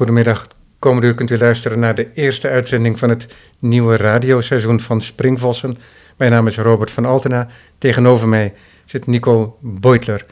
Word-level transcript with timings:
Goedemiddag. 0.00 0.46
Komende 0.78 1.06
uur 1.06 1.14
kunt 1.14 1.30
u 1.30 1.38
luisteren 1.38 1.78
naar 1.78 1.94
de 1.94 2.12
eerste 2.14 2.48
uitzending 2.48 2.98
van 2.98 3.08
het 3.08 3.26
nieuwe 3.58 3.96
radioseizoen 3.96 4.80
van 4.80 5.02
Springvossen. 5.02 5.78
Mijn 6.16 6.30
naam 6.30 6.46
is 6.46 6.58
Robert 6.58 6.90
van 6.90 7.04
Altena. 7.04 7.46
Tegenover 7.78 8.28
mij 8.28 8.52
zit 8.84 9.06
Nicole 9.06 9.52
Beutler. 9.60 10.26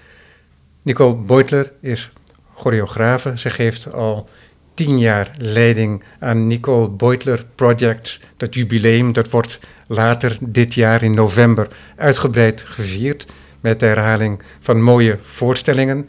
Nicole 0.82 1.16
Beutler 1.16 1.72
is 1.80 2.10
choreografe. 2.54 3.38
Ze 3.38 3.50
geeft 3.50 3.92
al 3.92 4.28
tien 4.74 4.98
jaar 4.98 5.30
leiding 5.38 6.04
aan 6.18 6.46
Nicole 6.46 6.90
Beutler 6.90 7.44
Projects. 7.54 8.20
Dat 8.36 8.54
jubileum 8.54 9.12
dat 9.12 9.30
wordt 9.30 9.60
later 9.86 10.36
dit 10.40 10.74
jaar 10.74 11.02
in 11.02 11.14
november 11.14 11.68
uitgebreid 11.96 12.62
gevierd 12.62 13.26
met 13.62 13.80
de 13.80 13.86
herhaling 13.86 14.42
van 14.60 14.82
mooie 14.82 15.18
voorstellingen. 15.22 16.08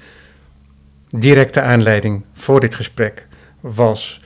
Directe 1.10 1.62
aanleiding 1.62 2.24
voor 2.34 2.60
dit 2.60 2.76
gesprek 2.76 3.28
was 3.60 4.20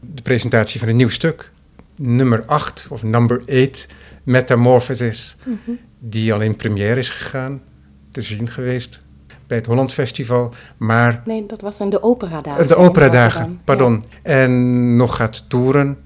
de 0.00 0.22
presentatie 0.22 0.80
van 0.80 0.88
een 0.88 0.96
nieuw 0.96 1.08
stuk, 1.08 1.50
nummer 1.96 2.44
8 2.46 2.86
of 2.90 3.02
number 3.02 3.42
8, 3.68 3.86
Metamorphosis, 4.22 5.36
die 5.98 6.32
al 6.32 6.40
in 6.40 6.56
première 6.56 6.98
is 6.98 7.08
gegaan, 7.08 7.62
te 8.10 8.22
zien 8.22 8.48
geweest 8.48 9.04
bij 9.46 9.56
het 9.56 9.66
Holland 9.66 9.92
Festival, 9.92 10.54
maar... 10.76 11.22
Nee, 11.24 11.46
dat 11.46 11.60
was 11.60 11.80
in 11.80 11.90
de 11.90 12.02
operadagen. 12.02 12.68
De 12.68 12.76
operadagen, 12.76 13.60
pardon. 13.64 14.04
En 14.22 14.96
nog 14.96 15.16
gaat 15.16 15.44
toeren, 15.48 15.98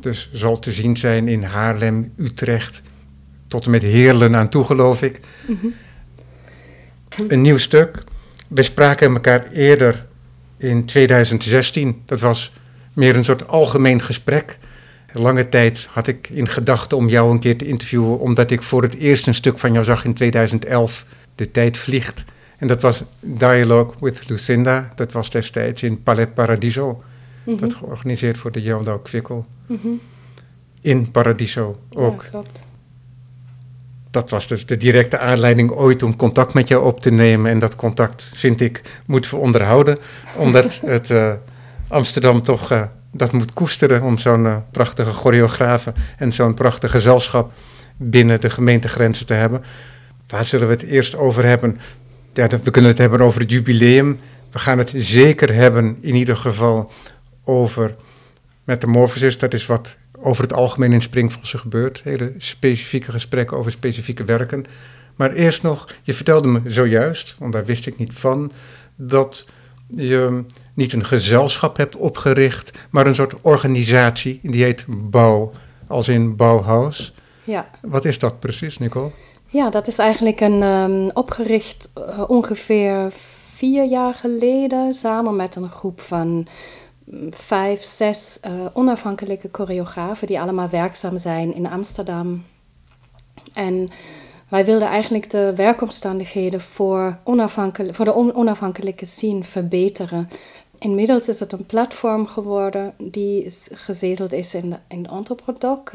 dus 0.00 0.30
zal 0.32 0.58
te 0.58 0.72
zien 0.72 0.96
zijn 0.96 1.28
in 1.28 1.42
Haarlem, 1.42 2.12
Utrecht, 2.16 2.82
tot 3.48 3.64
en 3.64 3.70
met 3.70 3.82
Heerlen 3.82 4.36
aan 4.36 4.48
toe, 4.48 4.64
geloof 4.64 5.02
ik. 5.02 5.20
Een 7.28 7.40
nieuw 7.40 7.58
stuk. 7.58 8.04
We 8.48 8.62
spraken 8.62 9.14
elkaar 9.14 9.50
eerder 9.50 10.06
in 10.64 10.84
2016. 10.84 12.02
Dat 12.06 12.20
was 12.20 12.52
meer 12.92 13.16
een 13.16 13.24
soort 13.24 13.48
algemeen 13.48 14.00
gesprek. 14.00 14.58
Lange 15.12 15.48
tijd 15.48 15.88
had 15.90 16.06
ik 16.06 16.28
in 16.28 16.48
gedachten 16.48 16.96
om 16.96 17.08
jou 17.08 17.30
een 17.30 17.38
keer 17.38 17.58
te 17.58 17.66
interviewen, 17.66 18.18
omdat 18.18 18.50
ik 18.50 18.62
voor 18.62 18.82
het 18.82 18.94
eerst 18.94 19.26
een 19.26 19.34
stuk 19.34 19.58
van 19.58 19.72
jou 19.72 19.84
zag 19.84 20.04
in 20.04 20.14
2011. 20.14 21.06
De 21.34 21.50
tijd 21.50 21.76
vliegt. 21.76 22.24
En 22.58 22.66
dat 22.66 22.82
was 22.82 23.04
Dialogue 23.20 23.94
with 24.00 24.28
Lucinda. 24.28 24.88
Dat 24.94 25.12
was 25.12 25.30
destijds 25.30 25.82
in 25.82 26.02
Palais 26.02 26.28
Paradiso. 26.34 27.02
Dat 27.44 27.74
georganiseerd 27.74 28.36
voor 28.36 28.52
de 28.52 28.62
Jaldau 28.62 29.00
Kwikkel. 29.02 29.46
In 30.80 31.10
Paradiso 31.10 31.78
ook. 31.92 32.22
Ja, 32.22 32.28
klopt. 32.28 32.64
Dat 34.14 34.30
was 34.30 34.46
dus 34.46 34.66
de 34.66 34.76
directe 34.76 35.18
aanleiding 35.18 35.70
ooit 35.70 36.02
om 36.02 36.16
contact 36.16 36.54
met 36.54 36.68
jou 36.68 36.84
op 36.84 37.00
te 37.00 37.10
nemen. 37.10 37.50
En 37.50 37.58
dat 37.58 37.76
contact, 37.76 38.30
vind 38.34 38.60
ik, 38.60 38.80
moeten 39.06 39.30
we 39.30 39.36
onderhouden. 39.36 39.98
Omdat 40.36 40.80
het 40.96 41.10
uh, 41.10 41.32
Amsterdam 41.88 42.42
toch 42.42 42.72
uh, 42.72 42.82
dat 43.12 43.32
moet 43.32 43.52
koesteren 43.52 44.02
om 44.02 44.18
zo'n 44.18 44.44
uh, 44.44 44.56
prachtige 44.70 45.12
choreografe 45.12 45.92
en 46.18 46.32
zo'n 46.32 46.54
prachtig 46.54 46.90
gezelschap 46.90 47.52
binnen 47.96 48.40
de 48.40 48.50
gemeentegrenzen 48.50 49.26
te 49.26 49.34
hebben. 49.34 49.64
Waar 50.28 50.46
zullen 50.46 50.66
we 50.66 50.72
het 50.72 50.82
eerst 50.82 51.16
over 51.16 51.44
hebben? 51.44 51.80
Ja, 52.32 52.48
we 52.48 52.70
kunnen 52.70 52.90
het 52.90 53.00
hebben 53.00 53.20
over 53.20 53.40
het 53.40 53.50
jubileum. 53.50 54.18
We 54.50 54.58
gaan 54.58 54.78
het 54.78 54.92
zeker 54.96 55.54
hebben, 55.54 55.96
in 56.00 56.14
ieder 56.14 56.36
geval, 56.36 56.92
over 57.44 57.94
metamorphosis. 58.64 59.38
Dat 59.38 59.54
is 59.54 59.66
wat 59.66 59.98
over 60.24 60.42
het 60.42 60.52
algemeen 60.52 60.92
in 60.92 61.02
Springvossen 61.02 61.58
gebeurt. 61.58 62.00
Hele 62.04 62.32
specifieke 62.38 63.10
gesprekken 63.10 63.56
over 63.56 63.72
specifieke 63.72 64.24
werken. 64.24 64.64
Maar 65.16 65.32
eerst 65.32 65.62
nog, 65.62 65.88
je 66.02 66.14
vertelde 66.14 66.48
me 66.48 66.60
zojuist, 66.66 67.34
want 67.38 67.52
daar 67.52 67.64
wist 67.64 67.86
ik 67.86 67.96
niet 67.96 68.12
van, 68.12 68.52
dat 68.96 69.46
je 69.88 70.44
niet 70.74 70.92
een 70.92 71.04
gezelschap 71.04 71.76
hebt 71.76 71.96
opgericht, 71.96 72.78
maar 72.90 73.06
een 73.06 73.14
soort 73.14 73.34
organisatie, 73.40 74.40
die 74.42 74.62
heet 74.62 74.84
Bouw, 74.88 75.52
als 75.86 76.08
in 76.08 76.36
Bauhaus. 76.36 77.14
Ja. 77.44 77.70
Wat 77.82 78.04
is 78.04 78.18
dat 78.18 78.40
precies, 78.40 78.78
Nicole? 78.78 79.10
Ja, 79.46 79.70
dat 79.70 79.88
is 79.88 79.98
eigenlijk 79.98 80.40
een 80.40 80.62
um, 80.62 81.10
opgericht 81.12 81.92
uh, 81.98 82.24
ongeveer 82.26 83.12
vier 83.54 83.84
jaar 83.84 84.14
geleden, 84.14 84.94
samen 84.94 85.36
met 85.36 85.56
een 85.56 85.70
groep 85.70 86.00
van 86.00 86.46
vijf, 87.30 87.82
zes 87.82 88.38
uh, 88.46 88.52
onafhankelijke 88.72 89.48
choreografen 89.52 90.26
die 90.26 90.40
allemaal 90.40 90.68
werkzaam 90.68 91.18
zijn 91.18 91.54
in 91.54 91.66
Amsterdam. 91.66 92.44
En 93.54 93.88
wij 94.48 94.64
wilden 94.64 94.88
eigenlijk 94.88 95.30
de 95.30 95.52
werkomstandigheden 95.56 96.60
voor, 96.60 97.18
onafhankelijk, 97.24 97.94
voor 97.94 98.04
de 98.04 98.14
on 98.14 98.34
onafhankelijke 98.34 99.04
scene 99.04 99.42
verbeteren. 99.42 100.28
Inmiddels 100.78 101.28
is 101.28 101.40
het 101.40 101.52
een 101.52 101.66
platform 101.66 102.26
geworden 102.26 102.94
die 102.98 103.44
gezeteld 103.72 104.32
is 104.32 104.54
in, 104.54 104.70
de, 104.70 104.76
in. 104.88 105.08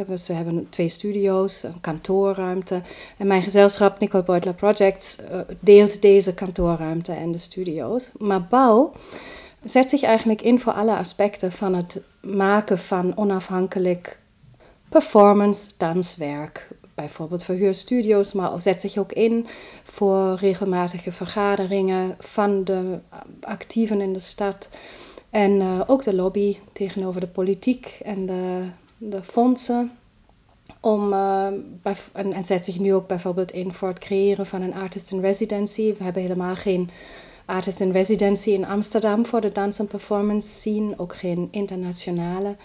Dus 0.08 0.28
we 0.28 0.34
hebben 0.34 0.68
twee 0.70 0.90
studio's, 0.90 1.64
een 1.64 1.82
kantoorruimte. 1.82 2.82
En 3.18 3.28
mijn 3.28 3.42
gezelschap 3.42 4.00
Nicole 4.00 4.24
Beutler 4.24 4.54
Projects 4.54 5.18
uh, 5.20 5.40
deelt 5.60 6.02
deze 6.02 6.34
kantoorruimte 6.34 7.12
en 7.12 7.32
de 7.32 7.38
studio's. 7.38 8.12
Maar 8.18 8.44
bouw 8.44 8.92
zet 9.64 9.90
zich 9.90 10.02
eigenlijk 10.02 10.42
in 10.42 10.60
voor 10.60 10.74
alle 10.74 10.96
aspecten 10.96 11.52
van 11.52 11.76
het 11.76 12.02
maken 12.22 12.80
van 12.80 13.18
onafhankelijk 13.18 14.20
performance 14.90 15.70
danswerk. 15.78 16.68
Bijvoorbeeld 16.96 17.44
verhuurstudio's, 17.44 18.34
maar 18.34 18.62
zet 18.62 18.82
zich 18.82 18.98
ook 18.98 19.12
in 19.12 19.48
voor 19.84 20.36
regelmatige 20.36 21.12
vergaderingen 21.12 22.16
van 22.20 22.64
de 22.64 23.00
actieven 23.42 24.02
in 24.02 24.14
de 24.14 24.20
stad. 24.20 24.70
En 25.30 25.52
uh, 25.52 25.82
ook 25.88 26.04
de 26.04 26.16
lobby 26.16 26.58
tegenover 26.74 27.22
de 27.22 27.28
politiek 27.28 28.00
en 28.04 28.26
de, 28.98 29.24
fondsen. 29.24 29.92
Om, 30.80 31.14
en, 31.14 32.34
en 32.34 32.46
zet 32.46 32.66
zich 32.66 32.80
nu 32.80 32.94
ook 32.94 33.08
bijvoorbeeld 33.08 33.52
in 33.52 33.74
voor 33.74 33.88
het 33.88 34.00
creëren 34.00 34.46
van 34.46 34.62
een 34.62 34.74
artist 34.74 35.12
in 35.12 35.20
residency. 35.20 35.94
We 35.98 36.04
hebben 36.04 36.22
helemaal 36.22 36.56
geen 36.56 36.90
artist 37.50 37.80
in 37.80 37.92
residency 37.92 38.50
in 38.50 38.66
Amsterdam 38.66 39.26
voor 39.26 39.42
de 39.42 39.50
dans- 39.50 39.80
en 39.80 39.88
performance 39.88 40.50
scene, 40.50 40.94
ook 40.98 41.16
geen 41.16 41.48
internationale. 41.52 42.56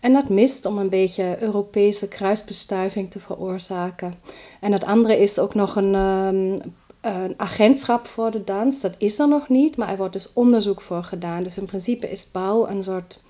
En 0.00 0.12
dat 0.12 0.28
mist 0.28 0.66
om 0.66 0.78
een 0.78 0.88
beetje 0.88 1.36
Europese 1.40 2.08
kruisbestuiving 2.08 3.10
te 3.10 3.18
veroorzaken. 3.20 4.14
En 4.60 4.72
het 4.72 4.84
andere 4.84 5.18
is 5.18 5.38
ook 5.38 5.54
nog 5.54 5.76
een, 5.76 5.94
um, 5.94 6.60
een 7.00 7.34
agentschap 7.36 8.06
voor 8.06 8.30
de 8.30 8.44
dans. 8.44 8.80
Dat 8.80 8.94
is 8.98 9.18
er 9.18 9.28
nog 9.28 9.48
niet, 9.48 9.76
maar 9.76 9.90
er 9.90 9.96
wordt 9.96 10.12
dus 10.12 10.32
onderzoek 10.32 10.80
voor 10.80 11.02
gedaan. 11.02 11.42
Dus 11.42 11.58
in 11.58 11.66
principe 11.66 12.10
is 12.10 12.30
bouw 12.30 12.68
een 12.68 12.82
soort 12.82 13.22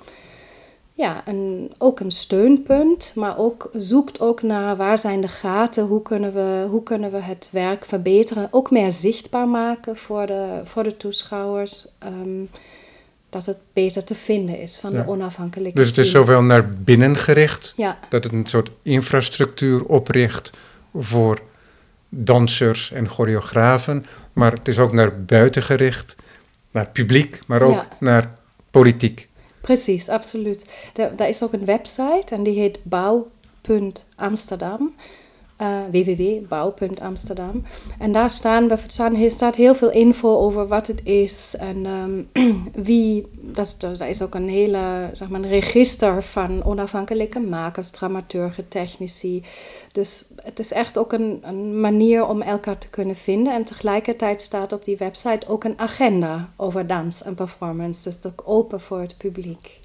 ja, 1.00 1.22
een, 1.26 1.72
ook 1.78 2.00
een 2.00 2.10
steunpunt, 2.10 3.12
maar 3.14 3.38
ook 3.38 3.70
zoekt 3.74 4.20
ook 4.20 4.42
naar 4.42 4.76
waar 4.76 4.98
zijn 4.98 5.20
de 5.20 5.28
gaten, 5.28 5.84
hoe 5.84 6.02
kunnen 6.02 6.32
we, 6.32 6.66
hoe 6.70 6.82
kunnen 6.82 7.10
we 7.10 7.18
het 7.18 7.48
werk 7.52 7.84
verbeteren, 7.84 8.48
ook 8.50 8.70
meer 8.70 8.92
zichtbaar 8.92 9.48
maken 9.48 9.96
voor 9.96 10.26
de, 10.26 10.60
voor 10.64 10.82
de 10.82 10.96
toeschouwers. 10.96 11.86
Um, 12.06 12.48
dat 13.30 13.46
het 13.46 13.56
beter 13.72 14.04
te 14.04 14.14
vinden 14.14 14.58
is 14.60 14.78
van 14.78 14.92
ja. 14.92 15.02
de 15.02 15.08
onafhankelijke 15.08 15.78
Dus 15.78 15.88
het 15.88 15.98
is 15.98 16.10
zowel 16.10 16.42
naar 16.42 16.70
binnen 16.70 17.16
gericht, 17.16 17.72
ja. 17.76 17.98
dat 18.08 18.24
het 18.24 18.32
een 18.32 18.46
soort 18.46 18.70
infrastructuur 18.82 19.84
opricht 19.84 20.50
voor 20.94 21.40
dansers 22.08 22.92
en 22.92 23.08
choreografen, 23.08 24.06
maar 24.32 24.52
het 24.52 24.68
is 24.68 24.78
ook 24.78 24.92
naar 24.92 25.22
buiten 25.22 25.62
gericht, 25.62 26.16
naar 26.70 26.88
publiek, 26.88 27.40
maar 27.46 27.62
ook 27.62 27.74
ja. 27.74 27.88
naar 28.00 28.28
politiek. 28.70 29.28
Precies, 29.60 30.08
absoluut. 30.08 30.64
Daar 30.92 31.28
is 31.28 31.42
ook 31.42 31.52
een 31.52 31.64
website 31.64 32.34
en 32.34 32.42
die 32.42 32.58
heet 32.58 32.80
bouw.amsterdam. 32.82 34.94
Uh, 35.60 35.78
www.bouw.amsterdam. 35.90 37.62
En 37.98 38.12
daar 38.12 38.30
staan, 38.30 38.78
staan, 38.86 39.30
staat 39.30 39.54
heel 39.54 39.74
veel 39.74 39.90
info 39.90 40.38
over 40.38 40.68
wat 40.68 40.86
het 40.86 41.00
is 41.04 41.54
en 41.58 41.86
um, 41.86 42.28
wie. 42.88 43.26
Dat, 43.40 43.76
daar 43.78 44.08
is 44.08 44.22
ook 44.22 44.34
een 44.34 44.48
hele 44.48 45.10
zeg 45.12 45.28
maar, 45.28 45.40
een 45.40 45.48
register 45.48 46.22
van 46.22 46.64
onafhankelijke 46.64 47.40
makers, 47.40 47.90
dramaturgen, 47.90 48.68
technici. 48.68 49.44
Dus 49.92 50.26
het 50.42 50.58
is 50.58 50.72
echt 50.72 50.98
ook 50.98 51.12
een, 51.12 51.40
een 51.42 51.80
manier 51.80 52.26
om 52.26 52.42
elkaar 52.42 52.78
te 52.78 52.88
kunnen 52.88 53.16
vinden. 53.16 53.54
En 53.54 53.64
tegelijkertijd 53.64 54.42
staat 54.42 54.72
op 54.72 54.84
die 54.84 54.96
website 54.96 55.46
ook 55.48 55.64
een 55.64 55.78
agenda 55.78 56.52
over 56.56 56.86
dans 56.86 57.22
en 57.22 57.34
performance. 57.34 58.02
Dus 58.02 58.26
ook 58.26 58.42
open 58.44 58.80
voor 58.80 59.00
het 59.00 59.16
publiek. 59.16 59.80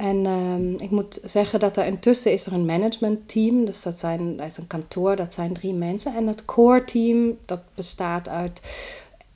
En 0.00 0.26
um, 0.26 0.74
ik 0.78 0.90
moet 0.90 1.20
zeggen 1.24 1.60
dat 1.60 1.76
er 1.76 1.86
intussen 1.86 2.32
is 2.32 2.46
er 2.46 2.52
een 2.52 2.64
managementteam. 2.64 3.64
Dus 3.64 3.82
dat, 3.82 3.98
zijn, 3.98 4.36
dat 4.36 4.46
is 4.46 4.56
een 4.56 4.66
kantoor, 4.66 5.16
dat 5.16 5.32
zijn 5.32 5.52
drie 5.52 5.74
mensen. 5.74 6.16
En 6.16 6.26
het 6.26 6.44
core 6.44 6.84
team, 6.84 7.36
dat 7.44 7.60
bestaat 7.74 8.28
uit 8.28 8.60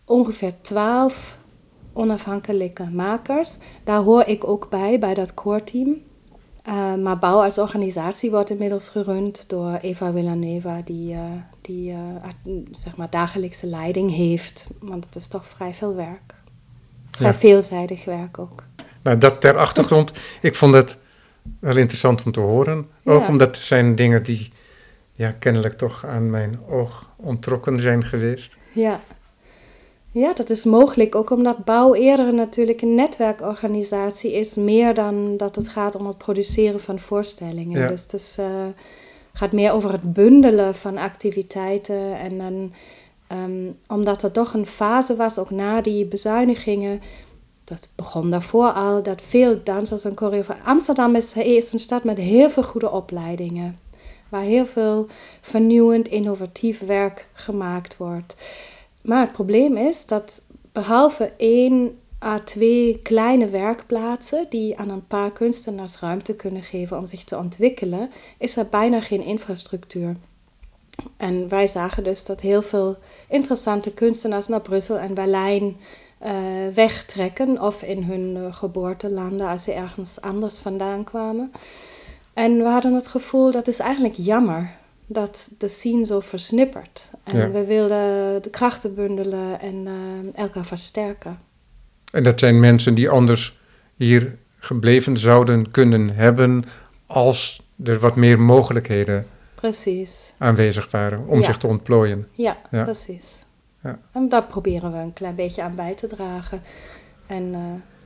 ongeveer 0.04 0.52
twaalf 0.60 1.38
onafhankelijke 1.92 2.90
makers. 2.90 3.58
Daar 3.84 4.02
hoor 4.02 4.26
ik 4.26 4.48
ook 4.48 4.70
bij, 4.70 4.98
bij 4.98 5.14
dat 5.14 5.34
core 5.34 5.64
team. 5.64 5.88
Uh, 6.68 6.94
maar 6.94 7.18
Bouw 7.18 7.42
als 7.42 7.58
organisatie 7.58 8.30
wordt 8.30 8.50
inmiddels 8.50 8.88
gerund 8.88 9.48
door 9.48 9.78
Eva 9.82 10.12
Villanueva, 10.12 10.80
die, 10.84 11.14
uh, 11.14 11.20
die 11.60 11.90
uh, 11.90 11.98
zeg 12.70 12.96
maar 12.96 13.10
dagelijkse 13.10 13.66
leiding 13.66 14.10
heeft. 14.10 14.68
Want 14.80 15.04
het 15.04 15.16
is 15.16 15.28
toch 15.28 15.46
vrij 15.46 15.74
veel 15.74 15.94
werk. 15.94 16.34
Vrij 17.10 17.30
ja. 17.30 17.38
veelzijdig 17.38 18.04
werk 18.04 18.38
ook. 18.38 18.64
Nou, 19.04 19.18
dat 19.18 19.40
ter 19.40 19.56
achtergrond. 19.56 20.12
Ik 20.40 20.54
vond 20.54 20.74
het 20.74 20.98
wel 21.60 21.76
interessant 21.76 22.22
om 22.24 22.32
te 22.32 22.40
horen. 22.40 22.86
Ook 23.04 23.20
Ja. 23.20 23.28
omdat 23.28 23.56
het 23.56 23.64
zijn 23.64 23.94
dingen 23.94 24.22
die 24.22 24.52
ja, 25.12 25.30
kennelijk 25.38 25.78
toch 25.78 26.06
aan 26.06 26.30
mijn 26.30 26.58
oog 26.68 27.08
ontrokken 27.16 27.80
zijn 27.80 28.04
geweest. 28.04 28.56
Ja. 28.72 29.00
Ja, 30.10 30.32
dat 30.32 30.50
is 30.50 30.64
mogelijk 30.64 31.14
ook 31.14 31.30
omdat 31.30 31.64
bouw 31.64 31.94
eerder 31.94 32.34
natuurlijk 32.34 32.82
een 32.82 32.94
netwerkorganisatie 32.94 34.32
is, 34.32 34.54
meer 34.54 34.94
dan 34.94 35.36
dat 35.36 35.56
het 35.56 35.68
gaat 35.68 35.94
om 35.94 36.06
het 36.06 36.18
produceren 36.18 36.80
van 36.80 36.98
voorstellingen. 36.98 37.80
Ja. 37.80 37.88
Dus 37.88 38.02
het 38.02 38.12
is, 38.12 38.36
eh, 38.38 38.46
gaat 39.32 39.52
meer 39.52 39.72
over 39.72 39.92
het 39.92 40.12
bundelen 40.12 40.74
van 40.74 40.98
activiteiten. 40.98 42.18
En 42.18 42.38
dan, 42.38 42.72
ehm, 43.26 43.70
omdat 43.86 44.22
er 44.22 44.30
toch 44.30 44.54
een 44.54 44.66
fase 44.66 45.16
was, 45.16 45.38
ook 45.38 45.50
na 45.50 45.80
die 45.80 46.04
bezuinigingen, 46.04 47.00
dat 47.64 47.88
begon 47.94 48.30
daarvoor 48.30 48.72
al, 48.72 49.02
dat 49.02 49.22
veel 49.22 49.60
dansers 49.64 50.04
en 50.04 50.16
choreografen... 50.16 50.64
Amsterdam 50.64 51.14
is, 51.14 51.32
is 51.32 51.72
een 51.72 51.78
stad 51.78 52.04
met 52.04 52.18
heel 52.18 52.50
veel 52.50 52.62
goede 52.62 52.90
opleidingen. 52.90 53.78
Waar 54.28 54.42
heel 54.42 54.66
veel 54.66 55.06
vernieuwend, 55.40 56.08
innovatief 56.08 56.80
werk 56.80 57.28
gemaakt 57.32 57.96
wordt. 57.96 58.34
Maar 59.02 59.20
het 59.20 59.32
probleem 59.32 59.76
is 59.76 60.06
dat 60.06 60.42
behalve 60.72 61.32
één 61.36 61.98
à 62.22 62.38
twee 62.38 62.98
kleine 63.02 63.48
werkplaatsen 63.48 64.46
die 64.48 64.78
aan 64.78 64.88
een 64.88 65.06
paar 65.06 65.32
kunstenaars 65.32 65.98
ruimte 65.98 66.36
kunnen 66.36 66.62
geven 66.62 66.98
om 66.98 67.06
zich 67.06 67.24
te 67.24 67.38
ontwikkelen, 67.38 68.10
is 68.38 68.56
er 68.56 68.66
bijna 68.70 69.00
geen 69.00 69.22
infrastructuur. 69.22 70.16
En 71.16 71.48
wij 71.48 71.66
zagen 71.66 72.04
dus 72.04 72.24
dat 72.24 72.40
heel 72.40 72.62
veel 72.62 72.96
interessante 73.28 73.92
kunstenaars 73.92 74.48
naar 74.48 74.60
Brussel 74.60 74.98
en 74.98 75.14
Berlijn 75.14 75.76
wegtrekken 76.74 77.60
of 77.60 77.82
in 77.82 78.02
hun 78.02 78.36
eh, 78.36 78.54
geboortelanden 78.56 79.46
als 79.48 79.64
ze 79.64 79.72
ergens 79.72 80.20
anders 80.20 80.58
vandaan 80.58 81.04
kwamen. 81.04 81.52
En 82.32 82.56
we 82.56 82.64
hadden 82.68 82.94
het 82.94 83.08
gevoel 83.08 83.50
dat 83.50 83.68
is 83.68 83.78
eigenlijk 83.78 84.14
jammer 84.16 84.70
dat 85.06 85.50
de 85.58 85.68
scene 85.68 86.04
zo 86.04 86.20
versnippert. 86.20 87.10
En 87.24 87.36
Ja. 87.38 87.50
we 87.50 87.64
wilden 87.64 88.42
de 88.42 88.50
krachten 88.50 88.94
bundelen 88.94 89.60
en 89.60 89.86
eh, 89.86 90.42
elkaar 90.42 90.64
versterken. 90.64 91.38
En 92.12 92.22
dat 92.24 92.38
zijn 92.38 92.60
mensen 92.60 92.94
die 92.94 93.10
anders 93.10 93.58
hier 93.96 94.36
gebleven 94.58 95.16
zouden 95.18 95.70
kunnen 95.70 96.14
hebben 96.14 96.64
als 97.06 97.62
er 97.84 97.98
wat 97.98 98.16
meer 98.16 98.40
mogelijkheden 98.40 99.26
Precies. 99.54 100.32
aanwezig 100.38 100.90
waren 100.90 101.26
om 101.26 101.38
Ja. 101.38 101.44
zich 101.44 101.56
te 101.56 101.66
ontplooien. 101.66 102.28
Ja, 102.32 102.56
Ja. 102.70 102.84
precies. 102.84 103.43
Ja. 103.84 103.98
En 104.12 104.28
daar 104.28 104.44
proberen 104.44 104.92
we 104.92 104.98
een 104.98 105.12
klein 105.12 105.34
beetje 105.34 105.62
aan 105.62 105.74
bij 105.74 105.94
te 105.94 106.06
dragen. 106.06 106.62
En 107.26 107.54
eh, 107.54 107.60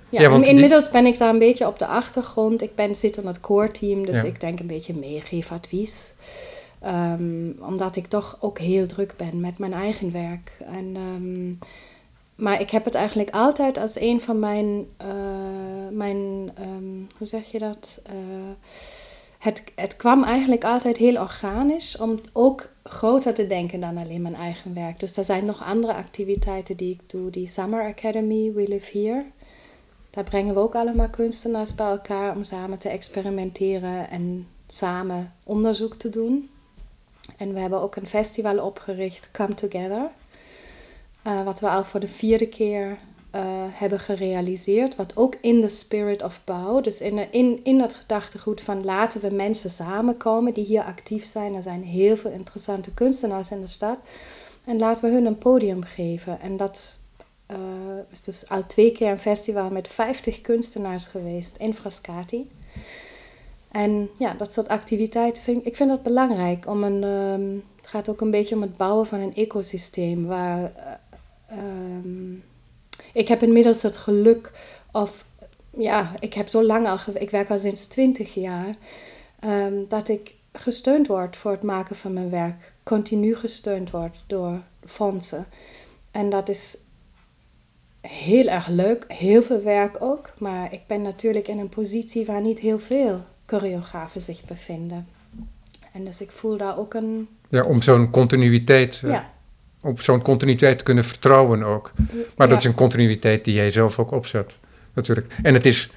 ja, 0.08 0.20
Ja, 0.30 0.36
die- 0.38 0.46
inmiddels 0.48 0.90
ben 0.90 1.06
ik 1.06 1.18
daar 1.18 1.28
een 1.32 1.38
beetje 1.38 1.66
op 1.66 1.78
de 1.78 1.86
achtergrond. 1.86 2.62
Ik 2.62 2.74
ben, 2.74 2.96
zit 2.96 3.16
in 3.16 3.26
het 3.26 3.40
core 3.40 3.70
team, 3.70 4.06
dus 4.06 4.20
Ja. 4.20 4.26
ik 4.28 4.40
denk 4.40 4.60
een 4.60 4.66
beetje 4.66 4.94
meegeef 4.94 5.52
advies. 5.52 6.14
Ehm, 6.80 7.50
omdat 7.60 7.96
ik 7.96 8.06
toch 8.06 8.36
ook 8.40 8.58
heel 8.58 8.86
druk 8.86 9.14
ben 9.16 9.40
met 9.40 9.58
mijn 9.58 9.72
eigen 9.72 10.12
werk. 10.12 10.52
En, 10.66 10.96
ehm, 10.96 11.54
maar 12.44 12.60
ik 12.60 12.70
heb 12.70 12.84
het 12.84 12.94
eigenlijk 12.94 13.30
altijd 13.30 13.78
als 13.78 14.00
een 14.00 14.20
van 14.20 14.38
mijn, 14.38 14.86
eh, 14.96 15.06
mijn 15.90 16.50
ehm, 16.54 17.16
hoe 17.18 17.26
zeg 17.26 17.50
je 17.50 17.58
dat? 17.58 18.00
Eh, 18.06 18.12
het, 19.38 19.96
kwam 19.96 20.24
eigenlijk 20.24 20.64
altijd 20.64 20.96
heel 20.96 21.20
organisch 21.20 21.96
om 21.96 22.20
ook 22.32 22.68
groter 22.82 23.34
te 23.34 23.46
denken 23.46 23.80
dan 23.80 23.96
alleen 23.96 24.22
mijn 24.22 24.34
eigen 24.34 24.74
werk. 24.74 25.00
Dus 25.00 25.16
er 25.16 25.24
zijn 25.24 25.44
nog 25.44 25.64
andere 25.64 25.94
activiteiten 25.94 26.76
die 26.76 26.92
ik 26.92 27.10
doe. 27.10 27.30
Die 27.30 27.48
Summer 27.48 27.82
Academy, 27.82 28.52
We 28.52 28.68
Live 28.68 28.98
Here. 28.98 29.24
Daar 30.10 30.24
brengen 30.24 30.54
we 30.54 30.60
ook 30.60 30.74
allemaal 30.74 31.08
kunstenaars 31.08 31.74
bij 31.74 31.86
elkaar 31.86 32.36
om 32.36 32.42
samen 32.42 32.78
te 32.78 32.88
experimenteren 32.88 34.10
en 34.10 34.46
samen 34.66 35.32
onderzoek 35.44 35.94
te 35.94 36.10
doen. 36.10 36.50
En 37.36 37.54
we 37.54 37.60
hebben 37.60 37.80
ook 37.80 37.96
een 37.96 38.06
festival 38.06 38.64
opgericht, 38.64 39.30
Come 39.30 39.54
Together. 39.54 40.10
eh, 41.22 41.44
wat 41.44 41.60
we 41.60 41.68
al 41.68 41.84
voor 41.84 42.00
de 42.00 42.08
vierde 42.08 42.48
keer 42.48 42.98
eh, 43.30 43.42
hebben 43.70 44.00
gerealiseerd. 44.00 44.96
Wat 44.96 45.16
ook 45.16 45.34
in 45.40 45.60
the 45.62 45.68
spirit 45.68 46.22
of 46.22 46.40
bouw, 46.44 46.80
dus 46.80 47.00
in, 47.00 47.16
de- 47.16 47.28
in, 47.30 47.60
in 47.64 47.78
dat 47.78 47.94
gedachtegoed 47.94 48.60
van 48.60 48.84
laten 48.84 49.20
we 49.20 49.34
mensen 49.34 49.70
samenkomen 49.70 50.54
die 50.54 50.64
hier 50.64 50.82
actief 50.82 51.24
zijn. 51.24 51.54
Er 51.54 51.62
zijn 51.62 51.82
heel 51.82 52.16
veel 52.16 52.30
interessante 52.30 52.94
kunstenaars 52.94 53.50
in 53.50 53.60
de 53.60 53.66
stad. 53.66 53.98
En 54.64 54.78
laten 54.78 55.04
we 55.04 55.10
hun 55.14 55.26
een 55.26 55.38
podium 55.38 55.82
geven. 55.82 56.40
En 56.40 56.56
dat 56.56 57.00
eh, 57.46 57.56
is 58.10 58.22
dus 58.22 58.48
al 58.48 58.66
twee 58.66 58.92
keer 58.92 59.10
een 59.10 59.18
festival 59.18 59.70
met 59.70 59.88
50 59.88 60.40
kunstenaars 60.40 61.06
geweest 61.06 61.56
in 61.56 61.74
Frascati. 61.74 62.50
En 63.72 64.08
ja, 64.18 64.34
dat 64.34 64.52
soort 64.52 64.68
activiteiten 64.68 65.42
vind 65.42 65.58
ik, 65.60 65.64
ik 65.64 65.76
vind 65.76 65.88
dat 65.90 66.02
belangrijk. 66.02 66.66
Om 66.66 66.82
een, 66.82 67.02
ehm, 67.04 67.54
het 67.76 67.86
gaat 67.86 68.08
ook 68.08 68.20
een 68.20 68.30
beetje 68.30 68.54
om 68.54 68.62
het 68.62 68.76
bouwen 68.76 69.06
van 69.06 69.18
een 69.20 69.34
ecosysteem 69.34 70.26
waar. 70.26 70.72
eh, 70.74 71.58
ehm, 71.58 72.34
ik 73.18 73.28
heb 73.28 73.42
inmiddels 73.42 73.82
het 73.82 73.96
geluk 73.96 74.52
of 74.92 75.24
ja, 75.76 76.14
ik 76.18 76.34
heb 76.34 76.48
zo 76.48 76.64
lang 76.64 76.88
al, 76.88 76.98
ik 77.14 77.30
werk 77.30 77.50
al 77.50 77.58
sinds 77.58 77.86
20 77.86 78.34
jaar, 78.34 78.74
ehm, 79.40 79.74
dat 79.88 80.08
ik 80.08 80.34
gesteund 80.52 81.06
word 81.06 81.36
voor 81.36 81.50
het 81.50 81.62
maken 81.62 81.96
van 81.96 82.12
mijn 82.12 82.30
werk. 82.30 82.72
Continu 82.82 83.36
gesteund 83.36 83.90
word 83.90 84.24
door 84.26 84.60
fondsen. 84.84 85.46
En 86.10 86.30
dat 86.30 86.48
is 86.48 86.76
heel 88.00 88.46
erg 88.46 88.66
leuk, 88.68 89.04
heel 89.08 89.42
veel 89.42 89.62
werk 89.62 90.02
ook. 90.02 90.30
Maar 90.38 90.72
ik 90.72 90.80
ben 90.86 91.02
natuurlijk 91.02 91.48
in 91.48 91.58
een 91.58 91.68
positie 91.68 92.26
waar 92.26 92.40
niet 92.40 92.58
heel 92.58 92.78
veel 92.78 93.24
choreografen 93.46 94.20
zich 94.20 94.44
bevinden. 94.44 95.08
En 95.92 96.04
dus 96.04 96.20
ik 96.20 96.30
voel 96.30 96.56
daar 96.56 96.78
ook 96.78 96.94
een. 96.94 97.28
Ja, 97.48 97.64
om 97.64 97.82
zo'n 97.82 98.10
continuïteit, 98.10 99.00
eh, 99.04 99.10
Ja, 99.10 99.32
op 99.82 100.00
zo'n 100.00 100.22
continuïteit 100.22 100.78
te 100.78 100.84
kunnen 100.84 101.04
vertrouwen 101.04 101.62
ook. 101.62 101.92
Maar 102.36 102.48
dat 102.48 102.58
is 102.58 102.64
een 102.64 102.74
continuïteit 102.74 103.44
die 103.44 103.54
jij 103.54 103.70
zelf 103.70 103.98
ook 103.98 104.10
opzet, 104.10 104.58
natuurlijk. 104.94 105.34
En 105.42 105.54
het 105.54 105.66
is 105.66 105.90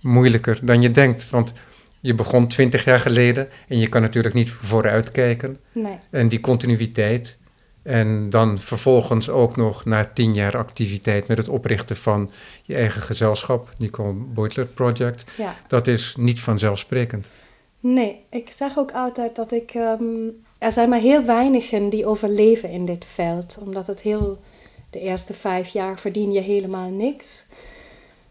moeilijker 0.00 0.58
dan 0.62 0.82
je 0.82 0.90
denkt, 0.90 1.30
want 1.30 1.52
je 2.00 2.14
begon 2.14 2.48
twintig 2.48 2.84
jaar 2.84 3.00
geleden 3.00 3.48
en 3.68 3.78
je 3.78 3.88
kan 3.88 4.02
natuurlijk 4.02 4.34
niet 4.34 4.50
vooruitkijken. 4.50 5.58
Nee, 5.72 5.98
En 6.10 6.28
die 6.28 6.40
continuïteit 6.40 7.38
en 7.82 8.30
dan 8.30 8.58
vervolgens 8.58 9.28
ook 9.28 9.56
nog 9.56 9.84
na 9.84 10.04
tien 10.14 10.34
jaar 10.34 10.56
activiteit 10.56 11.26
met 11.28 11.38
het 11.38 11.48
oprichten 11.48 11.96
van 11.96 12.30
je 12.62 12.74
eigen 12.74 13.02
gezelschap, 13.02 13.72
Nicole 13.78 14.12
Beutler 14.12 14.66
Project, 14.66 15.24
ja. 15.36 15.54
dat 15.68 15.86
is 15.86 16.14
niet 16.18 16.40
vanzelfsprekend. 16.40 17.28
Nee, 17.80 18.24
ik 18.30 18.50
zeg 18.50 18.78
ook 18.78 18.92
altijd 18.92 19.36
dat 19.36 19.52
ik. 19.52 19.70
ehm, 19.74 20.28
er 20.58 20.72
zijn 20.72 20.88
maar 20.88 21.00
heel 21.00 21.22
weinigen 21.22 21.88
die 21.88 22.06
overleven 22.06 22.70
in 22.70 22.84
dit 22.84 23.04
veld. 23.04 23.58
Omdat 23.60 23.86
het 23.86 24.00
heel. 24.00 24.38
De 24.90 25.00
eerste 25.00 25.34
vijf 25.34 25.68
jaar 25.68 25.98
verdien 25.98 26.32
je 26.32 26.40
helemaal 26.40 26.88
niks. 26.88 27.46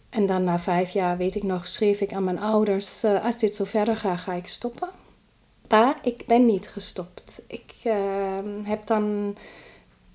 En 0.09 0.25
dan 0.25 0.43
na 0.43 0.59
vijf 0.59 0.89
jaar, 0.89 1.17
weet 1.17 1.35
ik 1.35 1.43
nog, 1.43 1.67
schreef 1.67 2.01
ik 2.01 2.13
aan 2.13 2.23
mijn 2.23 2.39
ouders: 2.39 3.03
eh, 3.03 3.25
Als 3.25 3.37
dit 3.37 3.55
zo 3.55 3.63
verder 3.63 3.97
gaat, 3.97 4.19
ga 4.19 4.33
ik 4.33 4.47
stoppen. 4.47 4.89
Maar 5.69 5.99
ik 6.01 6.23
ben 6.27 6.45
niet 6.45 6.67
gestopt. 6.67 7.41
Ik 7.47 7.73
ehm, 7.83 8.63
heb 8.63 8.87
dan 8.87 9.35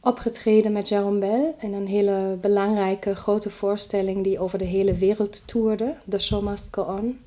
opgetreden 0.01 0.73
met 0.73 0.93
Jérôme 0.95 1.19
Bell 1.19 1.55
in 1.61 1.73
een 1.73 1.87
hele 1.87 2.39
belangrijke 2.41 3.15
grote 3.15 3.51
voorstelling 3.51 4.25
die 4.25 4.39
over 4.39 4.59
de 4.59 4.65
hele 4.65 4.95
wereld 4.95 5.47
toerde: 5.47 5.95
The 6.09 6.19
Show 6.19 6.43
Must 6.49 6.69
Go 6.75 6.83
On. 6.83 7.21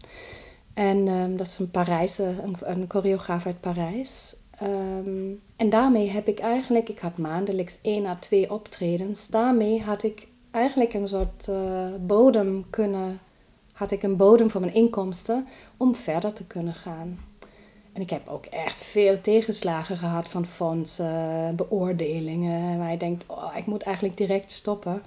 En 0.73 1.07
ehm, 1.07 1.35
dat 1.35 1.47
is 1.47 1.59
een 1.59 1.71
Parijse, 1.71 2.23
een, 2.43 2.55
een 2.59 2.85
choreograaf 2.87 3.45
uit 3.45 3.59
Parijs. 3.59 4.35
Ehm, 4.63 5.31
en 5.55 5.69
daarmee 5.69 6.09
heb 6.09 6.27
ik 6.27 6.39
eigenlijk, 6.39 6.89
ik 6.89 6.99
had 6.99 7.17
maandelijks 7.17 7.79
één 7.81 8.05
à 8.05 8.15
twee 8.15 8.51
optredens. 8.51 9.27
Daarmee 9.27 9.81
had 9.81 10.03
ik 10.03 10.27
eigenlijk 10.51 10.93
een 10.93 11.07
soort 11.07 11.47
eh, 11.47 11.87
bodem 11.99 12.65
kunnen, 12.69 13.19
had 13.71 13.91
ik 13.91 14.03
een 14.03 14.17
bodem 14.17 14.49
voor 14.49 14.61
mijn 14.61 14.73
inkomsten 14.73 15.47
om 15.77 15.95
verder 15.95 16.33
te 16.33 16.45
kunnen 16.45 16.73
gaan. 16.73 17.19
En 17.93 18.01
ik 18.01 18.09
heb 18.09 18.27
ook 18.27 18.45
echt 18.45 18.83
veel 18.83 19.21
tegenslagen 19.21 19.97
gehad 19.97 20.29
van 20.29 20.45
fondsen, 20.45 21.55
beoordelingen, 21.55 22.77
waar 22.77 22.91
je 22.91 22.97
denkt, 22.97 23.23
oh, 23.27 23.53
ik 23.55 23.65
moet 23.65 23.83
eigenlijk 23.83 24.17
direct 24.17 24.51
stoppen. 24.51 25.01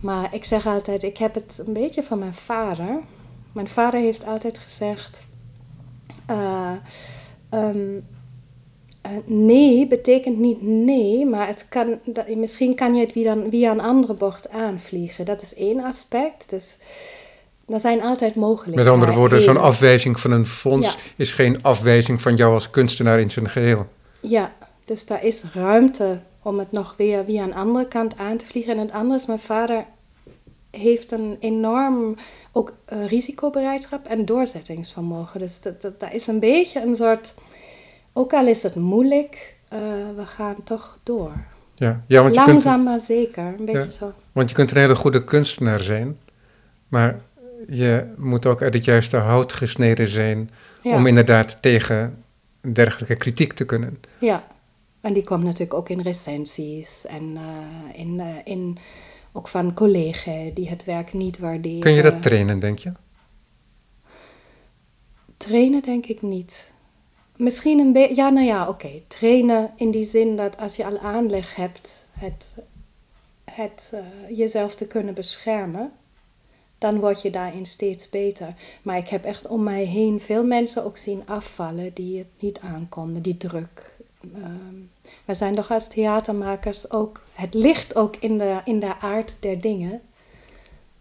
Maar 0.00 0.34
ik 0.34 0.44
zeg 0.44 0.66
altijd, 0.66 1.02
ik 1.02 1.18
heb 1.18 1.34
het 1.34 1.62
een 1.66 1.72
beetje 1.72 2.02
van 2.02 2.18
mijn 2.18 2.34
vader. 2.34 3.00
Mijn 3.52 3.68
vader 3.68 4.00
heeft 4.00 4.26
altijd 4.26 4.58
gezegd: 4.58 5.26
ehm, 7.50 7.98
eh, 9.04 9.10
nee 9.24 9.86
betekent 9.86 10.38
niet 10.38 10.62
nee, 10.62 11.26
maar 11.26 11.46
het 11.46 11.66
kan, 11.68 11.98
dat, 12.04 12.34
misschien 12.34 12.74
kan 12.74 12.94
je 12.94 13.00
het 13.00 13.12
via, 13.12 13.36
via 13.50 13.70
een 13.70 13.80
andere 13.80 14.14
bocht 14.14 14.50
aanvliegen. 14.50 15.24
Dat 15.24 15.42
is 15.42 15.54
één 15.54 15.84
aspect. 15.84 16.50
Dus 16.50 16.78
er 17.68 17.80
zijn 17.80 18.02
altijd 18.02 18.36
mogelijkheden. 18.36 18.84
Met 18.84 18.92
andere 18.92 19.12
woorden, 19.12 19.42
zo'n 19.42 19.60
afwijzing 19.60 20.20
van 20.20 20.30
een 20.30 20.46
fonds 20.46 20.92
Ja. 20.92 20.94
is 21.16 21.32
geen 21.32 21.62
afwijzing 21.62 22.22
van 22.22 22.36
jou 22.36 22.52
als 22.52 22.70
kunstenaar 22.70 23.20
in 23.20 23.30
zijn 23.30 23.48
geheel. 23.48 23.86
Ja, 24.20 24.52
dus 24.84 25.06
daar 25.06 25.24
is 25.24 25.44
ruimte 25.54 26.20
om 26.42 26.58
het 26.58 26.72
nog 26.72 26.94
weer 26.96 27.24
via 27.24 27.42
een 27.42 27.54
andere 27.54 27.88
kant 27.88 28.18
aan 28.18 28.36
te 28.36 28.46
vliegen. 28.46 28.72
En 28.72 28.78
het 28.78 28.92
andere 28.92 29.20
is, 29.20 29.26
mijn 29.26 29.38
vader 29.38 29.84
heeft 30.70 31.12
een 31.12 31.36
enorm 31.40 32.16
ook 32.52 32.72
uh, 32.92 33.06
risicobereidschap 33.06 34.06
en 34.06 34.24
doorzettingsvermogen. 34.24 35.40
Dus 35.40 35.60
dat, 35.60 35.82
dat, 35.82 36.00
dat, 36.00 36.12
is 36.12 36.26
een 36.26 36.40
beetje 36.40 36.82
een 36.82 36.96
soort, 36.96 37.34
ook 38.16 38.32
al 38.32 38.46
is 38.46 38.62
het 38.62 38.74
moeilijk, 38.74 39.56
uh, 39.72 39.78
we 40.16 40.26
gaan 40.26 40.56
toch 40.64 40.98
door. 41.02 41.32
Ja, 41.74 42.04
ja 42.06 42.22
want 42.22 42.34
je 42.34 42.40
Langzaam 42.46 42.74
kunt, 42.74 42.84
maar 42.84 43.00
zeker, 43.00 43.54
een 43.58 43.64
beetje 43.64 43.92
zo. 43.92 44.12
Want 44.32 44.48
je 44.48 44.54
kunt 44.54 44.70
een 44.70 44.76
hele 44.76 44.94
goede 44.94 45.24
kunstenaar 45.24 45.80
zijn, 45.80 46.18
maar 46.88 47.20
je 47.68 48.12
moet 48.16 48.46
ook 48.46 48.62
uit 48.62 48.74
het 48.74 48.84
juiste 48.84 49.16
hout 49.16 49.52
gesneden 49.52 50.08
zijn 50.08 50.50
Ja. 50.82 50.94
om 50.94 51.06
inderdaad 51.06 51.62
tegen 51.62 52.24
dergelijke 52.60 53.16
kritiek 53.16 53.52
te 53.52 53.64
kunnen. 53.64 54.00
Ja, 54.18 54.44
en 55.00 55.12
die 55.12 55.24
komt 55.24 55.42
natuurlijk 55.44 55.74
ook 55.74 55.88
in 55.88 56.00
recensies 56.00 57.06
en 57.06 57.36
eh, 57.36 58.00
in, 58.00 58.20
eh, 58.20 58.26
in, 58.44 58.78
ook 59.32 59.48
van 59.48 59.74
collega's 59.74 60.54
die 60.54 60.68
het 60.68 60.84
werk 60.84 61.12
niet 61.12 61.38
waarderen. 61.38 61.80
Kun 61.80 61.92
je 61.92 62.02
dat 62.02 62.22
trainen, 62.22 62.58
denk 62.58 62.78
je? 62.78 62.92
Trainen 65.36 65.82
denk 65.82 66.06
ik 66.06 66.22
niet. 66.22 66.72
Misschien 67.36 67.78
een 67.78 67.92
beetje, 67.92 68.14
ja 68.14 68.28
nou 68.28 68.46
ja, 68.46 68.68
oké. 68.68 68.90
Trainen 69.06 69.70
in 69.76 69.90
die 69.90 70.04
zin 70.04 70.36
dat 70.36 70.58
als 70.58 70.76
je 70.76 70.84
al 70.84 70.98
aanleg 70.98 71.56
hebt 71.56 72.06
het, 72.12 72.56
het 73.44 73.92
eh, 73.94 74.36
jezelf 74.36 74.74
te 74.74 74.86
kunnen 74.86 75.14
beschermen, 75.14 75.92
dan 76.78 77.00
word 77.00 77.22
je 77.22 77.30
daarin 77.30 77.66
steeds 77.66 78.08
beter. 78.10 78.54
Maar 78.82 78.96
ik 78.96 79.08
heb 79.08 79.24
echt 79.24 79.46
om 79.46 79.62
mij 79.62 79.84
heen 79.84 80.20
veel 80.20 80.44
mensen 80.44 80.84
ook 80.84 80.96
zien 80.96 81.22
afvallen 81.26 81.94
die 81.94 82.18
het 82.18 82.26
niet 82.38 82.60
aankonden, 82.60 83.22
die 83.22 83.36
druk. 83.36 83.96
Ehm, 84.34 84.74
we 85.24 85.34
zijn 85.34 85.54
toch 85.54 85.70
als 85.70 85.88
theatermakers 85.88 86.90
ook, 86.90 87.20
het 87.32 87.54
ligt 87.54 87.94
ook 87.94 88.16
in 88.16 88.38
de, 88.38 88.60
in 88.64 88.80
de 88.80 89.00
aard 89.00 89.36
der 89.40 89.60
dingen, 89.60 90.00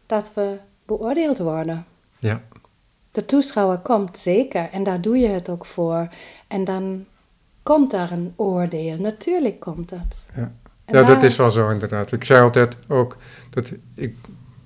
dat 0.06 0.34
we 0.34 0.58
beoordeeld 0.86 1.38
worden. 1.38 1.86
Ja. 2.20 2.42
De 3.14 3.26
toeschouwer 3.26 3.78
komt 3.78 4.18
zeker 4.18 4.70
en 4.72 4.84
daar 4.84 5.02
doe 5.02 5.18
je 5.18 5.28
het 5.28 5.50
ook 5.50 5.66
voor. 5.66 6.08
En 6.48 6.64
dan 6.64 7.06
komt 7.64 7.92
daar 7.92 8.12
een 8.12 8.34
oordeel. 8.36 8.98
Natuurlijk 8.98 9.60
komt 9.60 9.90
dat. 9.90 10.28
Ja, 10.36 10.52
En 10.86 10.96
ja 10.98 11.04
dat 11.04 11.24
is 11.24 11.36
wel 11.36 11.52
zo 11.52 11.70
inderdaad. 11.70 12.12
Ik 12.12 12.24
zei 12.24 12.42
altijd 12.42 12.78
ook 12.88 13.18
dat 13.50 13.72
ik 13.96 14.16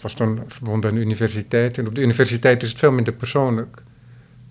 was 0.02 0.16
dan 0.16 0.44
verbonden 0.48 0.90
aan 0.90 0.96
de 0.96 1.02
universiteit. 1.02 1.78
En 1.78 1.88
op 1.88 1.96
de 1.96 2.02
universiteit 2.02 2.64
is 2.64 2.70
het 2.70 2.80
veel 2.80 2.92
minder 2.92 3.14
persoonlijk. 3.14 3.84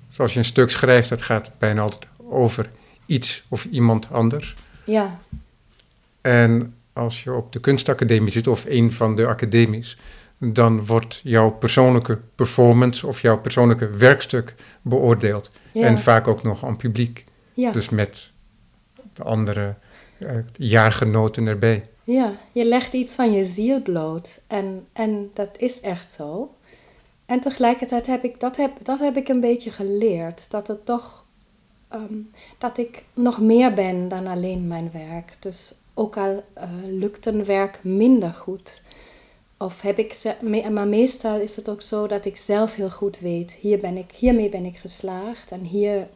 Dus 0.09 0.21
als 0.21 0.33
je 0.33 0.39
een 0.39 0.45
stuk 0.45 0.71
schrijft, 0.71 1.09
dat 1.09 1.23
gaat 1.23 1.51
bijna 1.59 1.81
altijd 1.81 2.07
over 2.29 2.69
iets 3.07 3.45
of 3.49 3.65
iemand 3.65 4.13
anders. 4.13 4.57
Ja, 4.85 5.19
En 6.21 6.75
als 6.93 7.25
je 7.25 7.33
op 7.33 7.53
de 7.53 7.61
kunstacademie 7.61 8.33
zit, 8.33 8.47
of 8.47 8.65
een 8.69 8.93
van 8.93 9.15
de 9.17 9.27
academies, 9.27 9.99
dan 10.39 10.87
wordt 10.87 11.21
jouw 11.25 11.51
persoonlijke 11.51 12.19
performance 12.35 13.07
of 13.07 13.21
jouw 13.21 13.41
persoonlijke 13.41 13.91
werkstuk 13.91 14.55
beoordeeld. 14.83 15.51
ja, 15.73 15.87
En 15.87 15.99
vaak 15.99 16.29
ook 16.29 16.43
nog 16.43 16.65
aan 16.65 16.77
publiek. 16.77 17.25
ja, 17.55 17.73
Dus 17.73 17.89
met 17.89 18.33
de 19.13 19.23
andere 19.23 19.75
eh, 20.19 20.29
jaargenoten 20.57 21.47
erbij. 21.47 21.89
ja. 22.05 22.33
Je 22.53 22.65
legt 22.65 22.93
iets 22.93 23.15
van 23.15 23.33
je 23.33 23.45
ziel 23.45 23.83
bloot. 23.83 24.41
En, 24.47 24.87
en 24.93 25.31
dat 25.35 25.49
is 25.57 25.81
echt 25.81 26.13
zo. 26.13 26.55
En 27.27 27.41
tegelijkertijd 27.41 28.07
heb 28.07 28.25
ik 28.25 28.41
dat, 28.41 28.57
heb, 28.57 28.71
dat 28.83 28.99
heb 28.99 29.17
ik 29.17 29.29
een 29.29 29.41
beetje 29.41 29.71
geleerd. 29.71 30.51
Dat 30.51 30.67
het 30.67 30.87
toch... 30.87 31.25
ehm, 31.89 32.15
dat 32.59 32.79
ik 32.79 33.05
nog 33.15 33.41
meer 33.41 33.73
ben 33.75 34.09
dan 34.09 34.27
alleen 34.27 34.67
mijn 34.67 34.91
werk. 34.93 35.33
Dus 35.39 35.75
ook 35.95 36.17
al 36.17 36.45
eh, 36.53 36.69
lukt 36.85 37.27
een 37.27 37.45
werk 37.45 37.79
minder 37.83 38.33
goed... 38.33 38.83
Of 39.59 39.81
heb 39.81 39.99
ik 39.99 40.13
ze, 40.13 40.35
maar 40.73 40.87
meestal 40.89 41.41
is 41.41 41.57
het 41.57 41.69
ook 41.69 41.83
zo 41.83 42.07
dat 42.07 42.25
ik 42.25 42.37
zelf 42.37 42.75
heel 42.75 42.91
goed 42.91 43.19
weet, 43.19 43.53
hier 43.61 43.79
ben 43.79 43.97
ik, 43.97 44.11
hiermee 44.15 44.49
ben 44.49 44.65
ik 44.65 44.77
geslaagd 44.77 45.51
en 45.51 45.61
hier 45.61 46.07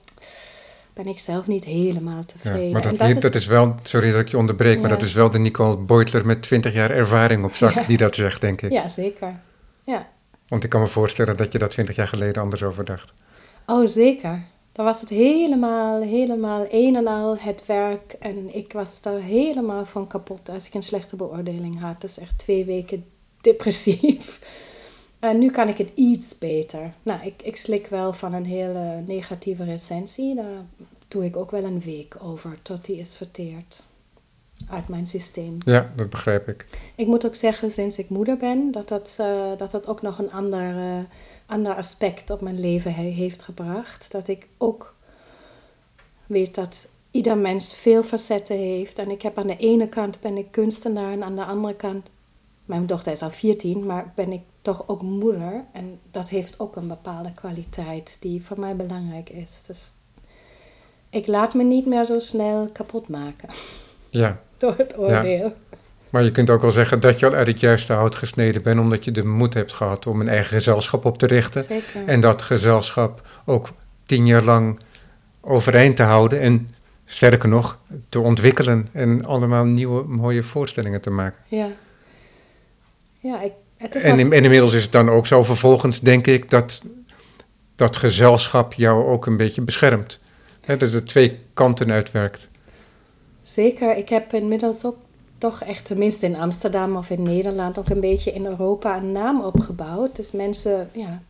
ben 0.92 1.06
ik 1.06 1.18
zelf 1.18 1.46
niet 1.46 1.64
helemaal 1.64 2.16
Ja, 2.16 2.24
tevreden. 2.26 2.72
maar 2.72 2.82
dat, 2.82 3.00
is, 3.08 3.20
dat 3.20 3.34
is 3.34 3.46
wel, 3.46 3.74
sorry 3.82 4.10
dat 4.10 4.20
ik 4.20 4.28
je 4.28 4.36
onderbreek, 4.38 4.80
maar 4.80 4.90
Ja. 4.90 4.96
dat 4.96 5.06
is 5.06 5.12
wel 5.12 5.30
de 5.30 5.38
Nicole 5.38 5.76
Beutler 5.76 6.26
met 6.26 6.42
20 6.42 6.72
jaar 6.74 6.90
ervaring 6.90 7.44
op 7.44 7.54
zak 7.54 7.74
Ja. 7.74 7.82
die 7.82 7.96
dat 7.96 8.14
zegt, 8.14 8.40
denk 8.40 8.62
ik. 8.62 8.70
ja, 8.70 8.88
zeker. 8.88 9.40
Ja. 9.84 10.08
Want 10.48 10.64
ik 10.64 10.70
kan 10.70 10.80
me 10.80 10.86
voorstellen 10.86 11.36
dat 11.36 11.52
je 11.52 11.58
dat 11.58 11.70
20 11.70 11.96
jaar 11.96 12.08
geleden 12.08 12.42
anders 12.42 12.62
over 12.62 12.84
dacht. 12.84 13.12
Oh, 13.66 13.86
zeker. 13.86 14.42
Dan 14.72 14.84
was 14.84 15.00
het 15.00 15.08
helemaal, 15.08 16.00
helemaal 16.02 16.66
een 16.70 16.96
en 16.96 17.06
al 17.06 17.36
het 17.38 17.66
werk. 17.66 18.12
En 18.20 18.54
ik 18.54 18.72
was 18.72 19.02
daar 19.02 19.20
helemaal 19.20 19.84
van 19.84 20.06
kapot 20.06 20.48
als 20.48 20.66
ik 20.66 20.74
een 20.74 20.82
slechte 20.82 21.16
beoordeling 21.16 21.80
had. 21.80 22.00
Dus 22.00 22.18
echt 22.18 22.38
twee 22.38 22.64
weken 22.64 23.04
depressief. 23.40 24.38
En 25.20 25.38
nu 25.38 25.50
kan 25.50 25.68
ik 25.68 25.78
het 25.78 25.90
iets 25.94 26.38
beter. 26.38 26.92
Nou, 27.02 27.26
ik, 27.26 27.42
ik 27.42 27.56
slik 27.56 27.86
wel 27.86 28.12
van 28.12 28.32
een 28.32 28.44
hele 28.44 29.02
negatieve 29.06 29.64
recensie. 29.64 30.34
Daar 30.34 30.64
doe 31.08 31.24
ik 31.24 31.36
ook 31.36 31.50
wel 31.50 31.64
een 31.64 31.80
week 31.80 32.16
over 32.22 32.58
tot 32.62 32.84
die 32.84 32.96
is 32.96 33.16
verteerd 33.16 33.82
uit 34.68 34.88
mijn 34.88 35.06
systeem. 35.06 35.58
Ja, 35.64 35.92
dat 35.96 36.10
begrijp 36.10 36.48
ik. 36.48 36.66
Ik 36.94 37.06
moet 37.06 37.26
ook 37.26 37.34
zeggen, 37.34 37.70
sinds 37.70 37.98
ik 37.98 38.08
moeder 38.08 38.36
ben, 38.36 38.70
dat 38.70 38.88
dat, 38.88 39.16
eh, 39.20 39.50
dat, 39.56 39.70
dat 39.70 39.86
ook 39.86 40.02
nog 40.02 40.18
een 40.18 40.32
ander, 40.32 40.76
eh, 40.76 40.98
ander 41.46 41.74
aspect 41.74 42.30
op 42.30 42.40
mijn 42.40 42.60
leven 42.60 42.94
he- 42.94 43.02
heeft 43.02 43.42
gebracht. 43.42 44.10
Dat 44.10 44.28
ik 44.28 44.48
ook 44.58 44.94
weet 46.26 46.54
dat 46.54 46.88
ieder 47.10 47.38
mens 47.38 47.74
veel 47.74 48.02
facetten 48.02 48.56
heeft. 48.56 48.98
En 48.98 49.10
ik 49.10 49.22
heb 49.22 49.38
aan 49.38 49.46
de 49.46 49.56
ene 49.56 49.88
kant 49.88 50.20
ben 50.20 50.36
ik 50.36 50.46
kunstenaar 50.50 51.12
en 51.12 51.22
aan 51.22 51.36
de 51.36 51.44
andere 51.44 51.74
kant, 51.74 52.06
mijn 52.70 52.86
dochter 52.86 53.12
is 53.12 53.22
al 53.22 53.30
14, 53.30 53.86
maar 53.86 54.12
ben 54.14 54.32
ik 54.32 54.40
toch 54.62 54.84
ook 54.86 55.02
moeder. 55.02 55.64
En 55.72 55.98
dat 56.10 56.28
heeft 56.28 56.60
ook 56.60 56.76
een 56.76 56.88
bepaalde 56.88 57.32
kwaliteit 57.34 58.16
die 58.20 58.42
voor 58.44 58.60
mij 58.60 58.76
belangrijk 58.76 59.30
is. 59.30 59.62
Dus 59.66 59.92
ik 61.10 61.26
laat 61.26 61.54
me 61.54 61.62
niet 61.62 61.86
meer 61.86 62.04
zo 62.04 62.18
snel 62.18 62.68
kapot 62.72 63.08
maken 63.08 63.48
Ja, 64.08 64.40
door 64.56 64.74
het 64.76 64.98
oordeel. 64.98 65.52
maar 66.10 66.24
je 66.24 66.30
kunt 66.30 66.50
ook 66.50 66.60
wel 66.60 66.70
zeggen 66.70 67.00
dat 67.00 67.18
je 67.18 67.26
al 67.26 67.32
uit 67.32 67.46
het 67.46 67.60
juiste 67.60 67.92
hout 67.92 68.14
gesneden 68.14 68.62
bent, 68.62 68.80
omdat 68.80 69.04
je 69.04 69.10
de 69.10 69.24
moed 69.24 69.54
hebt 69.54 69.72
gehad 69.72 70.06
om 70.06 70.20
een 70.20 70.28
eigen 70.28 70.52
gezelschap 70.52 71.04
op 71.04 71.18
te 71.18 71.26
richten. 71.26 71.64
Zeker. 71.64 72.06
En 72.06 72.20
dat 72.20 72.42
gezelschap 72.42 73.28
ook 73.44 73.68
tien 74.06 74.26
jaar 74.26 74.44
lang 74.44 74.80
overeind 75.40 75.96
te 75.96 76.02
houden 76.02 76.40
en 76.40 76.74
sterker 77.04 77.48
nog, 77.48 77.78
te 78.08 78.20
ontwikkelen 78.20 78.88
en 78.92 79.24
allemaal 79.24 79.64
nieuwe 79.64 80.04
mooie 80.06 80.42
voorstellingen 80.42 81.00
te 81.00 81.10
maken. 81.10 81.40
Ja. 81.48 81.68
Ja, 83.20 83.40
ik, 83.40 83.52
het 83.76 83.94
is 83.94 84.02
En, 84.02 84.12
al- 84.12 84.18
in- 84.18 84.32
en 84.32 84.42
inmiddels 84.44 84.72
is 84.72 84.82
het 84.82 84.92
dan 84.92 85.08
ook 85.08 85.26
zo 85.26 85.42
vervolgens, 85.42 86.00
denk 86.00 86.26
ik, 86.26 86.50
dat 86.50 86.82
dat 87.74 87.96
gezelschap 87.96 88.72
jou 88.74 89.04
ook 89.06 89.26
een 89.26 89.36
beetje 89.36 89.60
beschermt. 89.62 90.18
Hè, 90.64 90.76
dat 90.76 90.90
het 90.92 91.06
twee 91.06 91.38
kanten 91.54 91.90
uitwerkt. 91.90 92.48
zeker. 93.42 93.96
Ik 93.96 94.08
heb 94.08 94.32
inmiddels 94.34 94.84
ook 94.84 94.96
toch 95.38 95.62
echt, 95.62 95.84
tenminste 95.84 96.26
in 96.26 96.36
Amsterdam 96.36 96.96
of 96.96 97.10
in 97.10 97.22
Nederland, 97.22 97.78
ook 97.78 97.88
een 97.88 98.00
beetje 98.00 98.32
in 98.32 98.46
Europa 98.46 98.96
een 98.96 99.12
naam 99.12 99.40
opgebouwd. 99.40 100.16
Dus 100.16 100.30
mensen, 100.32 100.90
ja, 100.92 101.22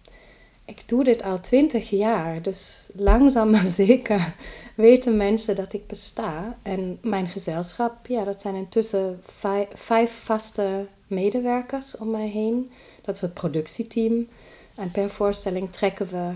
ik 0.65 0.89
doe 0.89 1.05
dit 1.05 1.23
al 1.23 1.41
twintig 1.41 1.91
jaar. 1.91 2.43
Dus 2.43 2.91
langzaam 2.95 3.51
maar 3.51 3.67
zeker 3.67 4.35
weten 4.75 5.17
mensen 5.17 5.57
dat 5.57 5.73
ik 5.73 5.87
besta. 5.87 6.57
En 6.63 6.99
mijn 7.03 7.27
gezelschap, 7.27 8.07
ja, 8.07 8.25
dat 8.25 8.41
zijn 8.41 8.55
intussen 8.55 9.21
vijf, 9.39 9.67
vijf 9.75 10.21
vaste 10.25 10.87
medewerkers 11.11 11.97
om 11.97 12.11
mij 12.11 12.29
heen. 12.29 12.71
Dat 13.03 13.15
is 13.15 13.21
het 13.21 13.35
productieteam. 13.35 14.29
En 14.75 14.91
per 14.91 15.11
voorstelling 15.11 15.73
trekken 15.73 16.07
we 16.09 16.35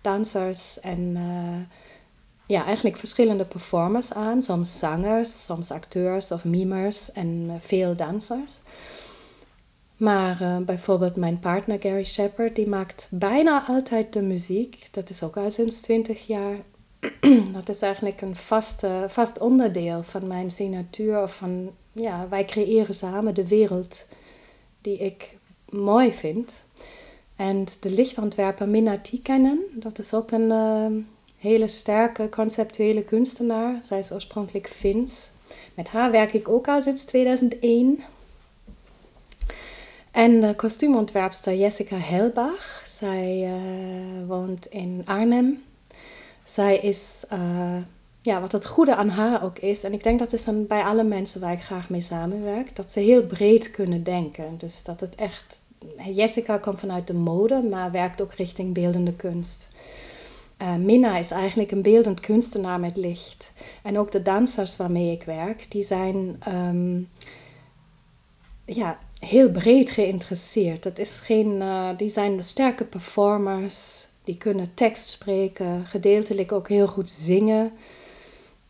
dansers 0.00 0.80
en 0.80 1.12
eh, 1.16 1.76
ja, 2.46 2.64
eigenlijk 2.64 2.96
verschillende 2.96 3.44
performers 3.44 4.12
aan. 4.12 4.42
Soms 4.42 4.78
zangers, 4.78 5.44
soms 5.44 5.70
acteurs 5.70 6.32
of 6.32 6.44
mimers 6.44 7.12
en 7.12 7.44
eh, 7.48 7.54
veel 7.60 7.96
dansers. 7.96 8.60
Maar 10.00 10.40
eh, 10.40 10.56
bijvoorbeeld 10.56 11.16
mijn 11.16 11.38
partner 11.38 11.80
Gary 11.80 12.04
Shepard, 12.04 12.56
die 12.56 12.68
maakt 12.68 13.08
bijna 13.10 13.64
altijd 13.66 14.12
de 14.12 14.22
muziek. 14.22 14.88
Dat 14.90 15.10
is 15.10 15.22
ook 15.22 15.36
al 15.36 15.50
sinds 15.50 15.80
20 15.80 16.26
jaar. 16.26 16.56
dat 17.52 17.68
is 17.68 17.82
eigenlijk 17.82 18.20
een 18.20 18.36
vast, 18.36 18.82
eh, 18.82 19.02
vast 19.06 19.38
onderdeel 19.38 20.02
van 20.02 20.26
mijn 20.26 20.50
signatuur. 20.50 21.22
Of 21.22 21.36
van, 21.36 21.70
ja, 21.92 22.28
wij 22.28 22.44
creëren 22.44 22.94
samen 22.94 23.34
de 23.34 23.48
wereld 23.48 24.06
die 24.80 24.98
ik 24.98 25.36
mooi 25.70 26.12
vind. 26.12 26.64
En 27.36 27.66
de 27.80 27.90
lichtontwerper 27.90 28.68
Minna 28.68 28.98
Tikkanen, 28.98 29.60
dat 29.72 29.98
is 29.98 30.14
ook 30.14 30.30
een 30.30 30.50
eh, 30.50 30.86
hele 31.38 31.68
sterke 31.68 32.28
conceptuele 32.28 33.02
kunstenaar. 33.02 33.84
Zij 33.84 33.98
is 33.98 34.12
oorspronkelijk 34.12 34.68
Fins. 34.68 35.30
Met 35.74 35.88
haar 35.88 36.10
werk 36.10 36.32
ik 36.32 36.48
ook 36.48 36.68
al 36.68 36.80
sinds 36.80 37.04
2001. 37.04 38.00
En 40.10 40.40
de 40.40 40.54
kostuumontwerpster 40.54 41.54
Jessica 41.54 41.96
Helbach. 41.96 42.82
Zij 42.86 43.44
eh, 43.44 44.26
woont 44.26 44.66
in 44.66 45.02
Arnhem. 45.04 45.62
Zij 46.44 46.76
is, 46.76 47.24
eh, 47.28 47.76
ja, 48.22 48.40
wat 48.40 48.52
het 48.52 48.66
goede 48.66 48.96
aan 48.96 49.08
haar 49.08 49.44
ook 49.44 49.58
is, 49.58 49.84
en 49.84 49.92
ik 49.92 50.02
denk 50.02 50.18
dat 50.18 50.32
is 50.32 50.44
dan 50.44 50.66
bij 50.66 50.82
alle 50.82 51.04
mensen 51.04 51.40
waar 51.40 51.52
ik 51.52 51.62
graag 51.62 51.90
mee 51.90 52.00
samenwerk, 52.00 52.76
dat 52.76 52.92
ze 52.92 53.00
heel 53.00 53.26
breed 53.26 53.70
kunnen 53.70 54.02
denken. 54.02 54.58
Dus 54.58 54.84
dat 54.84 55.00
het 55.00 55.14
echt 55.14 55.62
Jessica 56.12 56.58
komt 56.58 56.78
vanuit 56.78 57.06
de 57.06 57.14
mode, 57.14 57.62
maar 57.62 57.90
werkt 57.90 58.22
ook 58.22 58.32
richting 58.32 58.74
beeldende 58.74 59.12
kunst. 59.12 59.70
Uh, 60.62 60.74
Minna 60.74 61.18
is 61.18 61.30
eigenlijk 61.30 61.70
een 61.70 61.82
beeldend 61.82 62.20
kunstenaar 62.20 62.80
met 62.80 62.96
licht. 62.96 63.52
En 63.82 63.98
ook 63.98 64.12
de 64.12 64.22
dansers 64.22 64.76
waarmee 64.76 65.12
ik 65.12 65.22
werk, 65.22 65.70
die 65.70 65.84
zijn 65.84 66.42
um, 66.48 67.08
ja, 68.64 68.98
heel 69.18 69.50
breed 69.50 69.90
geïnteresseerd. 69.90 70.82
Dat 70.82 70.98
is 70.98 71.20
geen, 71.20 71.54
uh, 71.56 71.88
die 71.96 72.08
zijn 72.08 72.44
sterke 72.44 72.84
performers, 72.84 74.06
die 74.24 74.36
kunnen 74.36 74.74
tekst 74.74 75.08
spreken, 75.08 75.86
gedeeltelijk 75.86 76.52
ook 76.52 76.68
heel 76.68 76.86
goed 76.86 77.10
zingen. 77.10 77.72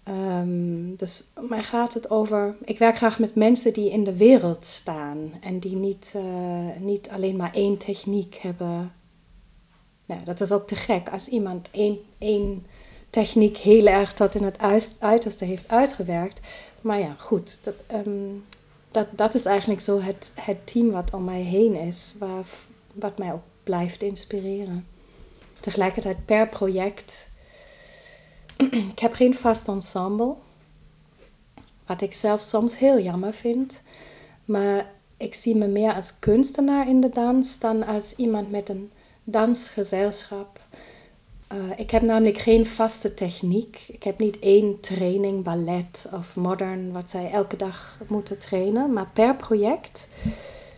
Um, 0.08 0.96
dus 0.96 1.24
mij 1.48 1.62
gaat 1.62 1.94
het 1.94 2.10
over. 2.10 2.56
Ik 2.64 2.78
werk 2.78 2.96
graag 2.96 3.18
met 3.18 3.34
mensen 3.34 3.72
die 3.72 3.90
in 3.90 4.04
de 4.04 4.16
wereld 4.16 4.66
staan 4.66 5.32
en 5.40 5.58
die 5.58 5.76
niet, 5.76 6.12
uh, 6.16 6.22
niet 6.78 7.08
alleen 7.08 7.36
maar 7.36 7.54
één 7.54 7.76
techniek 7.76 8.34
hebben. 8.34 8.92
Nou, 10.06 10.24
dat 10.24 10.40
is 10.40 10.52
ook 10.52 10.66
te 10.66 10.74
gek 10.74 11.08
als 11.08 11.28
iemand 11.28 11.70
één, 11.70 11.98
één 12.18 12.66
techniek 13.10 13.56
heel 13.56 13.86
erg 13.86 14.12
tot 14.12 14.34
in 14.34 14.44
het 14.44 14.58
uiterste 15.00 15.44
heeft 15.44 15.68
uitgewerkt. 15.68 16.40
Maar 16.80 16.98
ja, 16.98 17.14
goed, 17.18 17.64
dat, 17.64 17.74
um, 18.06 18.44
dat, 18.90 19.06
dat 19.10 19.34
is 19.34 19.44
eigenlijk 19.44 19.80
zo 19.80 20.00
het, 20.00 20.32
het 20.40 20.66
team 20.66 20.90
wat 20.90 21.14
om 21.14 21.24
mij 21.24 21.42
heen 21.42 21.74
is, 21.74 22.14
waar, 22.18 22.44
wat 22.94 23.18
mij 23.18 23.32
ook 23.32 23.42
blijft 23.62 24.02
inspireren. 24.02 24.86
Tegelijkertijd 25.60 26.24
per 26.24 26.48
project 26.48 27.29
ik 28.92 28.98
heb 28.98 29.14
geen 29.14 29.34
vast 29.34 29.68
ensemble. 29.68 30.34
Wat 31.86 32.00
ik 32.00 32.14
zelf 32.14 32.40
soms 32.40 32.78
heel 32.78 33.00
jammer 33.00 33.32
vind. 33.32 33.82
Maar 34.44 34.90
ik 35.16 35.34
zie 35.34 35.56
me 35.56 35.66
meer 35.66 35.94
als 35.94 36.18
kunstenaar 36.18 36.88
in 36.88 37.00
de 37.00 37.08
dans 37.08 37.58
dan 37.58 37.86
als 37.86 38.14
iemand 38.16 38.50
met 38.50 38.68
een 38.68 38.90
dansgezelschap. 39.24 40.60
Uh, 41.52 41.58
ik 41.76 41.90
heb 41.90 42.02
namelijk 42.02 42.38
geen 42.38 42.66
vaste 42.66 43.14
techniek. 43.14 43.84
Ik 43.88 44.02
heb 44.02 44.18
niet 44.18 44.38
één 44.38 44.80
training, 44.80 45.42
ballet 45.42 46.08
of 46.12 46.36
modern, 46.36 46.92
wat 46.92 47.10
zij 47.10 47.30
elke 47.30 47.56
dag 47.56 48.00
moeten 48.08 48.38
trainen. 48.38 48.92
Maar 48.92 49.10
per 49.12 49.36
project 49.36 50.08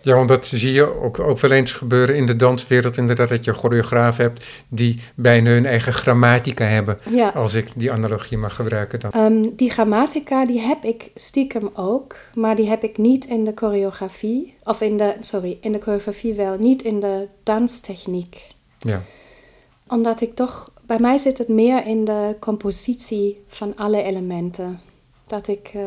ja, 0.02 0.14
want 0.14 0.28
dat 0.28 0.46
zie 0.46 0.72
je 0.72 1.00
ook, 1.00 1.18
ook 1.18 1.38
wel 1.38 1.50
eens 1.50 1.72
gebeuren 1.72 2.16
in 2.16 2.26
de 2.26 2.36
danswereld. 2.36 2.96
Inderdaad, 2.96 3.28
dat 3.28 3.44
je 3.44 3.52
choreograaf 3.52 4.16
hebt 4.16 4.44
die 4.68 5.00
bijna 5.14 5.50
hun 5.50 5.66
eigen 5.66 5.92
grammatica 5.92 6.64
hebben. 6.64 6.98
Ja. 7.10 7.28
Als 7.28 7.54
ik 7.54 7.68
die 7.76 7.92
analogie 7.92 8.38
mag 8.38 8.54
gebruiken 8.54 9.00
dan. 9.00 9.10
Um, 9.16 9.56
die 9.56 9.70
grammatica, 9.70 10.46
die 10.46 10.60
heb 10.60 10.84
ik 10.84 11.10
stiekem 11.14 11.70
ook. 11.74 12.16
Maar 12.34 12.56
die 12.56 12.68
heb 12.68 12.82
ik 12.82 12.98
niet 12.98 13.26
in 13.26 13.44
de 13.44 13.52
choreografie. 13.54 14.54
Of 14.64 14.80
in 14.80 14.96
de, 14.96 15.14
sorry, 15.20 15.58
in 15.60 15.72
de 15.72 15.80
choreografie 15.80 16.34
wel. 16.34 16.56
Niet 16.58 16.82
in 16.82 17.00
de 17.00 17.28
danstechniek. 17.42 18.46
Ja. 18.78 19.02
Omdat 19.88 20.20
ik 20.20 20.34
toch, 20.34 20.72
bij 20.86 20.98
mij 20.98 21.18
zit 21.18 21.38
het 21.38 21.48
meer 21.48 21.86
in 21.86 22.04
de 22.04 22.36
compositie 22.40 23.42
van 23.46 23.76
alle 23.76 24.02
elementen. 24.02 24.80
Dat 25.26 25.48
ik 25.48 25.72
uh, 25.76 25.82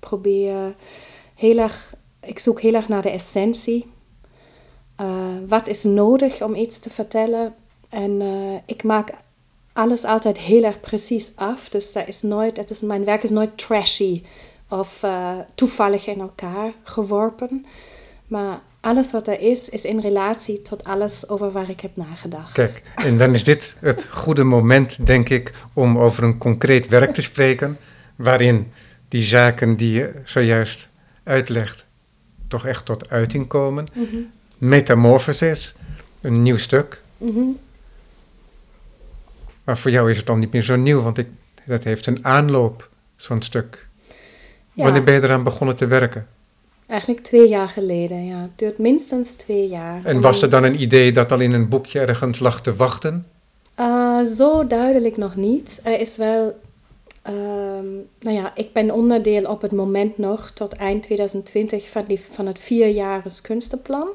probeer 0.00 0.74
heel 1.34 1.58
erg 1.58 1.94
ik 2.26 2.38
zoek 2.38 2.60
heel 2.60 2.74
erg 2.74 2.88
naar 2.88 3.02
de 3.02 3.10
essentie. 3.10 3.92
Uh, 5.00 5.06
wat 5.48 5.68
is 5.68 5.84
nodig 5.84 6.42
om 6.42 6.54
iets 6.54 6.78
te 6.78 6.90
vertellen? 6.90 7.54
En 7.88 8.20
uh, 8.20 8.58
ik 8.66 8.82
maak 8.82 9.10
alles 9.72 10.04
altijd 10.04 10.38
heel 10.38 10.64
erg 10.64 10.80
precies 10.80 11.32
af. 11.36 11.68
Dus 11.68 11.92
dat 11.92 12.08
is 12.08 12.22
nooit, 12.22 12.56
het 12.56 12.70
is, 12.70 12.80
mijn 12.80 13.04
werk 13.04 13.22
is 13.22 13.30
nooit 13.30 13.58
trashy 13.58 14.22
of 14.68 15.02
uh, 15.04 15.38
toevallig 15.54 16.06
in 16.06 16.20
elkaar 16.20 16.72
geworpen. 16.82 17.66
Maar 18.26 18.60
alles 18.80 19.12
wat 19.12 19.28
er 19.28 19.40
is, 19.40 19.68
is 19.68 19.84
in 19.84 20.00
relatie 20.00 20.62
tot 20.62 20.84
alles 20.84 21.28
over 21.28 21.50
waar 21.50 21.70
ik 21.70 21.80
heb 21.80 21.96
nagedacht. 21.96 22.52
Kijk, 22.52 22.82
en 22.94 23.18
dan 23.18 23.34
is 23.34 23.44
dit 23.44 23.76
het 23.80 24.08
goede 24.10 24.44
moment, 24.44 25.06
denk 25.06 25.28
ik, 25.28 25.52
om 25.74 25.98
over 25.98 26.24
een 26.24 26.38
concreet 26.38 26.88
werk 26.88 27.14
te 27.14 27.22
spreken. 27.22 27.78
Waarin 28.16 28.72
die 29.08 29.22
zaken 29.22 29.76
die 29.76 29.92
je 29.92 30.12
zojuist 30.24 30.88
uitlegt 31.22 31.85
toch 32.48 32.66
echt 32.66 32.84
tot 32.84 33.10
uiting 33.10 33.46
komen. 33.46 33.86
Mm 33.92 34.30
Metamorphosis, 34.58 35.74
een 36.20 36.42
nieuw 36.42 36.56
stuk. 36.56 37.02
Mhm. 37.18 37.44
Maar 39.64 39.78
voor 39.78 39.90
jou 39.90 40.10
is 40.10 40.16
het 40.16 40.26
dan 40.26 40.38
niet 40.38 40.52
meer 40.52 40.62
zo 40.62 40.76
nieuw, 40.76 41.00
want 41.00 41.18
ik, 41.18 41.28
dat 41.64 41.84
heeft 41.84 42.06
een 42.06 42.24
aanloop, 42.24 42.88
zo'n 43.16 43.42
stuk. 43.42 43.88
Wanneer 44.72 45.04
ben 45.04 45.14
je 45.14 45.22
eraan 45.22 45.42
begonnen 45.42 45.76
te 45.76 45.86
werken? 45.86 46.26
Eigenlijk 46.86 47.24
twee 47.24 47.48
jaar 47.48 47.68
geleden, 47.68 48.26
ja. 48.26 48.40
Het 48.40 48.58
duurt 48.58 48.78
minstens 48.78 49.32
twee 49.32 49.68
jaar. 49.68 50.04
En 50.04 50.20
was 50.20 50.42
er 50.42 50.50
dan 50.50 50.64
een 50.64 50.80
idee 50.80 51.12
dat 51.12 51.32
al 51.32 51.40
in 51.40 51.52
een 51.52 51.68
boekje 51.68 52.00
ergens 52.00 52.38
lag 52.38 52.60
te 52.60 52.74
wachten? 52.74 53.26
Uh, 53.80 54.24
zo 54.24 54.66
duidelijk 54.66 55.16
nog 55.16 55.36
niet. 55.36 55.80
Er 55.82 56.00
is 56.00 56.16
wel 56.16 56.60
Um, 57.28 58.08
nou 58.20 58.36
ja, 58.36 58.52
ik 58.54 58.72
ben 58.72 58.90
onderdeel 58.90 59.44
op 59.44 59.62
het 59.62 59.72
moment 59.72 60.18
nog 60.18 60.50
tot 60.50 60.72
eind 60.72 61.02
2020 61.02 61.88
van, 61.88 62.04
van 62.30 62.46
het 62.46 62.58
vierjarig 62.58 63.40
kunstenplan. 63.40 64.08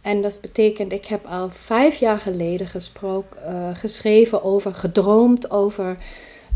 En 0.00 0.22
dat 0.22 0.38
betekent, 0.40 0.92
ik 0.92 1.06
heb 1.06 1.26
al 1.26 1.50
vijf 1.50 1.96
jaar 1.96 2.18
geleden 2.18 2.66
gesproken, 2.66 3.38
uh, 3.46 3.76
geschreven 3.76 4.44
over, 4.44 4.74
gedroomd 4.74 5.50
over 5.50 5.96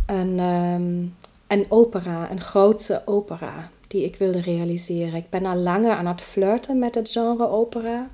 een, 0.07 0.39
um, 0.39 1.15
een 1.47 1.67
opera, 1.69 2.31
een 2.31 2.41
grootse 2.41 3.03
opera 3.05 3.71
die 3.89 4.05
ik 4.05 4.17
wilde 4.17 4.41
realiseren. 4.41 5.15
Ik 5.15 5.31
ben 5.31 5.47
al 5.47 5.57
langer 5.57 5.93
aan 5.93 6.07
het 6.07 6.23
flirten 6.23 6.79
met 6.79 6.95
het 6.95 7.11
genre 7.11 7.49
opera. 7.49 8.11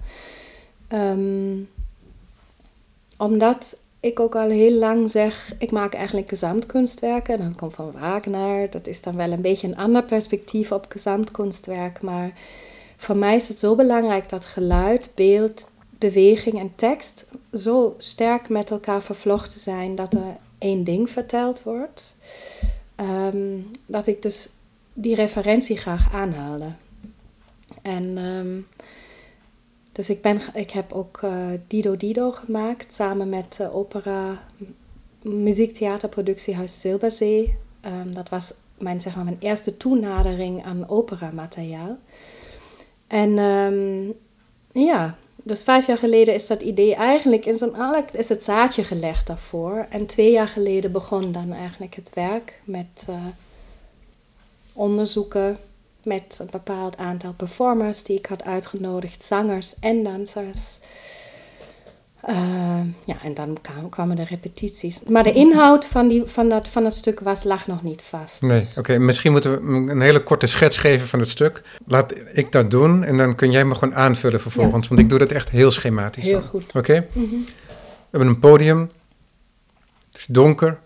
Um, 0.93 1.69
omdat 3.16 3.77
ik 4.01 4.21
ook 4.21 4.35
al 4.37 4.49
heel 4.49 4.79
lang 4.79 5.11
zeg, 5.11 5.55
ik 5.59 5.71
maak 5.71 5.95
eigenlijk 5.95 6.29
gezamtkunstwerken. 6.29 7.39
Dat 7.39 7.57
komt 7.57 7.75
van 7.75 7.93
Wagner. 7.93 8.71
Dat 8.71 8.87
is 8.87 9.03
dan 9.03 9.17
wel 9.17 9.33
een 9.33 9.41
beetje 9.41 9.67
een 9.67 9.77
ander 9.77 10.05
perspectief 10.05 10.73
op 10.73 10.87
gezamtkunstwerk. 10.89 12.03
Maar 12.03 12.33
voor 12.97 13.17
mij 13.17 13.35
is 13.35 13.49
het 13.49 13.59
zo 13.59 13.75
belangrijk 13.75 14.29
dat 14.29 14.45
geluid, 14.45 15.11
beeld, 15.15 15.71
beweging 15.99 16.59
en 16.59 16.73
tekst 16.75 17.27
zo 17.53 17.95
sterk 17.99 18.49
met 18.49 18.71
elkaar 18.71 19.03
vervlochten 19.03 19.61
zijn 19.61 19.95
dat 19.95 20.15
er 20.15 20.37
één 20.59 20.85
ding 20.85 21.11
verteld 21.11 21.63
wordt. 21.63 22.17
Ehm, 22.95 23.59
dat 23.87 24.07
ik 24.07 24.23
dus 24.23 24.49
die 24.93 25.15
referentie 25.15 25.77
graag 25.77 26.15
aanhaalde. 26.15 26.73
En 27.83 28.19
um, 28.19 28.67
dus 30.01 30.11
ik, 30.11 30.23
ben, 30.23 30.41
ik 30.55 30.71
heb 30.71 30.93
ook 30.93 31.21
uh, 31.25 31.33
Dido 31.67 31.97
Dido 31.97 32.31
gemaakt 32.31 32.95
samen 32.95 33.29
met 33.29 33.59
uh, 33.61 33.77
opera 33.77 34.43
muziektheaterproductiehuis 35.23 36.81
Zilberzee. 36.81 37.57
Um, 37.87 38.15
dat 38.15 38.29
was 38.29 38.55
mijn, 38.79 39.01
zeg 39.01 39.15
maar, 39.15 39.25
mijn 39.25 39.37
eerste 39.41 39.77
toenadering 39.77 40.65
aan 40.65 40.89
operamateriaal. 40.89 41.99
En 43.07 43.39
um, 43.39 44.13
ja, 44.73 45.17
dus 45.37 45.63
vijf 45.63 45.87
jaar 45.87 45.99
geleden 45.99 46.35
is 46.35 46.47
dat 46.47 46.63
idee 46.63 46.95
eigenlijk 46.95 47.47
in 47.47 47.57
zo'n 47.57 47.75
is 48.13 48.29
het 48.29 48.45
zaadje 48.45 48.85
gelegd 48.85 49.27
daarvoor. 49.27 49.87
En 49.91 50.07
twee 50.07 50.31
jaar 50.31 50.49
geleden 50.49 50.93
begon 50.93 51.33
dan 51.33 51.53
eigenlijk 51.53 51.95
het 51.95 52.11
werk 52.15 52.61
met 52.65 53.07
uh, 53.11 53.17
onderzoeken 54.73 55.59
met 56.05 56.39
een 56.41 56.49
bepaald 56.51 56.97
aantal 56.97 57.33
performers 57.33 58.03
die 58.03 58.19
ik 58.19 58.27
had 58.27 58.45
uitgenodigd, 58.45 59.23
zangers 59.23 59.79
en 59.79 60.03
dansers. 60.03 60.79
Uh, 62.29 62.81
ja, 63.05 63.17
en 63.23 63.35
dan 63.35 63.59
kwamen 63.91 64.17
de 64.17 64.25
repetities. 64.25 65.01
Maar 65.09 65.23
de 65.23 65.33
inhoud 65.33 65.85
van, 65.85 66.09
die, 66.09 66.23
van, 66.27 66.49
dat, 66.49 66.69
van 66.69 66.85
het 66.85 66.93
stuk 66.95 67.21
was, 67.21 67.45
lag 67.45 67.67
nog 67.67 67.83
niet 67.83 68.03
vast. 68.03 68.43
Nee, 68.43 68.59
dus- 68.59 68.79
oké. 68.79 68.99
Misschien 68.99 69.33
moeten 69.33 69.53
we 69.53 69.93
een 69.93 70.01
hele 70.01 70.23
korte 70.23 70.47
schets 70.47 70.77
geven 70.77 71.07
van 71.07 71.19
het 71.19 71.29
stuk. 71.29 71.63
Laat 71.87 72.15
ik 72.33 72.53
dat 72.53 72.71
doen 72.71 73.05
en 73.05 73.17
dan 73.17 73.35
kun 73.35 73.51
jij 73.51 73.65
me 73.65 73.75
gewoon 73.75 73.95
aanvullen 73.95 74.41
vervolgens. 74.41 74.89
Want 74.89 75.01
ik 75.01 75.09
doe 75.09 75.19
dat 75.19 75.33
echt 75.33 75.51
heel 75.51 75.71
schematisch. 75.71 76.25
Heel 76.25 76.43
goed. 76.43 76.73
Oké? 76.75 77.07
Mhm. 77.13 77.27
We 77.31 78.17
hebben 78.17 78.29
een 78.29 78.39
podium. 78.39 78.91
Het 80.11 80.21
is 80.21 80.27
donker. 80.27 80.79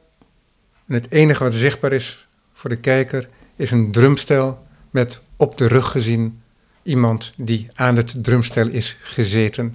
En 0.87 0.94
het 0.94 1.11
enige 1.11 1.44
wat 1.44 1.53
zichtbaar 1.53 1.92
is 1.92 2.29
voor 2.53 2.70
de 2.70 2.77
kijker 2.77 3.29
is 3.57 3.70
een 3.70 3.92
drumstel 3.92 4.59
met 4.94 5.20
op 5.37 5.59
de 5.59 5.66
rug 5.66 5.90
gezien 5.90 6.40
iemand 6.83 7.33
die 7.37 7.68
aan 7.74 7.96
het 7.96 8.14
drumstel 8.24 8.68
is 8.68 8.96
gezeten. 9.00 9.74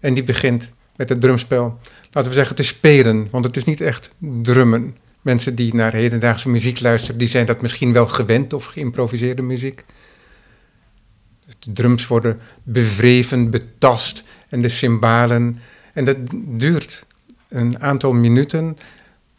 En 0.00 0.14
die 0.14 0.22
begint 0.22 0.72
met 0.96 1.08
het 1.08 1.20
drumspel, 1.20 1.78
laten 2.10 2.30
we 2.30 2.36
zeggen, 2.36 2.56
te 2.56 2.62
spelen, 2.62 3.28
want 3.30 3.44
het 3.44 3.56
is 3.56 3.64
niet 3.64 3.80
echt 3.80 4.10
drummen. 4.18 4.96
Mensen 5.20 5.54
die 5.54 5.74
naar 5.74 5.92
hedendaagse 5.92 6.48
muziek 6.48 6.80
luisteren, 6.80 7.18
die 7.18 7.28
zijn 7.28 7.46
dat 7.46 7.60
misschien 7.60 7.92
wel 7.92 8.06
gewend 8.06 8.52
of 8.52 8.64
geïmproviseerde 8.64 9.42
muziek. 9.42 9.84
De 11.58 11.72
drums 11.72 12.06
worden 12.06 12.40
bevreven, 12.62 13.50
betast 13.50 14.24
en 14.48 14.60
de 14.60 14.68
cymbalen. 14.68 15.60
En 15.92 16.04
dat 16.04 16.16
duurt 16.32 17.06
een 17.48 17.80
aantal 17.80 18.12
minuten 18.12 18.76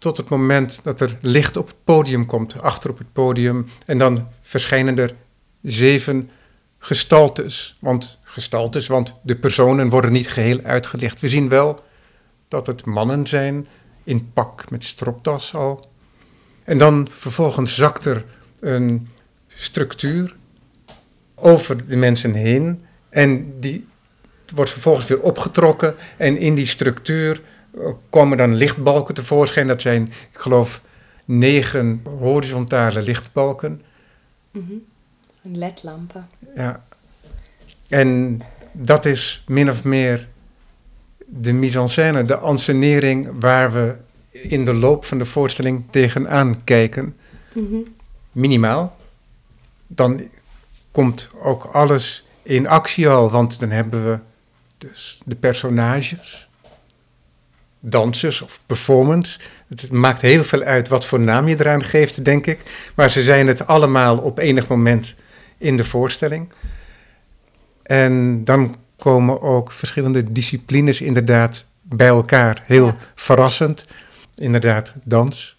tot 0.03 0.17
het 0.17 0.29
moment 0.29 0.79
dat 0.83 0.99
er 0.99 1.17
licht 1.21 1.57
op 1.57 1.67
het 1.67 1.83
podium 1.83 2.25
komt, 2.25 2.61
achter 2.61 2.89
op 2.89 2.97
het 2.97 3.13
podium. 3.13 3.65
En 3.85 3.97
dan 3.97 4.27
verschijnen 4.41 4.97
er 4.97 5.15
zeven 5.61 6.29
gestaltes. 6.79 7.77
Want 7.79 8.19
gestaltes, 8.23 8.87
want 8.87 9.13
de 9.21 9.35
personen 9.35 9.89
worden 9.89 10.11
niet 10.11 10.29
geheel 10.29 10.59
uitgelicht. 10.63 11.19
We 11.19 11.27
zien 11.27 11.49
wel 11.49 11.83
dat 12.47 12.67
het 12.67 12.85
mannen 12.85 13.27
zijn 13.27 13.67
in 14.03 14.31
pak 14.33 14.69
met 14.69 14.83
stropdas 14.83 15.55
al. 15.55 15.89
En 16.63 16.77
dan 16.77 17.07
vervolgens 17.11 17.75
zakt 17.75 18.05
er 18.05 18.23
een 18.59 19.07
structuur 19.47 20.35
over 21.35 21.87
de 21.87 21.95
mensen 21.95 22.33
heen 22.33 22.85
en 23.09 23.59
die 23.59 23.87
wordt 24.55 24.71
vervolgens 24.71 25.07
weer 25.07 25.21
opgetrokken 25.21 25.95
en 26.17 26.37
in 26.37 26.55
die 26.55 26.65
structuur 26.65 27.41
komen 28.09 28.37
dan 28.37 28.55
lichtbalken 28.55 29.15
tevoorschijn. 29.15 29.67
Dat 29.67 29.81
zijn, 29.81 30.03
ik 30.05 30.37
geloof, 30.37 30.81
negen 31.25 32.01
horizontale 32.19 33.01
lichtbalken. 33.01 33.81
Mm 34.51 34.91
ledlampen. 35.43 36.29
Ja. 36.55 36.85
En 37.87 38.41
dat 38.71 39.05
is 39.05 39.43
min 39.47 39.69
of 39.69 39.83
meer 39.83 40.27
de 41.25 41.53
mise-en-scène, 41.53 42.23
de 42.23 42.37
ansenering 42.37 43.29
waar 43.39 43.73
we 43.73 43.95
in 44.31 44.65
de 44.65 44.73
loop 44.73 45.05
van 45.05 45.17
de 45.17 45.25
voorstelling 45.25 45.83
tegenaan 45.89 46.63
kijken. 46.63 47.15
Mhm. 47.53 47.75
Minimaal. 48.31 48.97
Dan 49.87 50.21
komt 50.91 51.29
ook 51.41 51.63
alles 51.63 52.25
in 52.41 52.67
actie 52.67 53.09
al, 53.09 53.29
want 53.29 53.59
dan 53.59 53.69
hebben 53.69 54.05
we 54.05 54.19
dus 54.77 55.21
de 55.25 55.35
personages, 55.35 56.47
dansers 57.85 58.41
of 58.41 58.59
performance. 58.65 59.39
Het 59.69 59.91
maakt 59.91 60.21
heel 60.21 60.43
veel 60.43 60.61
uit 60.61 60.87
wat 60.87 61.05
voor 61.05 61.19
naam 61.19 61.47
je 61.47 61.59
eraan 61.59 61.83
geeft, 61.83 62.25
denk 62.25 62.47
ik. 62.47 62.59
Maar 62.95 63.11
ze 63.11 63.21
zijn 63.21 63.47
het 63.47 63.67
allemaal 63.67 64.17
op 64.17 64.37
enig 64.37 64.67
moment 64.67 65.15
in 65.57 65.77
de 65.77 65.83
voorstelling. 65.83 66.53
En 67.83 68.43
dan 68.43 68.75
komen 68.97 69.41
ook 69.41 69.71
verschillende 69.71 70.31
disciplines 70.31 71.01
inderdaad 71.01 71.65
bij 71.81 72.07
elkaar. 72.07 72.63
Heel 72.65 72.93
verrassend. 73.15 73.85
Inderdaad, 74.35 74.93
dans, 75.03 75.57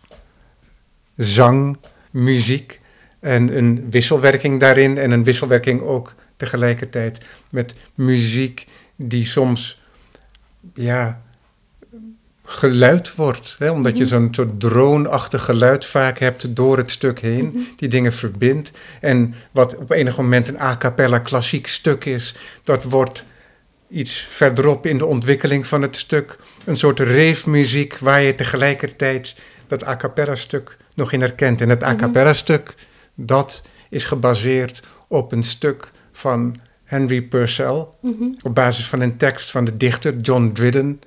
zang, 1.17 1.77
muziek 2.11 2.81
en 3.21 3.57
een 3.57 3.91
wisselwerking 3.91 4.61
daarin. 4.61 4.99
En 4.99 5.11
een 5.11 5.25
wisselwerking 5.25 5.81
ook 5.83 6.15
tegelijkertijd 6.37 7.21
met 7.51 7.75
muziek 7.95 8.67
die 8.97 9.25
soms 9.25 9.81
ja, 10.75 11.23
geluid 12.45 13.15
wordt. 13.15 13.57
Hè? 13.59 13.71
Omdat 13.71 13.97
je 13.97 14.05
mhm. 14.05 14.13
zo'n 14.13 14.29
soort 14.31 14.61
droonachtig 14.61 15.45
geluid 15.45 15.85
vaak 15.85 16.19
hebt 16.19 16.57
door 16.57 16.77
het 16.77 16.91
stuk 16.91 17.21
heen, 17.21 17.45
mhm. 17.45 17.59
die 17.77 17.89
dingen 17.89 18.13
verbindt. 18.13 18.73
En 19.01 19.35
wat 19.51 19.77
op 19.77 19.91
enig 19.91 20.17
moment 20.17 20.49
een 20.49 20.61
a 20.61 20.77
cappella 20.77 21.19
klassiek 21.19 21.67
stuk 21.67 22.05
is, 22.05 22.35
dat 22.65 22.85
wordt 22.85 23.25
iets 23.91 24.27
verderop 24.31 24.87
in 24.87 24.99
de 24.99 25.07
ontwikkeling 25.07 25.67
van 25.67 25.83
het 25.83 25.97
stuk 25.97 26.37
een 26.65 26.77
soort 26.77 27.01
reefmuziek 27.01 27.99
waar 27.99 28.23
je 28.23 28.35
tegelijkertijd 28.35 29.37
dat 29.67 29.87
a 29.87 29.97
cappella 29.97 30.35
stuk 30.35 30.77
nog 30.95 31.13
in 31.13 31.21
herkent. 31.21 31.61
En 31.61 31.69
het 31.69 31.83
a 31.83 31.89
mhm. 31.89 31.97
cappella 31.97 32.33
stuk, 32.33 32.75
dat 33.15 33.63
is 33.91 34.05
gebaseerd 34.05 34.83
op 35.09 35.33
een 35.33 35.43
stuk 35.43 35.89
van 36.13 36.57
Henry 36.85 37.23
Purcell, 37.23 37.87
op 38.43 38.55
basis 38.55 38.87
van 38.87 39.01
een 39.01 39.17
tekst 39.17 39.51
van 39.51 39.65
de 39.65 39.77
dichter 39.77 40.17
John 40.17 40.51
Dryden 40.53 41.01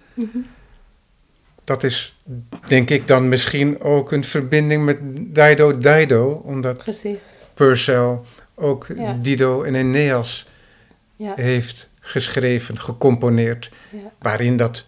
dat 1.68 1.84
is 1.84 2.20
denk 2.68 2.90
ik 2.90 3.08
dan 3.08 3.30
misschien 3.30 3.82
ook 3.82 4.12
een 4.12 4.24
verbinding 4.24 4.86
met 4.86 4.98
Dido 5.36 5.78
Dido, 5.78 6.42
omdat 6.46 6.78
Precies. 6.78 7.46
Purcell 7.54 8.20
ook 8.56 8.88
Dido 9.22 9.64
en 9.64 9.76
Aeneas 9.76 10.48
ja. 11.16 11.34
heeft 11.36 11.90
geschreven, 12.00 12.80
gecomponeerd, 12.80 13.72
ja. 13.92 14.12
waarin 14.20 14.58
dat 14.58 14.86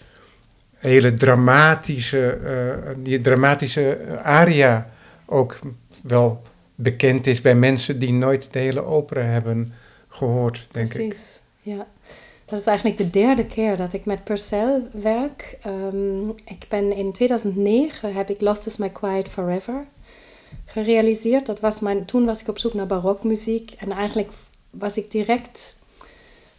hele 0.75 1.13
dramatische, 1.13 2.39
uh, 2.43 2.93
die 2.97 3.21
dramatische 3.21 3.97
aria 4.23 4.89
ook 5.25 5.59
wel 6.03 6.41
bekend 6.75 7.27
is 7.27 7.41
bij 7.41 7.55
mensen 7.55 7.99
die 7.99 8.13
nooit 8.13 8.53
de 8.53 8.59
hele 8.59 8.85
opera 8.85 9.21
hebben 9.21 9.73
gehoord, 10.07 10.67
denk 10.71 10.93
ik. 10.93 11.07
Precies, 11.07 11.39
ja. 11.61 11.87
Dat 12.49 12.59
is 12.59 12.65
eigenlijk 12.65 12.97
de 12.97 13.09
derde 13.09 13.45
keer 13.45 13.77
dat 13.77 13.93
ik 13.93 14.05
met 14.05 14.23
Purcell 14.23 14.81
werk. 14.91 15.57
Um, 15.65 16.29
ik 16.45 16.65
ben 16.69 16.95
in 16.95 17.11
2009 17.11 18.13
heb 18.13 18.29
ik 18.29 18.41
Lost 18.41 18.65
is 18.65 18.77
My 18.77 18.89
Quiet 18.89 19.29
Forever 19.29 19.85
gerealiseerd. 20.65 21.45
Dat 21.45 21.59
was 21.59 21.79
mijn, 21.79 22.05
toen 22.05 22.25
was 22.25 22.41
ik 22.41 22.47
op 22.47 22.59
zoek 22.59 22.73
naar 22.73 22.87
barokmuziek 22.87 23.71
en 23.77 23.91
eigenlijk 23.91 24.31
was 24.69 24.97
ik 24.97 25.11
direct 25.11 25.75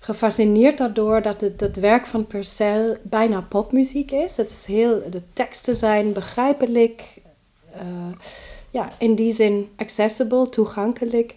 gefascineerd 0.00 0.78
daardoor 0.78 1.22
dat 1.22 1.40
het, 1.40 1.60
het 1.60 1.76
werk 1.76 2.06
van 2.06 2.26
Purcell 2.26 2.98
bijna 3.02 3.40
popmuziek 3.40 4.10
is. 4.10 4.36
Het 4.36 4.50
is 4.50 4.64
heel, 4.64 5.02
de 5.10 5.22
teksten 5.32 5.76
zijn 5.76 6.12
begrijpelijk, 6.12 7.02
uh, 7.74 7.82
ja, 8.70 8.92
in 8.98 9.14
die 9.14 9.32
zin 9.32 9.68
accessible, 9.76 10.48
toegankelijk. 10.48 11.34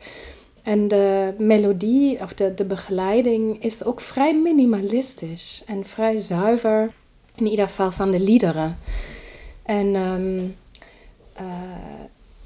En 0.64 0.88
de 0.88 1.34
melodie 1.38 2.20
of 2.22 2.34
de, 2.34 2.54
de 2.54 2.66
begeleiding 2.66 3.64
is 3.64 3.84
ook 3.84 4.02
vrij 4.02 4.36
minimalistisch 4.36 5.64
en 5.68 5.86
vrij 5.86 6.18
zuiver, 6.18 6.92
in 7.36 7.48
ieder 7.48 7.68
geval 7.68 7.92
van 7.92 8.12
de 8.12 8.20
liederen. 8.20 8.78
En 9.64 9.96
um, 9.96 10.56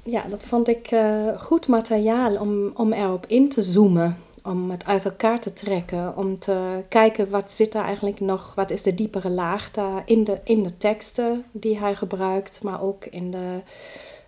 ja, 0.02 0.22
dat 0.28 0.44
vond 0.44 0.68
ik 0.68 0.90
uh, 0.90 1.40
goed 1.40 1.68
materiaal 1.68 2.36
om, 2.36 2.70
om 2.74 2.92
erop 2.92 3.26
in 3.26 3.48
te 3.48 3.62
zoomen, 3.62 4.16
om 4.42 4.70
het 4.70 4.84
uit 4.84 5.04
elkaar 5.04 5.40
te 5.40 5.52
trekken, 5.52 6.16
om 6.16 6.38
te 6.38 6.82
kijken 6.88 7.30
wat 7.30 7.52
zit 7.52 7.74
er 7.74 7.82
eigenlijk 7.82 8.20
nog, 8.20 8.54
wat 8.54 8.70
is 8.70 8.82
de 8.82 8.94
diepere 8.94 9.30
laag 9.30 9.70
daar 9.70 10.02
in 10.04 10.24
de, 10.24 10.38
in 10.44 10.62
de 10.62 10.76
teksten 10.76 11.44
die 11.50 11.78
hij 11.78 11.94
gebruikt, 11.94 12.62
maar 12.62 12.82
ook 12.82 13.04
in 13.04 13.30
de, 13.30 13.60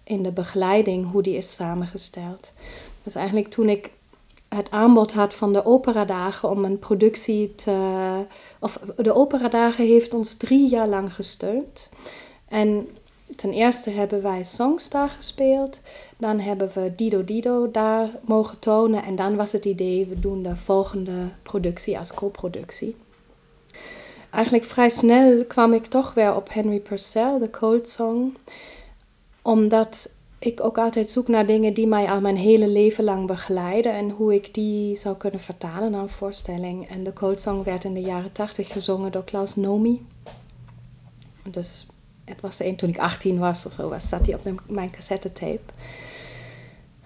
in 0.05 0.23
de 0.23 0.33
begeleiding, 0.33 1.11
hoe 1.11 1.23
die 1.23 1.37
is 1.37 1.55
samengesteld. 1.55 2.53
Dus 3.03 3.15
eigenlijk 3.15 3.49
toen 3.49 3.69
ik 3.69 3.91
het 4.49 4.71
aanbod 4.71 5.13
had 5.13 5.35
van 5.35 5.53
de 5.53 5.65
operadagen 5.65 6.51
om 6.51 6.65
een 6.65 6.79
productie 6.79 7.55
te... 7.55 8.25
Of 8.59 8.81
de 8.97 9.15
operadagen 9.15 9.87
heeft 9.87 10.15
ons 10.15 10.35
drie 10.35 10.69
jaar 10.69 10.89
lang 10.89 11.15
gesteund. 11.15 11.91
En 12.49 12.89
ten 13.37 13.53
eerste 13.53 13.91
hebben 13.91 14.23
wij 14.23 14.45
Songstar 14.45 15.09
gespeeld. 15.09 15.81
Dan 16.17 16.41
hebben 16.41 16.71
we 16.75 16.93
Dido 16.97 17.25
Dido 17.25 17.71
daar 17.71 18.11
mogen 18.21 18.59
tonen. 18.59 19.03
En 19.03 19.17
dan 19.17 19.37
was 19.37 19.53
het 19.53 19.65
idee, 19.65 20.07
we 20.07 20.21
doen 20.21 20.43
de 20.43 20.57
volgende 20.57 21.29
productie 21.43 21.99
als 21.99 22.15
co-productie. 22.15 22.97
Eigenlijk 24.31 24.65
vrij 24.65 24.91
snel 24.91 25.45
kwam 25.45 25.73
ik 25.73 25.87
toch 25.87 26.15
weer 26.15 26.35
op 26.35 26.53
Henry 26.53 26.81
Purcell, 26.81 27.39
de 27.39 27.51
Cold 27.51 27.89
Song. 27.89 28.37
Omdat 29.43 30.11
ik 30.41 30.65
ook 30.65 30.79
altijd 30.79 31.11
zoek 31.11 31.29
naar 31.29 31.47
dingen 31.47 31.75
die 31.75 31.87
mij 31.87 32.07
al 32.07 32.21
mijn 32.21 32.37
hele 32.37 32.69
leven 32.69 33.05
lang 33.05 33.27
begeleiden 33.27 33.95
en 33.95 34.11
hoe 34.11 34.35
ik 34.35 34.55
die 34.55 34.97
zou 34.97 35.17
kunnen 35.17 35.41
vertalen 35.41 35.91
naar 35.91 36.03
een 36.03 36.09
voorstelling. 36.09 36.89
En 36.89 37.05
de 37.05 37.33
Song 37.37 37.65
werd 37.65 37.85
in 37.85 37.95
de 37.95 38.01
jaren 38.01 38.33
tachtig 38.33 38.73
gezongen 38.73 39.13
door 39.13 39.25
Klaus 39.25 39.57
Nomi. 39.57 40.07
Dus 41.51 41.87
het 42.25 42.41
was 42.41 42.61
een 42.61 42.77
toen 42.77 42.89
ik 42.89 42.99
18 42.99 43.39
was 43.39 43.67
of 43.67 43.73
zo, 43.73 43.89
was, 43.89 44.09
zat 44.09 44.27
hij 44.27 44.35
op 44.35 44.43
de, 44.43 44.55
mijn 44.67 44.91
tape. 45.33 45.61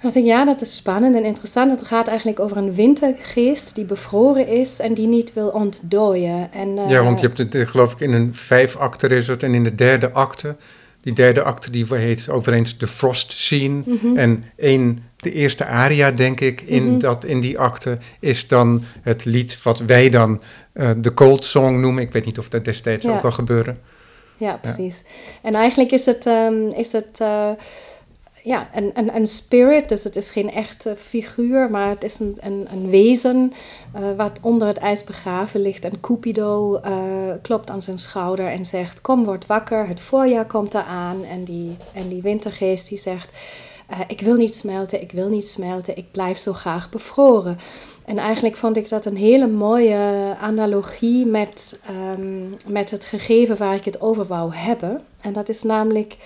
dacht 0.03 0.15
ik, 0.15 0.25
ja, 0.25 0.45
dat 0.45 0.61
is 0.61 0.77
spannend 0.77 1.15
en 1.15 1.25
interessant. 1.25 1.71
Het 1.71 1.87
gaat 1.87 2.09
eigenlijk 2.09 2.41
over 2.41 2.57
een 2.57 2.75
wintergeest 2.75 3.75
die 3.75 3.85
bevroren 3.85 4.47
is 4.47 4.79
en 4.79 4.95
die 4.95 5.07
niet 5.07 5.33
wil 5.33 5.49
ontdooien. 5.49 6.53
En, 6.53 6.89
ja, 6.89 7.03
want 7.03 7.21
je 7.21 7.27
hebt 7.27 7.39
het, 7.39 7.55
eh, 7.55 7.67
geloof 7.67 7.93
ik, 7.93 8.01
in 8.01 8.13
een 8.13 8.35
vijf 8.35 8.77
acte 8.77 9.07
is 9.07 9.29
het 9.29 9.43
en 9.43 9.55
in 9.55 9.65
de 9.65 9.75
derde 9.75 10.11
acte 10.11 10.57
die 11.05 11.13
derde 11.13 11.43
acte 11.43 11.71
die 11.71 11.87
heet 11.89 12.29
overigens 12.29 12.79
de 12.79 12.87
Frost 12.87 13.33
Scene. 13.33 13.83
Mhm. 13.87 14.17
En 14.17 14.45
één, 14.57 15.05
de 15.17 15.33
eerste 15.33 15.65
aria, 15.65 16.11
denk 16.11 16.41
ik, 16.41 16.61
in, 16.61 16.91
mhm. 16.91 16.99
dat, 16.99 17.25
in 17.25 17.41
die 17.41 17.59
acte 17.59 17.99
is 18.21 18.49
dan 18.49 18.85
het 19.03 19.25
lied 19.25 19.63
wat 19.63 19.81
wij 19.81 20.09
dan 20.09 20.41
uh, 20.75 20.91
de 20.97 21.15
Cold 21.15 21.45
Song 21.45 21.81
noemen. 21.81 22.03
Ik 22.03 22.13
weet 22.13 22.25
niet 22.25 22.39
of 22.39 22.49
dat 22.49 22.65
destijds 22.65 23.07
ook 23.07 23.25
al 23.25 23.31
gebeurde. 23.31 23.75
Ja, 24.37 24.57
precies. 24.57 25.03
En 25.43 25.55
eigenlijk 25.55 25.91
is 25.91 26.07
het, 26.07 26.27
um, 26.27 26.69
is 26.69 26.93
het 26.93 27.19
uh, 27.23 27.51
ja, 28.45 28.69
een, 28.75 28.91
een, 28.95 29.17
een 29.17 29.27
spirit, 29.27 29.89
dus 29.89 30.05
het 30.05 30.17
is 30.17 30.31
geen 30.31 30.51
echte 30.51 30.97
figuur, 30.97 31.71
maar 31.71 31.89
het 31.89 32.05
is 32.05 32.19
een, 32.19 32.37
een, 32.41 32.67
een 32.71 32.91
wezen 32.91 33.53
uh, 33.97 34.03
wat 34.17 34.39
onder 34.43 34.69
het 34.69 34.77
ijs 34.77 35.05
begraven 35.05 35.61
ligt. 35.61 35.85
En 35.85 36.01
Cupido 36.01 36.81
uh, 36.85 36.93
klopt 37.43 37.71
aan 37.71 37.83
zijn 37.83 37.99
schouder 37.99 38.47
en 38.47 38.65
zegt, 38.65 39.01
kom, 39.01 39.25
word 39.25 39.47
wakker, 39.47 39.89
het 39.89 40.01
voorjaar 40.01 40.47
komt 40.47 40.75
eraan. 40.75 41.25
En 41.25 41.45
die, 41.45 41.77
en 41.93 42.09
die 42.09 42.23
wintergeest 42.23 42.89
die 42.89 42.99
zegt, 42.99 43.31
uh, 43.91 43.99
ik 44.09 44.21
wil 44.21 44.37
niet 44.37 44.55
smelten, 44.55 45.03
ik 45.03 45.13
wil 45.13 45.29
niet 45.29 45.49
smelten, 45.49 45.97
ik 45.97 46.11
blijf 46.11 46.39
zo 46.39 46.53
graag 46.53 46.91
bevroren. 46.91 47.59
En 48.05 48.19
eigenlijk 48.19 48.57
vond 48.57 48.77
ik 48.77 48.89
dat 48.89 49.05
een 49.05 49.17
hele 49.17 49.49
mooie 49.49 50.35
analogie 50.41 51.27
met, 51.27 51.81
um, 52.19 52.57
met 52.67 52.91
het 52.91 53.05
gegeven 53.05 53.57
waar 53.57 53.75
ik 53.75 53.85
het 53.85 54.01
over 54.01 54.27
wou 54.27 54.55
hebben. 54.55 55.01
En 55.21 55.33
dat 55.33 55.49
is 55.49 55.63
namelijk, 55.63 56.17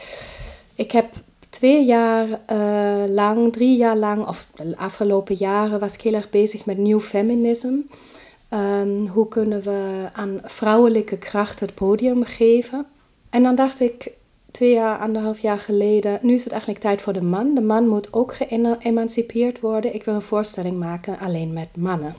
ik 0.74 0.92
heb 0.92 1.06
twee 1.50 1.84
jaar 1.84 2.28
uh, 2.28 3.14
lang, 3.14 3.52
drie 3.52 3.76
jaar 3.76 3.96
lang, 3.96 4.26
of 4.26 4.46
de 4.56 4.76
afgelopen 4.76 5.34
jaren, 5.34 5.80
was 5.80 5.94
ik 5.94 6.00
heel 6.00 6.14
erg 6.14 6.30
bezig 6.30 6.64
met 6.64 6.78
nieuw 6.78 7.00
feminisme. 7.00 7.82
Ehm, 8.48 9.06
hoe 9.06 9.28
kunnen 9.28 9.62
we 9.62 10.08
aan 10.12 10.40
vrouwelijke 10.44 11.18
kracht 11.18 11.60
het 11.60 11.74
podium 11.74 12.24
geven? 12.24 12.86
En 13.30 13.42
dan 13.42 13.54
dacht 13.54 13.80
ik 13.80 14.10
twee 14.50 14.72
jaar, 14.72 14.98
anderhalf 14.98 15.38
jaar 15.38 15.58
geleden, 15.58 16.18
nu 16.22 16.34
is 16.34 16.42
het 16.42 16.52
eigenlijk 16.52 16.82
tijd 16.82 17.02
voor 17.02 17.12
de 17.12 17.22
man. 17.22 17.54
De 17.54 17.60
man 17.60 17.88
moet 17.88 18.12
ook 18.12 18.34
geëmancipeerd 18.34 19.60
worden. 19.60 19.94
Ik 19.94 20.04
wil 20.04 20.14
een 20.14 20.22
voorstelling 20.22 20.78
maken 20.78 21.18
alleen 21.18 21.52
met 21.52 21.76
mannen. 21.76 22.14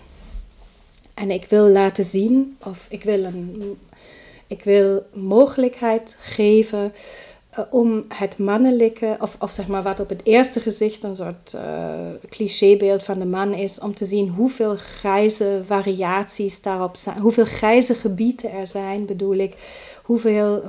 En 1.14 1.32
ik 1.32 1.46
wil 1.50 1.68
laten 1.68 2.04
zien, 2.04 2.58
of 2.64 2.88
ik 2.90 3.04
wil 3.04 3.24
een 3.24 3.78
ik 4.50 4.64
wil 4.64 5.06
mogelijkheid 5.14 6.18
geven 6.20 6.94
om 7.70 8.06
het 8.08 8.38
mannelijke, 8.38 9.18
of, 9.20 9.36
of 9.40 9.52
zeg 9.52 9.68
maar 9.68 9.84
wat 9.84 10.00
op 10.00 10.10
het 10.10 10.26
eerste 10.26 10.60
gezicht 10.60 11.04
een 11.04 11.16
soort 11.16 11.54
uh, 11.56 11.62
clichébeeld 12.30 13.04
van 13.04 13.20
de 13.20 13.26
man 13.26 13.54
is, 13.54 13.80
om 13.80 13.94
te 13.94 14.06
zien 14.06 14.30
hoeveel 14.30 14.76
grijze 14.76 15.62
variaties 15.66 16.62
daarop 16.62 16.96
zijn, 16.96 17.20
hoeveel 17.20 17.46
grijze 17.46 17.96
gebieden 17.96 18.52
er 18.52 18.68
zijn, 18.68 19.06
bedoel 19.06 19.36
ik, 19.36 19.56
hoeveel 20.04 20.64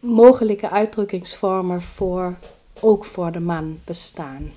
mogelijke 0.00 0.70
uitdrukkingsvormen 0.70 1.82
voor, 1.82 2.34
ook 2.80 3.04
voor 3.04 3.32
de 3.32 3.40
man 3.40 3.78
bestaan. 3.84 4.50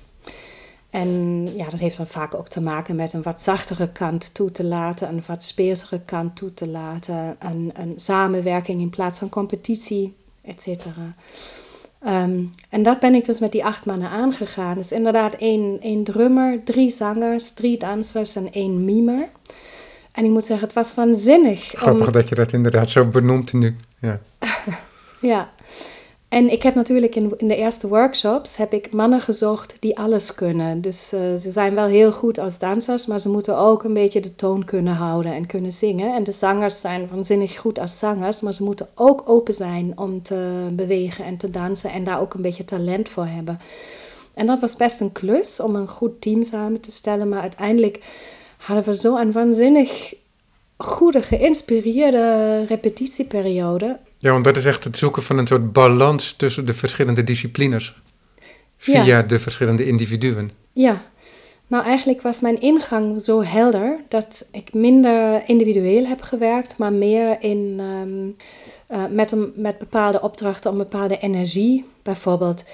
En 0.90 1.48
ja, 1.56 1.70
dat 1.70 1.80
heeft 1.80 1.96
dan 1.96 2.06
vaak 2.06 2.34
ook 2.34 2.48
te 2.48 2.60
maken 2.60 2.96
met 2.96 3.12
een 3.12 3.22
wat 3.22 3.42
zachtere 3.42 3.92
kant 3.92 4.34
toe 4.34 4.52
te 4.52 4.64
laten, 4.64 5.08
een 5.08 5.22
wat 5.26 5.42
speelsere 5.42 6.00
kant 6.04 6.36
toe 6.36 6.54
te 6.54 6.68
laten, 6.68 7.36
een, 7.38 7.70
een 7.74 7.92
samenwerking 7.96 8.80
in 8.80 8.90
plaats 8.90 9.18
van 9.18 9.28
competitie, 9.28 10.14
et 10.46 10.62
cetera. 10.62 11.14
Ehm, 12.02 12.44
en 12.70 12.82
dat 12.82 13.00
ben 13.00 13.14
ik 13.14 13.24
dus 13.24 13.40
met 13.40 13.52
die 13.52 13.64
acht 13.64 13.86
mannen 13.86 14.08
aangegaan. 14.08 14.74
Dus 14.74 14.92
inderdaad 14.92 15.34
één, 15.34 15.78
één 15.80 16.04
drummer, 16.04 16.64
drie 16.64 16.90
zangers, 16.90 17.52
drie 17.52 17.78
dansers 17.78 18.36
en 18.36 18.52
één 18.52 18.84
mimer. 18.84 19.28
En 20.12 20.24
ik 20.24 20.30
moet 20.30 20.44
zeggen, 20.44 20.66
het 20.66 20.74
was 20.74 20.94
waanzinnig. 20.94 21.64
Grappig 21.64 22.10
dat 22.10 22.28
je 22.28 22.34
dat 22.34 22.52
inderdaad 22.52 22.90
zo 22.90 23.04
benoemt 23.04 23.52
nu. 23.52 23.76
Ja. 24.00 24.20
ja. 25.32 25.50
En 26.36 26.50
ik 26.50 26.62
heb 26.62 26.74
natuurlijk 26.74 27.14
in, 27.14 27.32
de 27.38 27.56
eerste 27.56 27.88
workshops 27.88 28.56
heb 28.56 28.72
ik 28.72 28.92
mannen 28.92 29.20
gezocht 29.20 29.76
die 29.80 29.98
alles 29.98 30.34
kunnen. 30.34 30.80
Dus 30.80 31.12
uh, 31.12 31.20
ze 31.20 31.50
zijn 31.50 31.74
wel 31.74 31.86
heel 31.86 32.12
goed 32.12 32.38
als 32.38 32.58
dansers, 32.58 33.06
maar 33.06 33.20
ze 33.20 33.28
moeten 33.28 33.58
ook 33.58 33.84
een 33.84 33.92
beetje 33.92 34.20
de 34.20 34.34
toon 34.34 34.64
kunnen 34.64 34.94
houden 34.94 35.32
en 35.32 35.46
kunnen 35.46 35.72
zingen. 35.72 36.14
En 36.14 36.24
de 36.24 36.32
zangers 36.32 36.80
zijn 36.80 37.08
waanzinnig 37.10 37.58
goed 37.58 37.78
als 37.78 37.98
zangers, 37.98 38.40
maar 38.40 38.54
ze 38.54 38.64
moeten 38.64 38.88
ook 38.94 39.22
open 39.24 39.54
zijn 39.54 39.92
om 39.98 40.22
te 40.22 40.68
bewegen 40.72 41.24
en 41.24 41.36
te 41.36 41.50
dansen 41.50 41.90
en 41.90 42.04
daar 42.04 42.20
ook 42.20 42.34
een 42.34 42.42
beetje 42.42 42.64
talent 42.64 43.08
voor 43.08 43.26
hebben. 43.26 43.58
En 44.34 44.46
dat 44.46 44.58
was 44.58 44.76
best 44.76 45.00
een 45.00 45.12
klus 45.12 45.60
om 45.60 45.76
een 45.76 45.88
goed 45.88 46.20
team 46.20 46.42
samen 46.42 46.80
te 46.80 46.90
stellen, 46.90 47.28
maar 47.28 47.40
uiteindelijk 47.40 47.98
hadden 48.56 48.84
we 48.84 48.96
zo 48.96 49.16
een 49.16 49.32
waanzinnig 49.32 50.14
goede, 50.76 51.22
geïnspireerde 51.22 52.64
repetitieperiode. 52.64 53.98
Ja, 54.26 54.32
want 54.32 54.44
dat 54.44 54.56
is 54.56 54.64
echt 54.64 54.84
het 54.84 54.96
zoeken 54.96 55.22
van 55.22 55.38
een 55.38 55.46
soort 55.46 55.72
balans 55.72 56.32
tussen 56.32 56.66
de 56.66 56.74
verschillende 56.74 57.24
disciplines. 57.24 57.94
Via 58.76 59.22
de 59.22 59.38
verschillende 59.38 59.86
individuen. 59.86 60.50
Ja, 60.72 61.02
nou 61.66 61.84
eigenlijk 61.84 62.22
was 62.22 62.40
mijn 62.40 62.60
ingang 62.60 63.20
zo 63.20 63.42
helder 63.42 63.98
dat 64.08 64.46
ik 64.52 64.74
minder 64.74 65.42
individueel 65.48 66.04
heb 66.04 66.22
gewerkt, 66.22 66.78
maar 66.78 66.92
meer 66.92 67.36
in, 67.40 67.80
um, 67.80 68.36
uh, 68.90 69.04
met, 69.10 69.30
een, 69.32 69.52
met 69.54 69.78
bepaalde 69.78 70.20
opdrachten 70.20 70.70
om 70.70 70.76
bepaalde 70.76 71.18
energie. 71.18 71.84
Bijvoorbeeld, 72.02 72.64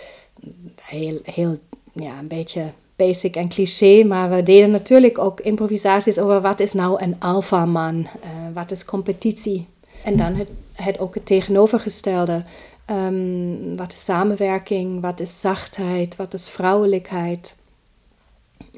heel, 0.82 1.20
heel 1.24 1.58
ja, 1.92 2.18
een 2.18 2.28
beetje 2.28 2.64
basic 2.96 3.36
en 3.36 3.48
cliché, 3.48 4.04
maar 4.04 4.30
we 4.30 4.42
deden 4.42 4.70
natuurlijk 4.70 5.18
ook 5.18 5.40
improvisaties 5.40 6.18
over 6.18 6.40
wat 6.40 6.60
is 6.60 6.72
nou 6.72 7.02
een 7.02 7.16
alfaman, 7.18 7.94
uh, 7.94 8.30
wat 8.54 8.70
is 8.70 8.84
competitie. 8.84 9.66
En 10.04 10.16
dan 10.16 10.34
het, 10.34 10.48
het 10.72 10.98
ook 10.98 11.14
het 11.14 11.26
tegenovergestelde. 11.26 12.42
Um, 12.90 13.76
wat 13.76 13.92
is 13.92 14.04
samenwerking, 14.04 15.00
wat 15.00 15.20
is 15.20 15.40
zachtheid, 15.40 16.16
wat 16.16 16.34
is 16.34 16.48
vrouwelijkheid. 16.48 17.56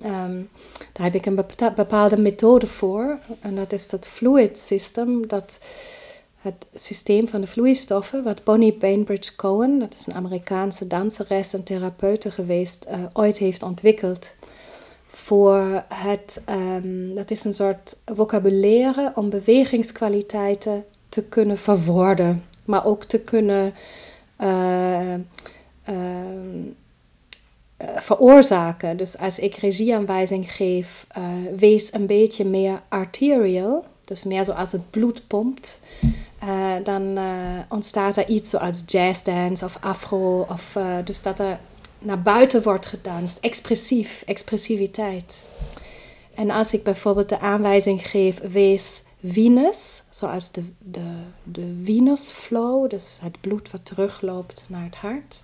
Um, 0.05 0.49
daar 0.93 1.05
heb 1.07 1.15
ik 1.15 1.27
een 1.27 1.45
bepaalde 1.75 2.19
methode 2.19 2.67
voor. 2.67 3.19
En 3.41 3.55
dat 3.55 3.73
is 3.73 3.89
dat 3.89 4.07
fluid 4.07 4.59
system, 4.59 5.27
dat 5.27 5.59
het 6.41 6.67
systeem 6.75 7.29
van 7.29 7.41
de 7.41 7.47
vloeistoffen, 7.47 8.23
wat 8.23 8.45
Bonnie 8.45 8.73
Bainbridge 8.73 9.37
Cohen, 9.37 9.79
dat 9.79 9.95
is 9.95 10.07
een 10.07 10.15
Amerikaanse 10.15 10.87
danseres 10.87 11.55
en 11.55 11.63
therapeute 11.63 12.31
geweest, 12.31 12.87
uh, 12.89 12.95
ooit 13.13 13.39
heeft 13.39 13.63
ontwikkeld. 13.63 14.35
Voor 15.07 15.85
het, 15.89 16.43
um, 16.51 17.15
dat 17.15 17.31
is 17.31 17.45
een 17.45 17.55
soort 17.55 17.97
vocabulaire 18.15 19.13
om 19.15 19.31
bewegingskwaliteiten 19.31 20.85
te 21.15 21.25
kunnen 21.25 21.59
verwoorden, 21.59 22.45
maar 22.65 22.87
ook 22.87 23.05
te 23.05 23.21
kunnen 23.21 23.75
uh, 24.41 25.15
uh, 25.89 25.97
veroorzaken. 27.97 28.97
Dus 28.97 29.19
als 29.19 29.39
ik 29.39 29.55
regieaanwijzing 29.55 30.53
geef, 30.53 31.07
wees 31.57 31.93
een 31.93 32.07
beetje 32.07 32.45
meer 32.45 32.83
arterial, 32.89 33.85
dus 34.05 34.25
meer 34.25 34.45
zoals 34.45 34.73
het 34.73 34.91
bloed 34.91 35.27
pompt. 35.27 35.81
Dan 36.83 37.19
ontstaat 37.69 38.17
er 38.17 38.29
iets 38.29 38.51
zoals 38.51 38.83
jazzdance 38.87 39.65
of 39.65 39.77
afro. 39.81 40.47
Of, 40.51 40.79
dus 41.05 41.23
dat 41.23 41.39
er 41.39 41.59
naar 41.99 42.23
buiten 42.23 42.63
wordt 42.63 42.87
gedanst. 42.87 43.39
Expressief, 43.39 44.23
expressiviteit. 44.27 45.49
En 46.35 46.51
als 46.51 46.75
ik 46.75 46.83
bijvoorbeeld 46.83 47.29
de 47.29 47.39
aanwijzing 47.39 48.09
geef, 48.09 48.41
wees 48.41 49.03
Venus, 49.27 50.03
zoals 50.11 50.53
de, 50.53 50.63
de, 50.79 51.01
de 51.43 51.81
Venus 51.85 52.31
flow, 52.31 52.91
dus 52.91 53.19
het 53.23 53.41
bloed 53.41 53.71
wat 53.71 53.85
terugloopt 53.85 54.65
naar 54.69 54.85
het 54.85 54.95
hart. 54.95 55.43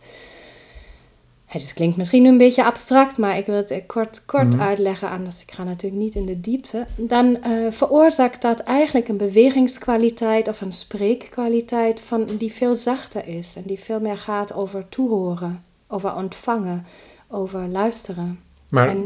Het 1.46 1.72
klinkt 1.74 1.96
misschien 1.96 2.24
een 2.24 2.38
beetje 2.38 2.64
abstract, 2.64 3.18
maar 3.18 3.38
ik 3.38 3.46
wil 3.46 3.54
het 3.54 3.82
kort, 3.86 4.24
kort 4.24 4.54
mm. 4.54 4.60
uitleggen, 4.60 5.08
anders 5.08 5.42
ik 5.42 5.50
ga 5.50 5.64
natuurlijk 5.64 6.02
niet 6.02 6.14
in 6.14 6.26
de 6.26 6.40
diepte. 6.40 6.86
Dan 6.96 7.26
uh, 7.46 7.70
veroorzaakt 7.70 8.42
dat 8.42 8.60
eigenlijk 8.60 9.08
een 9.08 9.16
bewegingskwaliteit 9.16 10.48
of 10.48 10.60
een 10.60 10.72
spreekkwaliteit 10.72 12.00
van, 12.00 12.26
die 12.38 12.52
veel 12.52 12.74
zachter 12.74 13.28
is 13.28 13.56
en 13.56 13.62
die 13.66 13.78
veel 13.78 14.00
meer 14.00 14.18
gaat 14.18 14.52
over 14.52 14.88
toehoren, 14.88 15.64
over 15.88 16.14
ontvangen, 16.14 16.86
over 17.28 17.68
luisteren. 17.68 18.40
Maar 18.68 18.96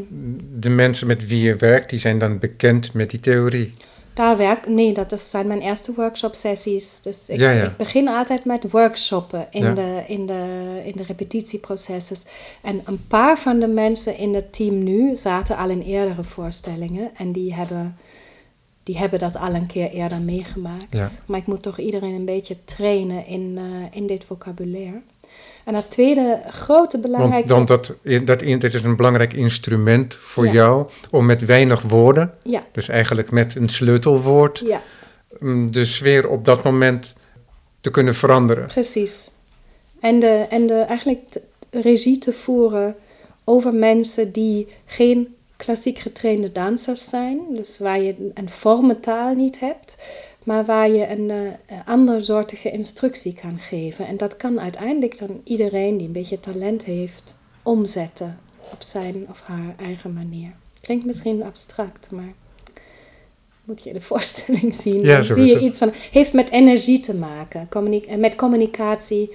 de 0.58 0.70
mensen 0.70 1.06
met 1.06 1.26
wie 1.26 1.42
je 1.42 1.56
werkt, 1.56 1.90
die 1.90 1.98
zijn 1.98 2.18
dan 2.18 2.38
bekend 2.38 2.92
met 2.92 3.10
die 3.10 3.20
theorie? 3.20 3.72
Daar 4.14 4.36
werk 4.36 4.68
nee, 4.68 4.92
dat 4.92 5.12
is, 5.12 5.30
zijn 5.30 5.46
mijn 5.46 5.60
eerste 5.60 5.94
workshop-sessies. 5.94 7.00
Dus 7.00 7.28
ik, 7.28 7.40
ik, 7.40 7.76
begin 7.76 8.08
altijd 8.08 8.44
met 8.44 8.70
workshoppen 8.70 9.46
in, 9.50 9.74
de, 9.74 10.04
in, 10.06 10.26
de, 10.26 10.80
in 10.84 10.92
de 10.96 11.02
repetitieprocessen. 11.02 12.16
En 12.62 12.80
een 12.84 13.06
paar 13.06 13.38
van 13.38 13.58
de 13.58 13.66
mensen 13.66 14.16
in 14.16 14.34
het 14.34 14.52
team 14.52 14.82
nu 14.82 15.16
zaten 15.16 15.56
al 15.56 15.68
in 15.68 15.82
eerdere 15.82 16.24
voorstellingen. 16.24 17.10
En 17.16 17.32
die 17.32 17.54
hebben, 17.54 17.96
die 18.82 18.98
hebben 18.98 19.18
dat 19.18 19.36
al 19.36 19.54
een 19.54 19.66
keer 19.66 19.90
eerder 19.90 20.20
meegemaakt. 20.20 21.22
Maar 21.26 21.38
ik 21.38 21.46
moet 21.46 21.62
toch 21.62 21.78
iedereen 21.78 22.14
een 22.14 22.24
beetje 22.24 22.56
trainen 22.64 23.26
in, 23.26 23.56
uh, 23.58 23.64
in 23.90 24.06
dit 24.06 24.24
vocabulaire. 24.24 25.02
En 25.64 25.74
het 25.74 25.90
tweede 25.90 26.42
grote 26.48 26.98
belangrijke... 26.98 27.48
Want, 27.48 27.68
want 27.68 27.84
dat, 27.84 27.96
dat, 28.26 28.60
dat 28.60 28.74
is 28.74 28.82
een 28.82 28.96
belangrijk 28.96 29.32
instrument 29.32 30.14
voor 30.14 30.48
jou 30.48 30.88
om 31.10 31.26
met 31.26 31.44
weinig 31.44 31.82
woorden, 31.82 32.34
ja. 32.42 32.64
dus 32.72 32.88
eigenlijk 32.88 33.30
met 33.30 33.54
een 33.54 33.68
sleutelwoord, 33.68 34.62
ja. 34.66 34.80
Mm, 35.38 35.70
de 35.70 35.84
sfeer 35.84 36.28
op 36.28 36.44
dat 36.44 36.64
moment 36.64 37.14
te 37.80 37.90
kunnen 37.90 38.14
veranderen. 38.14 38.66
Precies. 38.66 39.30
En, 40.00 40.20
de, 40.20 40.46
en 40.50 40.66
de, 40.66 40.74
eigenlijk 40.74 41.20
regie 41.70 42.18
te 42.18 42.32
voeren 42.32 42.96
over 43.44 43.74
mensen 43.74 44.32
die 44.32 44.68
geen 44.84 45.34
klassiek 45.56 45.98
getrainde 45.98 46.52
dansers 46.52 47.08
zijn, 47.08 47.40
dus 47.50 47.78
waar 47.78 48.00
je 48.00 48.30
een 48.34 48.48
vormentaal 48.48 49.34
niet 49.34 49.60
hebt, 49.60 49.96
maar 50.44 50.64
waar 50.64 50.90
je 50.90 51.08
een 51.08 51.30
uh, 51.30 51.78
andersoortige 51.86 52.70
instructie 52.70 53.34
kan 53.34 53.58
geven. 53.58 54.06
En 54.06 54.16
dat 54.16 54.36
kan 54.36 54.60
uiteindelijk 54.60 55.18
dan 55.18 55.40
iedereen 55.44 55.96
die 55.96 56.06
een 56.06 56.12
beetje 56.12 56.40
talent 56.40 56.84
heeft 56.84 57.36
omzetten 57.62 58.38
op 58.72 58.82
zijn 58.82 59.26
of 59.30 59.40
haar 59.40 59.74
eigen 59.78 60.12
manier. 60.12 60.52
Klinkt 60.80 61.04
misschien 61.04 61.42
abstract, 61.42 62.10
maar 62.10 62.32
moet 63.64 63.82
je 63.82 63.92
de 63.92 64.00
voorstelling 64.10 64.74
zien. 64.74 65.00
Ja, 65.00 65.14
dan 65.14 65.24
zie 65.24 65.44
je 65.44 65.60
iets 65.60 65.78
van. 65.78 65.92
Heeft 66.10 66.32
met 66.32 66.50
energie 66.50 67.00
te 67.00 67.14
maken, 67.14 67.68
en 68.08 68.20
met 68.20 68.36
communicatie. 68.36 69.30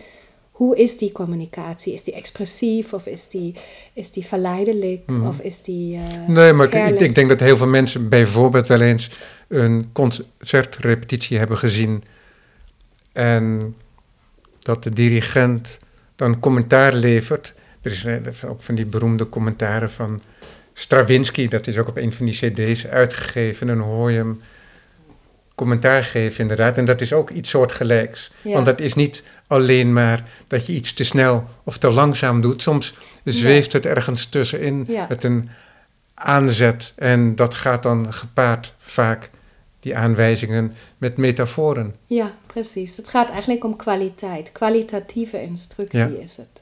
Hoe 0.60 0.78
is 0.78 0.98
die 0.98 1.12
communicatie? 1.12 1.94
Is 1.94 2.04
die 2.04 2.14
expressief 2.14 2.94
of 2.94 3.06
is 3.06 3.28
die, 3.28 3.56
is 3.94 4.12
die 4.12 4.26
verleidelijk 4.26 5.02
mhm. 5.06 5.28
of 5.28 5.40
is 5.40 5.62
die. 5.62 5.96
Uh, 5.96 6.28
nee, 6.28 6.54
maar 6.54 6.74
ik, 6.74 7.00
ik, 7.00 7.16
denk 7.16 7.30
dat 7.30 7.40
heel 7.40 7.58
veel 7.58 7.68
mensen 7.68 8.10
bijvoorbeeld 8.10 8.68
wel 8.68 8.82
eens 8.82 9.12
een 9.48 9.90
concertrepetitie 9.92 11.38
hebben 11.38 11.58
gezien 11.58 12.04
en 13.12 13.76
dat 14.60 14.84
de 14.84 14.94
dirigent 14.94 15.80
dan 16.16 16.40
commentaar 16.40 16.94
levert. 16.94 17.54
Er 17.82 17.92
is 17.92 18.06
eh, 18.06 18.16
ook 18.46 18.62
van 18.62 18.76
die 18.76 18.86
beroemde 18.86 19.30
commentaren 19.30 19.92
van 19.92 20.22
Stravinsky, 20.74 21.48
dat 21.48 21.68
is 21.68 21.78
ook 21.78 21.88
op 21.88 21.98
een 21.98 22.14
van 22.14 22.26
die 22.26 22.36
cd's 22.36 22.86
uitgegeven. 22.86 23.70
En 23.70 23.78
dan 23.78 23.86
hoor 23.86 24.12
je 24.12 24.18
hem 24.18 24.42
commentaar 25.60 26.04
geven, 26.04 26.40
inderdaad. 26.42 26.78
En 26.78 26.86
dat 26.86 27.02
is 27.02 27.14
ook 27.14 27.30
iets 27.30 27.50
soortgelijks. 27.50 28.32
Ja. 28.42 28.54
Want 28.54 28.66
dat 28.66 28.80
is 28.80 28.94
niet 28.96 29.24
alleen 29.48 29.94
maar 29.94 30.24
dat 30.48 30.66
je 30.66 30.74
iets 30.74 30.94
te 30.94 31.04
snel 31.04 31.48
of 31.64 31.78
te 31.78 31.90
langzaam 31.90 32.42
doet. 32.42 32.62
Soms 32.62 32.94
zweeft 33.24 33.74
het 33.74 33.86
ergens 33.86 34.26
tussenin 34.26 34.86
Ja. 34.88 35.06
met 35.10 35.24
een 35.24 35.50
aanzet. 36.14 36.94
En 36.96 37.36
dat 37.36 37.54
gaat 37.54 37.84
dan 37.84 38.14
gepaard 38.14 38.74
vaak, 38.78 39.30
die 39.80 39.96
aanwijzingen, 39.98 40.74
met 40.98 41.18
metaforen. 41.18 41.96
Ja, 42.06 42.32
precies. 42.46 42.98
Het 42.98 43.10
gaat 43.10 43.30
eigenlijk 43.30 43.64
om 43.64 43.76
kwaliteit. 43.76 44.52
Kwalitatieve 44.52 45.42
instructie 45.42 46.00
Ja. 46.00 46.22
is 46.24 46.38
het. 46.38 46.62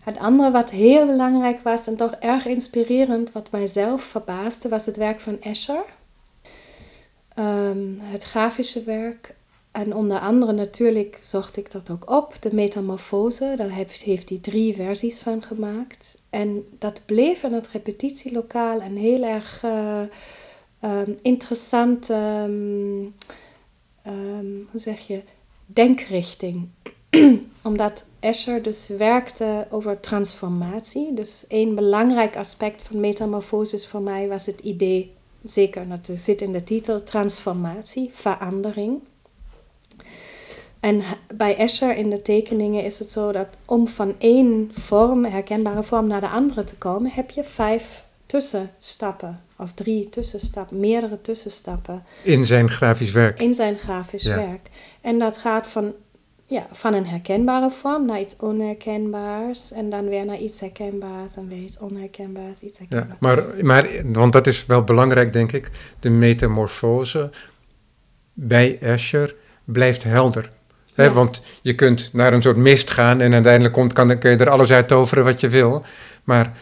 Het 0.00 0.18
andere 0.18 0.50
wat 0.50 0.70
heel 0.70 1.06
belangrijk 1.06 1.60
was 1.62 1.86
en 1.86 1.96
toch 1.96 2.12
erg 2.20 2.46
inspirerend, 2.46 3.32
wat 3.32 3.50
mijzelf 3.50 4.02
verbaasde, 4.04 4.68
was 4.68 4.86
het 4.86 4.96
werk 4.96 5.20
van 5.20 5.36
Escher. 5.40 5.84
Ehm, 7.34 7.98
het 7.98 8.22
grafische 8.22 8.84
werk. 8.84 9.34
En 9.70 9.94
onder 9.94 10.18
andere 10.18 10.52
natuurlijk 10.52 11.18
zocht 11.20 11.56
ik 11.56 11.70
dat 11.70 11.90
ook 11.90 12.10
op, 12.10 12.36
de 12.40 12.54
metamorfose. 12.54 13.52
Daar 13.56 13.70
heeft, 13.70 14.02
heeft 14.02 14.28
hij 14.28 14.38
drie 14.38 14.74
versies 14.74 15.20
van 15.20 15.42
gemaakt. 15.42 16.22
En 16.30 16.64
dat 16.78 17.02
bleef 17.06 17.42
in 17.42 17.52
het 17.52 17.68
repetitielokaal 17.68 18.82
een 18.82 18.96
heel 18.96 19.22
erg 19.22 19.62
eh, 19.62 20.00
ehm, 20.80 21.10
interessante, 21.22 22.14
ehm, 24.02 24.54
hoe 24.70 24.80
zeg 24.80 25.06
je, 25.06 25.22
denkrichting. 25.66 26.68
Omdat 27.62 28.04
Escher 28.20 28.62
dus 28.62 28.88
werkte 28.88 29.66
over 29.70 30.00
transformatie. 30.00 31.14
Dus 31.14 31.46
één 31.46 31.74
belangrijk 31.74 32.36
aspect 32.36 32.82
van 32.82 33.00
metamorfosis 33.00 33.86
voor 33.86 34.02
mij 34.02 34.28
was 34.28 34.46
het 34.46 34.60
idee, 34.60 35.13
zeker 35.44 35.88
dat 35.88 36.08
zit 36.12 36.42
in 36.42 36.52
de 36.52 36.64
titel, 36.64 37.02
transformatie, 37.02 38.10
verandering. 38.12 39.00
En 40.80 41.02
bij 41.34 41.56
Escher 41.56 41.96
in 41.96 42.10
de 42.10 42.22
tekeningen 42.22 42.84
is 42.84 42.98
het 42.98 43.10
zo 43.10 43.32
dat 43.32 43.48
om 43.64 43.88
van 43.88 44.14
één 44.18 44.70
vorm, 44.74 45.24
herkenbare 45.24 45.82
vorm, 45.82 46.06
naar 46.06 46.20
de 46.20 46.28
andere 46.28 46.64
te 46.64 46.76
komen, 46.76 47.10
heb 47.10 47.30
je 47.30 47.44
vijf 47.44 48.04
tussenstappen. 48.26 49.40
Of 49.58 49.72
drie 49.72 50.08
tussenstappen, 50.08 50.80
meerdere 50.80 51.20
tussenstappen 51.20 52.02
In 52.22 52.46
zijn 52.46 52.70
grafisch 52.70 53.10
werk. 53.10 53.40
in 53.40 53.54
zijn 53.54 53.78
grafisch 53.78 54.22
Ja. 54.22 54.36
werk. 54.36 54.70
En 55.00 55.18
dat 55.18 55.36
gaat 55.38 55.66
van, 55.66 55.92
ja, 56.46 56.66
van 56.72 56.94
een 56.94 57.06
herkenbare 57.06 57.70
vorm 57.70 58.06
naar 58.06 58.20
iets 58.20 58.36
onherkenbaars. 58.36 59.72
En 59.72 59.90
dan 59.90 60.08
weer 60.08 60.24
naar 60.24 60.38
iets 60.38 60.60
herkenbaars 60.60 61.36
en 61.36 61.48
weer 61.48 61.58
iets 61.62 61.78
onherkenbaars, 61.78 62.60
iets 62.60 62.78
Ja, 62.78 62.84
herkenbaars. 62.88 63.20
maar, 63.20 63.64
maar, 63.64 63.88
want 64.12 64.32
dat 64.32 64.46
is 64.46 64.66
wel 64.66 64.82
belangrijk, 64.84 65.32
denk 65.32 65.52
ik. 65.52 65.70
De 66.00 66.10
metamorfose 66.10 67.30
bij 68.32 68.78
Escher 68.80 69.34
blijft 69.64 70.02
helder. 70.02 70.48
Hè, 70.94 71.04
Ja. 71.04 71.10
want 71.12 71.42
je 71.62 71.74
kunt 71.74 72.10
naar 72.12 72.32
een 72.32 72.42
soort 72.42 72.56
mist 72.56 72.90
gaan 72.90 73.20
en 73.20 73.32
uiteindelijk 73.34 73.74
komt, 73.74 73.92
kan, 73.92 74.18
kun 74.18 74.30
je 74.30 74.36
er 74.36 74.50
alles 74.50 74.70
uit 74.72 74.88
toveren 74.88 75.24
wat 75.24 75.40
je 75.40 75.48
wil. 75.48 75.84
Maar 76.24 76.52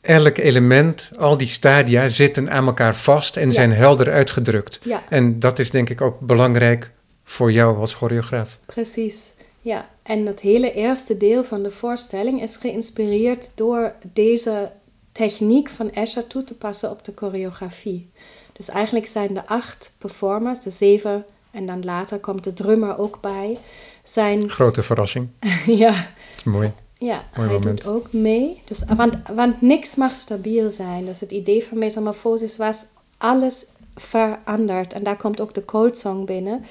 elk 0.00 0.36
element, 0.38 1.10
al 1.18 1.36
die 1.36 1.48
stadia 1.48 2.08
zitten 2.08 2.50
aan 2.50 2.66
elkaar 2.66 2.94
vast 2.96 3.36
en 3.36 3.46
Ja. 3.46 3.52
zijn 3.52 3.72
helder 3.72 4.10
uitgedrukt. 4.12 4.80
Ja, 4.82 5.02
En 5.08 5.38
dat 5.38 5.58
is 5.58 5.70
denk 5.70 5.90
ik 5.90 6.00
ook 6.00 6.20
belangrijk 6.20 6.90
voor 7.28 7.52
jou 7.52 7.78
als 7.78 7.94
choreograaf. 7.94 8.58
precies. 8.66 9.32
Ja, 9.60 9.88
en 10.02 10.26
het 10.26 10.40
hele 10.40 10.72
eerste 10.72 11.16
deel 11.16 11.44
van 11.44 11.62
de 11.62 11.70
voorstelling 11.70 12.42
is 12.42 12.56
geïnspireerd 12.56 13.52
door 13.54 13.92
deze 14.12 14.70
techniek 15.12 15.68
van 15.68 15.92
Escher 15.92 16.26
toe 16.26 16.44
te 16.44 16.56
passen 16.56 16.90
op 16.90 17.04
de 17.04 17.12
choreografie. 17.14 18.10
Dus 18.52 18.68
eigenlijk 18.68 19.06
zijn 19.06 19.34
de 19.34 19.46
acht 19.46 19.94
performers, 19.98 20.60
de 20.60 20.70
zeven 20.70 21.24
en 21.50 21.66
dan 21.66 21.84
later 21.84 22.18
komt 22.18 22.44
de 22.44 22.54
drummer 22.54 22.98
ook 22.98 23.20
bij, 23.20 23.58
zijn, 24.04 24.50
Grote 24.58 24.82
verrassing. 24.82 25.28
ja, 25.66 25.90
Dat 26.30 26.36
is 26.36 26.44
mooi. 26.44 26.72
Ja, 26.98 27.22
Mooi 27.36 27.48
hij 27.48 27.58
moment. 27.58 27.82
doet 27.82 27.92
ook 27.92 28.12
mee. 28.12 28.62
Dus, 28.64 28.82
want, 28.96 29.14
want 29.34 29.60
niks 29.60 29.94
mag 29.94 30.14
stabiel 30.14 30.70
zijn. 30.70 31.04
Dus 31.06 31.20
het 31.20 31.30
idee 31.32 31.64
van 31.64 31.78
metamorfosis 31.78 32.56
was 32.56 32.84
alles 33.18 33.66
verandert. 33.94 34.92
En 34.92 35.02
daar 35.02 35.16
komt 35.16 35.40
ook 35.40 35.54
de 35.54 35.64
cold 35.64 35.98
song 35.98 36.24
binnen. 36.24 36.64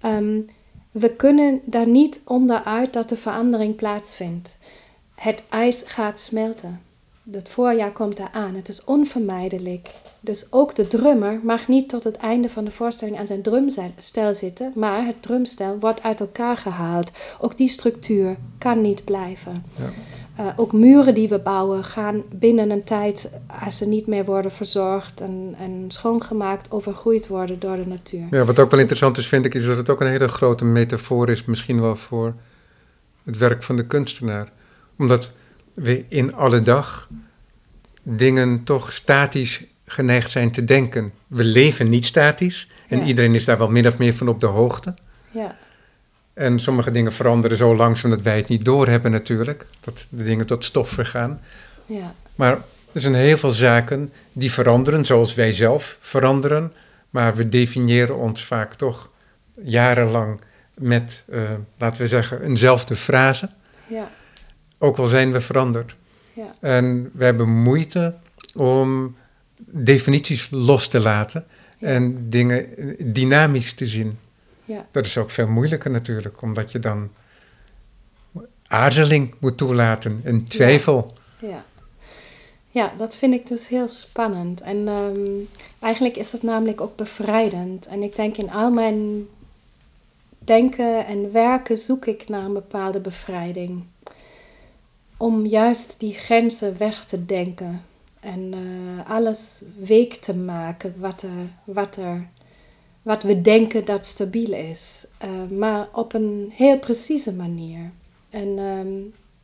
Ehm, 0.00 0.40
we 0.90 1.16
kunnen 1.16 1.60
daar 1.64 1.88
niet 1.88 2.20
onderuit 2.24 2.92
dat 2.92 3.08
de 3.08 3.16
verandering 3.16 3.76
plaatsvindt. 3.76 4.58
Het 5.14 5.42
ijs 5.48 5.82
gaat 5.86 6.20
smelten. 6.20 6.80
Het 7.30 7.48
voorjaar 7.48 7.92
komt 7.92 8.18
eraan. 8.18 8.54
Het 8.54 8.68
is 8.68 8.84
onvermijdelijk. 8.84 9.90
Dus 10.20 10.52
ook 10.52 10.74
de 10.74 10.86
drummer 10.86 11.40
mag 11.42 11.68
niet 11.68 11.88
tot 11.88 12.04
het 12.04 12.16
einde 12.16 12.48
van 12.48 12.64
de 12.64 12.70
voorstelling 12.70 13.18
aan 13.18 13.26
zijn 13.26 13.42
drumstel 13.42 14.34
zitten, 14.34 14.72
maar 14.74 15.06
het 15.06 15.22
drumstel 15.22 15.78
wordt 15.78 16.02
uit 16.02 16.20
elkaar 16.20 16.56
gehaald. 16.56 17.12
Ook 17.40 17.56
die 17.56 17.68
structuur 17.68 18.36
kan 18.58 18.80
niet 18.80 19.04
blijven. 19.04 19.64
Ja. 19.76 19.90
Eh, 20.38 20.46
ook 20.56 20.72
muren 20.72 21.14
die 21.14 21.28
we 21.28 21.38
bouwen 21.38 21.84
gaan 21.84 22.22
binnen 22.32 22.70
een 22.70 22.84
tijd, 22.84 23.30
als 23.64 23.76
ze 23.76 23.88
niet 23.88 24.06
meer 24.06 24.24
worden 24.24 24.50
verzorgd 24.50 25.20
en, 25.20 25.54
en 25.58 25.84
schoongemaakt, 25.88 26.70
overgroeid 26.70 27.26
worden 27.26 27.58
door 27.58 27.76
de 27.76 27.86
natuur. 27.86 28.26
Ja, 28.30 28.44
wat 28.44 28.58
ook 28.58 28.70
wel 28.70 28.80
interessant 28.80 29.18
is, 29.18 29.26
vind 29.28 29.44
ik, 29.44 29.54
is 29.54 29.64
dat 29.66 29.76
het 29.76 29.90
ook 29.90 30.00
een 30.00 30.06
hele 30.06 30.28
grote 30.28 30.64
metafoor 30.64 31.28
is, 31.30 31.44
misschien 31.44 31.80
wel 31.80 31.96
voor 31.96 32.34
het 33.24 33.36
werk 33.38 33.62
van 33.62 33.76
de 33.76 33.86
kunstenaar. 33.86 34.48
Omdat 34.98 35.32
we 35.74 36.04
in 36.08 36.34
alle 36.34 36.62
dag 36.62 37.08
dingen 38.02 38.64
toch 38.64 38.92
statisch 38.92 39.64
geneigd 39.86 40.30
zijn 40.30 40.50
te 40.50 40.64
denken. 40.64 41.12
We 41.26 41.44
leven 41.44 41.88
niet 41.88 42.06
statisch 42.06 42.70
en 42.88 42.98
Ja. 42.98 43.04
iedereen 43.04 43.34
is 43.34 43.44
daar 43.44 43.58
wel 43.58 43.70
min 43.70 43.86
of 43.86 43.98
meer 43.98 44.14
van 44.14 44.28
op 44.28 44.40
de 44.40 44.46
hoogte. 44.46 44.94
Ja, 45.30 45.56
En 46.38 46.58
sommige 46.58 46.90
dingen 46.90 47.12
veranderen 47.12 47.56
zo 47.56 47.76
langzaam 47.76 48.10
dat 48.10 48.22
wij 48.22 48.36
het 48.36 48.48
niet 48.48 48.64
doorhebben 48.64 49.10
natuurlijk, 49.10 49.66
dat 49.80 50.06
de 50.10 50.24
dingen 50.24 50.46
tot 50.46 50.64
stof 50.64 50.88
vergaan. 50.88 51.40
ja, 51.86 52.14
Maar 52.34 52.58
er 52.92 53.00
zijn 53.00 53.14
heel 53.14 53.36
veel 53.36 53.50
zaken 53.50 54.12
die 54.32 54.52
veranderen, 54.52 55.04
zoals 55.04 55.34
wij 55.34 55.52
zelf 55.52 55.98
veranderen. 56.00 56.72
Maar 57.10 57.34
we 57.34 57.48
definiëren 57.48 58.16
ons 58.16 58.44
vaak 58.44 58.74
toch 58.74 59.10
jarenlang 59.62 60.40
met, 60.74 61.24
eh, 61.28 61.42
laten 61.78 62.02
we 62.02 62.08
zeggen, 62.08 62.42
eenzelfde 62.42 62.96
frase. 62.96 63.48
ja, 63.86 64.10
Ook 64.78 64.98
al 64.98 65.06
zijn 65.06 65.32
we 65.32 65.40
veranderd. 65.40 65.94
ja, 66.32 66.50
En 66.60 67.10
we 67.14 67.24
hebben 67.24 67.48
moeite 67.48 68.14
om 68.54 69.16
definities 69.66 70.48
los 70.50 70.88
te 70.88 71.00
laten 71.00 71.44
en 71.80 72.28
dingen 72.28 72.66
dynamisch 73.12 73.72
te 73.72 73.86
zien. 73.86 74.18
Ja, 74.68 74.86
Dat 74.90 75.04
is 75.04 75.18
ook 75.18 75.30
veel 75.30 75.48
moeilijker 75.48 75.90
natuurlijk, 75.90 76.42
omdat 76.42 76.72
je 76.72 76.78
dan 76.78 77.10
aarzeling 78.66 79.34
moet 79.38 79.56
toelaten 79.56 80.20
en 80.24 80.44
twijfel. 80.44 81.12
ja. 81.40 81.64
Ja, 82.70 82.92
dat 82.98 83.14
vind 83.14 83.34
ik 83.34 83.46
dus 83.46 83.68
heel 83.68 83.88
spannend. 83.88 84.60
En 84.60 84.88
ehm, 84.88 85.20
eigenlijk 85.78 86.16
is 86.16 86.30
dat 86.30 86.42
namelijk 86.42 86.80
ook 86.80 86.96
bevrijdend. 86.96 87.86
En 87.86 88.02
ik 88.02 88.16
denk 88.16 88.36
in 88.36 88.50
al 88.50 88.70
mijn 88.70 89.28
denken 90.38 91.06
en 91.06 91.32
werken 91.32 91.76
zoek 91.76 92.06
ik 92.06 92.28
naar 92.28 92.44
een 92.44 92.52
bepaalde 92.52 93.00
bevrijding. 93.00 93.84
Om 95.16 95.46
juist 95.46 96.00
die 96.00 96.14
grenzen 96.14 96.78
weg 96.78 97.04
te 97.04 97.24
denken. 97.24 97.82
En 98.20 98.52
eh, 98.52 99.10
alles 99.10 99.62
week 99.78 100.14
te 100.14 100.36
maken 100.36 100.94
wat, 100.96 101.22
er, 101.22 101.48
wat, 101.64 101.96
er, 101.96 102.28
wat 103.08 103.22
we 103.22 103.40
denken 103.40 103.84
dat 103.84 104.06
stabiel 104.06 104.52
is. 104.52 105.06
Eh, 105.18 105.30
maar 105.50 105.88
op 105.92 106.14
een 106.14 106.52
heel 106.54 106.78
precieze 106.78 107.32
manier. 107.32 107.90
En 108.30 108.58
ehm, 108.58 108.88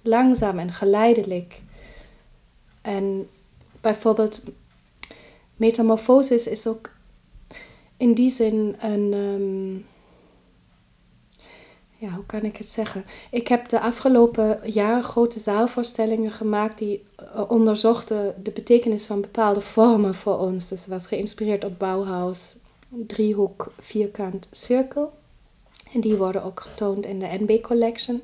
langzaam 0.02 0.58
en 0.58 0.72
geleidelijk. 0.72 1.60
En 2.82 3.28
bijvoorbeeld, 3.80 4.42
metamorfosis 5.56 6.46
is 6.46 6.66
ook 6.66 6.90
in 7.96 8.14
die 8.14 8.30
zin 8.30 8.76
een. 8.80 9.12
ehm, 9.12 9.92
ja, 12.06 12.10
hoe 12.14 12.26
kan 12.26 12.42
ik 12.42 12.56
het 12.56 12.68
zeggen? 12.68 13.04
Ik 13.30 13.48
heb 13.48 13.68
de 13.68 13.80
afgelopen 13.80 14.60
jaren 14.64 15.02
grote 15.02 15.38
zaalvoorstellingen 15.38 16.32
gemaakt 16.32 16.78
die 16.78 17.04
eh, 17.16 17.50
onderzochten 17.50 18.34
de 18.42 18.50
betekenis 18.50 19.06
van 19.06 19.20
bepaalde 19.20 19.60
vormen 19.60 20.14
voor 20.14 20.38
ons. 20.38 20.68
Dus 20.68 20.86
was 20.86 21.06
geïnspireerd 21.06 21.64
op 21.64 21.78
Bauhaus, 21.78 22.56
driehoek, 23.06 23.72
vierkant, 23.78 24.48
cirkel. 24.50 25.12
En 25.92 26.00
die 26.00 26.16
worden 26.16 26.44
ook 26.44 26.60
getoond 26.60 27.06
in 27.06 27.18
de 27.18 27.26
NB 27.38 27.60
Collection. 27.60 28.22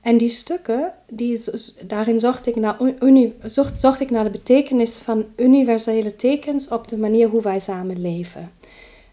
En 0.00 0.16
die 0.16 0.28
stukken, 0.28 0.94
die, 1.08 1.40
daarin 1.86 2.20
zocht 2.20 2.46
ik, 2.46 2.56
naar, 2.56 2.80
uni- 3.00 3.34
zocht, 3.42 3.80
zocht 3.80 4.00
ik 4.00 4.10
naar 4.10 4.24
de 4.24 4.30
betekenis 4.30 4.98
van 4.98 5.24
universele 5.36 6.16
tekens 6.16 6.68
op 6.68 6.88
de 6.88 6.96
manier 6.96 7.28
hoe 7.28 7.42
wij 7.42 7.58
samen 7.58 8.00
leven. 8.00 8.52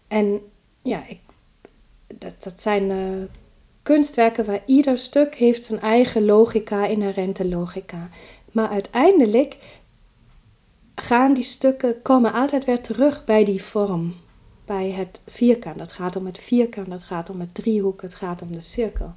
En 0.08 0.40
ja, 0.82 1.02
ik, 1.08 1.18
dat, 2.06 2.34
dat 2.42 2.60
zijn 2.60 2.90
eh, 2.90 2.98
kunstwerken 3.82 4.44
waar 4.44 4.62
ieder 4.66 4.98
stuk 4.98 5.34
heeft 5.34 5.64
zijn 5.64 5.80
eigen 5.80 6.24
logica, 6.24 6.86
inherente 6.86 7.48
logica. 7.48 8.08
Maar 8.52 8.68
uiteindelijk 8.68 9.56
gaan 10.94 11.34
die 11.34 11.44
stukken, 11.44 12.02
komen 12.02 12.32
altijd 12.32 12.64
weer 12.64 12.80
terug 12.80 13.24
bij 13.24 13.44
die 13.44 13.62
vorm. 13.62 14.14
Bij 14.76 14.90
het 14.90 15.20
vierkant. 15.26 15.80
Het 15.80 15.92
gaat 15.92 16.16
om 16.16 16.26
het 16.26 16.38
vierkant, 16.38 16.86
het 16.92 17.02
gaat 17.02 17.30
om 17.30 17.40
het 17.40 17.54
driehoek, 17.54 18.02
het 18.02 18.14
gaat 18.14 18.42
om 18.42 18.52
de 18.52 18.60
cirkel. 18.60 19.12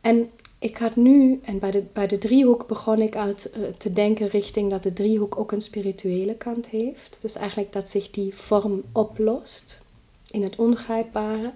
En 0.00 0.30
ik 0.58 0.76
had 0.76 0.96
nu, 0.96 1.40
en 1.44 1.58
bij 1.58 1.70
de, 1.70 1.84
bij 1.92 2.06
de 2.06 2.18
driehoek 2.18 2.66
begon 2.66 3.00
ik 3.00 3.12
te, 3.12 3.50
eh, 3.50 3.60
te 3.78 3.92
denken 3.92 4.28
richting 4.28 4.70
dat 4.70 4.82
de 4.82 4.92
driehoek 4.92 5.38
ook 5.38 5.52
een 5.52 5.60
spirituele 5.60 6.34
kant 6.34 6.66
heeft. 6.66 7.18
Dus 7.20 7.34
eigenlijk 7.34 7.72
dat 7.72 7.88
zich 7.90 8.10
die 8.10 8.34
vorm 8.34 8.82
oplost 8.92 9.84
in 10.30 10.42
het 10.42 10.56
ongrijpbare. 10.56 11.52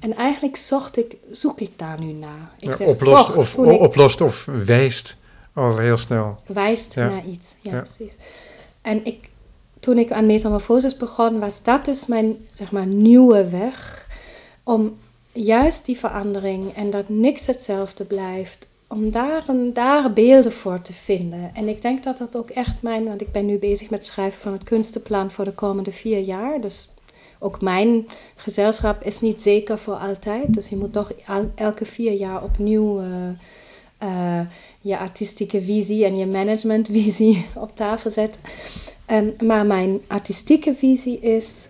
En 0.00 0.14
eigenlijk 0.16 0.56
zocht 0.56 0.96
ik, 0.96 1.16
zoek 1.30 1.60
ik 1.60 1.70
daar 1.76 2.00
nu 2.00 2.12
naar. 2.12 2.54
Ik 2.58 2.68
Ja, 2.68 2.76
zeg, 2.76 2.86
oplost, 2.86 3.08
zocht 3.26 3.36
of, 3.36 3.56
ik- 3.56 3.80
oplost 3.80 4.20
of 4.20 4.44
wijst 4.64 5.16
al 5.52 5.78
heel 5.78 5.96
snel. 5.96 6.38
wijst 6.46 6.94
Ja. 6.94 7.08
naar 7.08 7.26
iets. 7.26 7.54
Ja, 7.60 7.72
Ja. 7.74 7.80
precies. 7.80 8.16
En 8.82 9.04
ik, 9.06 9.30
toen 9.84 9.98
ik 9.98 10.12
aan 10.12 10.26
metamorfosis 10.26 10.96
begon, 10.96 11.38
was 11.38 11.62
dat 11.62 11.84
dus 11.84 12.06
mijn 12.06 12.36
zeg 12.52 12.72
maar, 12.72 12.86
nieuwe 12.86 13.48
weg. 13.48 14.08
Om 14.62 14.96
juist 15.32 15.86
die 15.86 15.98
verandering 15.98 16.74
en 16.74 16.90
dat 16.90 17.08
niks 17.08 17.46
hetzelfde 17.46 18.04
blijft, 18.04 18.68
om 18.88 19.10
daar, 19.10 19.44
daar 19.72 20.12
beelden 20.12 20.52
voor 20.52 20.80
te 20.80 20.92
vinden. 20.92 21.50
En 21.54 21.68
ik 21.68 21.82
denk 21.82 22.02
dat 22.02 22.18
dat 22.18 22.36
ook 22.36 22.50
echt 22.50 22.82
mijn, 22.82 23.04
want 23.04 23.20
ik 23.20 23.32
ben 23.32 23.46
nu 23.46 23.58
bezig 23.58 23.90
met 23.90 23.98
het 23.98 24.08
schrijven 24.08 24.40
van 24.40 24.52
het 24.52 24.64
kunstenplan 24.64 25.30
voor 25.30 25.44
de 25.44 25.52
komende 25.52 25.92
vier 25.92 26.20
jaar. 26.20 26.60
Dus 26.60 26.88
ook 27.38 27.60
mijn 27.60 28.06
gezelschap 28.36 29.02
is 29.02 29.20
niet 29.20 29.42
zeker 29.42 29.78
voor 29.78 29.94
altijd. 29.96 30.54
Dus 30.54 30.68
je 30.68 30.76
moet 30.76 30.92
toch 30.92 31.12
el- 31.26 31.52
elke 31.54 31.84
vier 31.84 32.12
jaar 32.12 32.42
opnieuw 32.42 33.00
eh, 33.00 33.06
eh, 33.98 34.46
je 34.80 34.98
artistieke 34.98 35.62
visie 35.62 36.04
en 36.04 36.16
je 36.16 36.26
managementvisie 36.26 37.46
op 37.64 37.76
tafel 37.76 38.10
zetten. 38.10 38.40
Ehm, 39.06 39.46
maar 39.46 39.66
mijn 39.66 40.00
artistieke 40.06 40.74
visie 40.74 41.20
is, 41.20 41.68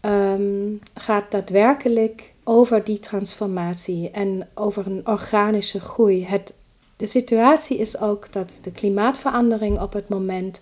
ehm, 0.00 0.72
gaat 0.94 1.30
daadwerkelijk 1.30 2.32
over 2.44 2.84
die 2.84 2.98
transformatie 2.98 4.10
en 4.10 4.48
over 4.54 4.86
een 4.86 5.06
organische 5.06 5.80
groei. 5.80 6.24
Het, 6.24 6.54
de 6.96 7.06
situatie 7.06 7.78
is 7.78 8.00
ook 8.00 8.32
dat 8.32 8.58
de 8.62 8.72
klimaatverandering 8.72 9.80
op 9.80 9.92
het 9.92 10.08
moment 10.08 10.60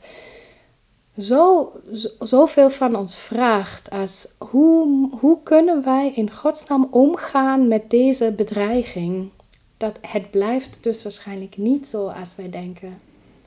zo, 1.19 1.73
zo, 1.93 2.09
zoveel 2.19 2.71
van 2.71 2.97
ons 2.97 3.19
vraagt 3.19 3.91
als 3.91 4.29
hoe, 4.39 5.09
hoe 5.21 5.39
kunnen 5.43 5.85
wij 5.85 6.13
in 6.15 6.31
godsnaam 6.31 6.89
omgaan 6.91 7.69
met 7.69 7.91
deze 7.91 8.33
bedreiging? 8.37 9.31
Dat 9.77 9.99
het 10.01 10.31
blijft 10.31 10.83
dus 10.83 11.03
waarschijnlijk 11.03 11.57
niet 11.57 11.87
zo 11.87 12.07
als 12.07 12.37
wij 12.37 12.51
denken. 12.51 12.99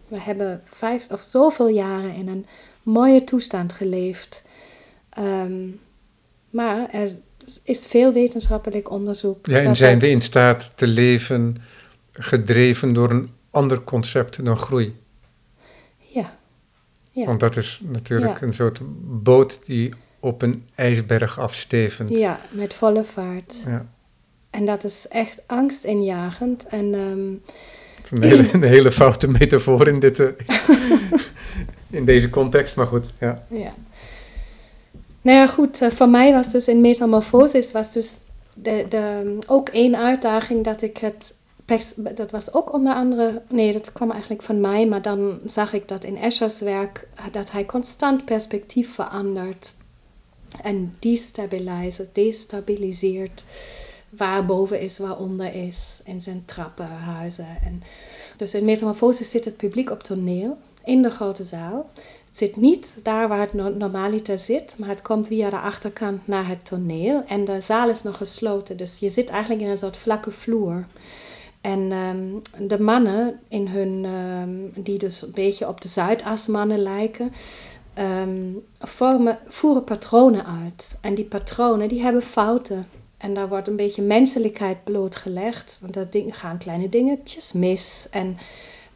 We 0.08 0.20
hebben 0.20 0.62
vijf 0.66 1.08
of 1.12 1.22
zoveel 1.22 1.68
jaren 1.68 2.14
in 2.14 2.28
een 2.28 2.46
mooie 2.84 3.24
toestand 3.24 3.74
geleefd. 3.74 4.44
Ehm, 5.10 5.68
maar 6.50 6.90
er 6.92 7.12
is 7.64 7.86
veel 7.86 8.14
wetenschappelijk 8.14 8.90
onderzoek. 8.92 9.46
Ja, 9.46 9.60
en 9.60 9.76
zijn 9.76 9.94
het- 9.94 10.02
we 10.02 10.10
in 10.10 10.22
staat 10.22 10.72
te 10.76 10.88
leven 10.88 11.58
gedreven 12.12 12.94
door 12.94 13.12
een 13.12 13.30
ander 13.52 13.82
concept 13.84 14.46
dan 14.46 14.58
groei? 14.58 14.96
Ja. 15.98 16.38
ja. 17.12 17.26
Want 17.26 17.40
dat 17.40 17.56
is 17.58 17.82
natuurlijk 17.84 18.40
Ja. 18.40 18.48
een 18.48 18.54
soort 18.54 18.80
boot 19.24 19.66
die 19.66 19.94
op 20.20 20.42
een 20.42 20.68
ijsberg 20.76 21.40
afstevend. 21.40 22.10
Ja, 22.18 22.40
met 22.52 22.74
volle 22.74 23.04
vaart. 23.04 23.54
Ja. 23.66 23.86
En 24.50 24.66
dat 24.66 24.84
is 24.84 25.08
echt 25.08 25.42
angstinjagend. 25.46 26.68
En 26.68 26.94
ehm, 26.94 27.34
Een 28.12 28.24
hele, 28.24 28.50
een 28.54 28.64
hele 28.64 28.92
foute 28.92 29.30
metafoor 29.30 29.88
in, 29.88 30.00
dit, 30.00 30.20
eh, 30.20 30.28
in 31.90 32.06
deze 32.06 32.30
context, 32.30 32.76
maar 32.76 32.88
goed. 32.88 33.06
Ja. 33.20 33.44
ja. 33.50 33.74
Nou 35.22 35.38
ja, 35.38 35.48
goed. 35.48 35.82
eh, 35.82 35.90
voor 35.90 36.10
mij 36.10 36.34
was 36.34 36.50
dus 36.52 36.68
in 36.68 36.82
metamorfosis 36.82 37.72
was 37.72 37.92
dus 37.92 38.18
de, 38.54 38.86
de, 38.90 39.38
ook 39.48 39.70
één 39.70 39.98
uitdaging 39.98 40.64
dat 40.64 40.82
ik 40.82 40.98
het... 40.98 41.34
pers- 41.66 41.94
Dat 42.16 42.32
was 42.32 42.54
ook 42.54 42.74
onder 42.74 42.94
andere... 42.94 43.42
Nee, 43.50 43.72
dat 43.72 43.92
kwam 43.92 44.12
eigenlijk 44.12 44.42
van 44.42 44.62
mij. 44.62 44.86
Maar 44.88 45.02
dan 45.02 45.40
zag 45.46 45.74
ik 45.74 45.88
dat 45.88 46.04
in 46.04 46.18
Eschers 46.18 46.60
werk... 46.60 47.08
eh, 47.16 47.24
dat 47.32 47.52
hij 47.52 47.66
constant 47.66 48.26
perspectief 48.26 48.94
verandert. 48.94 49.76
En 50.62 50.96
destabiliseert, 51.00 52.10
destabiliseert. 52.16 53.44
Waar 54.18 54.46
boven 54.46 54.80
is, 54.80 54.98
waar 54.98 55.18
onder 55.18 55.54
is. 55.54 56.02
In 56.04 56.22
zijn 56.22 56.44
trappenhuizen. 56.46 57.58
En 57.64 57.84
dus 58.38 58.54
in 58.54 58.66
metamorfosis 58.66 59.30
zit 59.30 59.46
het 59.46 59.58
publiek 59.58 59.90
op 59.90 60.04
toneel. 60.04 60.58
In 60.84 61.02
de 61.02 61.10
grote 61.10 61.44
zaal. 61.44 61.90
Het 62.28 62.38
zit 62.38 62.56
niet 62.56 62.98
daar 63.04 63.28
waar 63.28 63.40
het 63.40 63.54
no- 63.54 63.70
normaliter 63.70 64.38
zit, 64.38 64.76
maar 64.78 64.90
het 64.90 65.02
komt 65.02 65.28
via 65.28 65.50
de 65.50 65.60
achterkant 65.60 66.28
naar 66.28 66.48
het 66.48 66.66
toneel. 66.66 67.24
En 67.28 67.46
de 67.46 67.62
zaal 67.62 67.90
is 67.90 68.04
nog 68.04 68.18
gesloten, 68.18 68.78
dus 68.78 69.00
je 69.00 69.10
zit 69.10 69.30
eigenlijk 69.30 69.62
in 69.62 69.70
een 69.70 69.78
soort 69.78 69.98
vlakke 69.98 70.32
vloer. 70.32 70.86
En 71.62 71.92
ehm, 71.92 72.68
de 72.68 72.82
mannen, 72.82 73.40
in 73.48 73.68
hun, 73.68 74.06
ehm, 74.06 74.84
die 74.84 74.98
dus 74.98 75.22
een 75.22 75.32
beetje 75.34 75.68
op 75.68 75.82
de 75.82 75.88
Zuidasmannen 75.88 76.80
lijken, 76.80 77.32
ehm, 77.94 78.54
voeren 79.48 79.84
patronen 79.84 80.46
uit. 80.64 80.98
En 81.02 81.16
die 81.16 81.26
patronen 81.26 81.88
die 81.88 82.02
hebben 82.02 82.22
fouten. 82.22 82.88
En 83.18 83.34
daar 83.34 83.50
wordt 83.50 83.68
een 83.68 83.76
beetje 83.76 84.02
menselijkheid 84.02 84.84
blootgelegd, 84.84 85.78
want 85.82 85.94
daar 85.94 86.08
gaan 86.28 86.58
kleine 86.58 86.90
dingetjes 86.90 87.52
mis. 87.52 88.08
En 88.12 88.38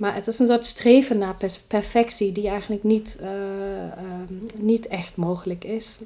maar 0.01 0.15
het 0.15 0.27
is 0.27 0.39
een 0.39 0.47
soort 0.47 0.65
streven 0.65 1.17
naar 1.17 1.35
perfectie 1.67 2.31
die 2.31 2.47
eigenlijk 2.47 2.83
niet, 2.83 3.17
eh, 3.19 3.83
ehm, 3.83 4.33
niet 4.57 4.87
echt 4.87 5.15
mogelijk 5.15 5.63
is. 5.63 5.97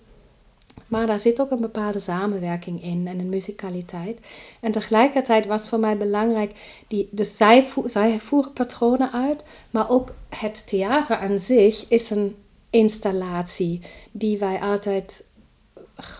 Maar 0.87 1.07
daar 1.07 1.19
zit 1.19 1.41
ook 1.41 1.51
een 1.51 1.61
bepaalde 1.61 1.99
samenwerking 1.99 2.83
in 2.83 3.07
en 3.07 3.19
een 3.19 3.29
muzikaliteit. 3.29 4.19
En 4.59 4.71
tegelijkertijd 4.71 5.45
was 5.45 5.69
voor 5.69 5.79
mij 5.79 5.97
belangrijk, 5.97 6.83
die, 6.87 7.07
dus 7.11 7.37
zij, 7.37 7.67
zij 7.85 8.19
voeren 8.19 8.53
patronen 8.53 9.11
uit, 9.11 9.45
maar 9.69 9.89
ook 9.89 10.13
het 10.29 10.67
theater 10.67 11.17
aan 11.17 11.39
zich 11.39 11.85
is 11.87 12.09
een 12.09 12.35
installatie 12.69 13.81
die 14.11 14.37
wij 14.37 14.59
altijd 14.59 15.24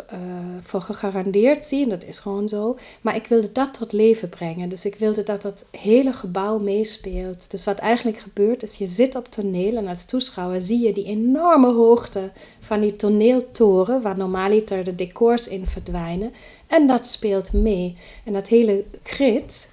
eh, 0.07 0.17
voor 0.61 0.81
gegarandeerd 0.81 1.65
zien. 1.65 1.89
Dat 1.89 2.03
is 2.05 2.19
gewoon 2.19 2.47
zo. 2.49 2.77
Maar 3.01 3.15
ik 3.15 3.27
wilde 3.27 3.51
dat 3.51 3.73
tot 3.73 3.91
leven 3.91 4.29
brengen. 4.29 4.69
Dus 4.69 4.85
ik 4.85 4.95
wilde 4.95 5.23
dat 5.23 5.41
dat 5.41 5.65
hele 5.71 6.13
gebouw 6.13 6.57
meespeelt. 6.59 7.51
Dus 7.51 7.63
wat 7.65 7.77
eigenlijk 7.77 8.17
gebeurt 8.17 8.63
is, 8.63 8.75
je 8.75 8.87
zit 8.87 9.15
op 9.15 9.27
toneel 9.29 9.77
en 9.77 9.87
als 9.87 10.05
toeschouwer 10.05 10.61
zie 10.61 10.79
je 10.85 10.93
die 10.93 11.05
enorme 11.05 11.73
hoogte 11.73 12.29
van 12.59 12.81
die 12.81 12.95
toneeltoren, 12.95 14.01
waar 14.01 14.17
normaliter 14.17 14.83
de 14.83 14.95
decors 14.95 15.47
in 15.47 15.67
verdwijnen. 15.67 16.33
En 16.67 16.87
dat 16.87 17.07
speelt 17.07 17.53
mee. 17.53 17.95
En 18.23 18.33
dat 18.33 18.47
hele 18.47 18.83
krit, 19.03 19.69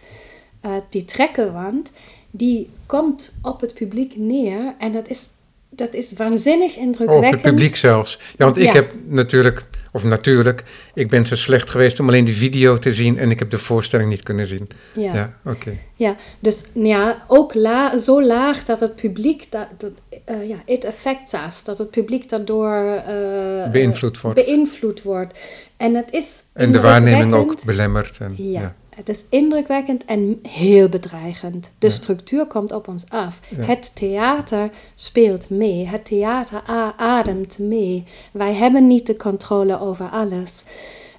eh, 0.60 0.72
die 0.88 1.04
trekkenwand, 1.04 1.92
die 2.30 2.70
komt 2.86 3.34
op 3.42 3.60
het 3.60 3.74
publiek 3.74 4.16
neer. 4.16 4.74
En 4.78 4.92
dat 4.92 5.08
is, 5.08 5.26
dat 5.68 5.94
is 5.94 6.12
waanzinnig 6.12 6.76
Oh, 6.76 6.82
indrukwekkend. 6.82 7.32
het 7.32 7.42
publiek 7.42 7.76
zelfs. 7.76 8.18
Ja, 8.36 8.44
want 8.44 8.56
ik 8.56 8.62
Ja. 8.66 8.72
heb 8.72 8.92
natuurlijk, 9.08 9.64
of 9.92 10.04
natuurlijk, 10.04 10.62
ik 10.94 11.08
ben 11.08 11.26
zo 11.26 11.36
slecht 11.36 11.70
geweest 11.70 12.00
om 12.00 12.08
alleen 12.08 12.24
de 12.24 12.32
video 12.32 12.76
te 12.76 12.92
zien 12.92 13.18
en 13.18 13.30
ik 13.30 13.38
heb 13.38 13.50
de 13.50 13.58
voorstelling 13.58 14.10
niet 14.10 14.22
kunnen 14.22 14.46
zien. 14.46 14.68
Ja. 14.94 15.14
Ja, 15.14 15.36
oké. 15.44 15.72
Ja, 15.94 16.16
dus 16.40 16.64
ja, 16.74 17.24
ook 17.28 17.54
la, 17.54 17.98
zo 17.98 18.22
laag 18.22 18.64
dat 18.64 18.80
het 18.80 18.96
publiek, 18.96 19.46
dat, 19.50 19.66
dat, 19.78 19.92
eh, 20.24 20.48
ja, 20.48 20.56
it 20.64 20.86
affects 20.86 21.32
us, 21.32 21.64
dat 21.64 21.78
het 21.78 21.90
publiek 21.90 22.28
daardoor 22.28 23.02
eh, 23.06 23.70
Beïnvloed 23.70 24.20
wordt. 24.20 24.44
beïnvloed 24.44 25.02
wordt. 25.02 25.38
En 25.76 25.94
het 25.94 26.12
is 26.12 26.42
En 26.52 26.72
de 26.72 26.80
waarneming 26.80 27.34
ook 27.34 27.64
belemmerd. 27.64 28.18
En, 28.18 28.34
Ja, 28.36 28.60
ja. 28.60 28.74
Het 29.06 29.16
is 29.16 29.24
indrukwekkend 29.28 30.04
en 30.04 30.38
heel 30.42 30.88
bedreigend. 30.88 31.70
De 31.78 31.86
Ja. 31.86 31.92
structuur 31.92 32.46
komt 32.46 32.72
op 32.72 32.88
ons 32.88 33.04
af. 33.08 33.40
Ja. 33.56 33.64
Het 33.64 33.90
theater 33.94 34.70
speelt 34.94 35.50
mee. 35.50 35.86
Het 35.86 36.04
theater 36.04 36.62
ademt 36.96 37.58
mee. 37.58 38.04
Wij 38.32 38.54
hebben 38.54 38.86
niet 38.86 39.06
de 39.06 39.16
controle 39.16 39.80
over 39.80 40.08
alles. 40.08 40.62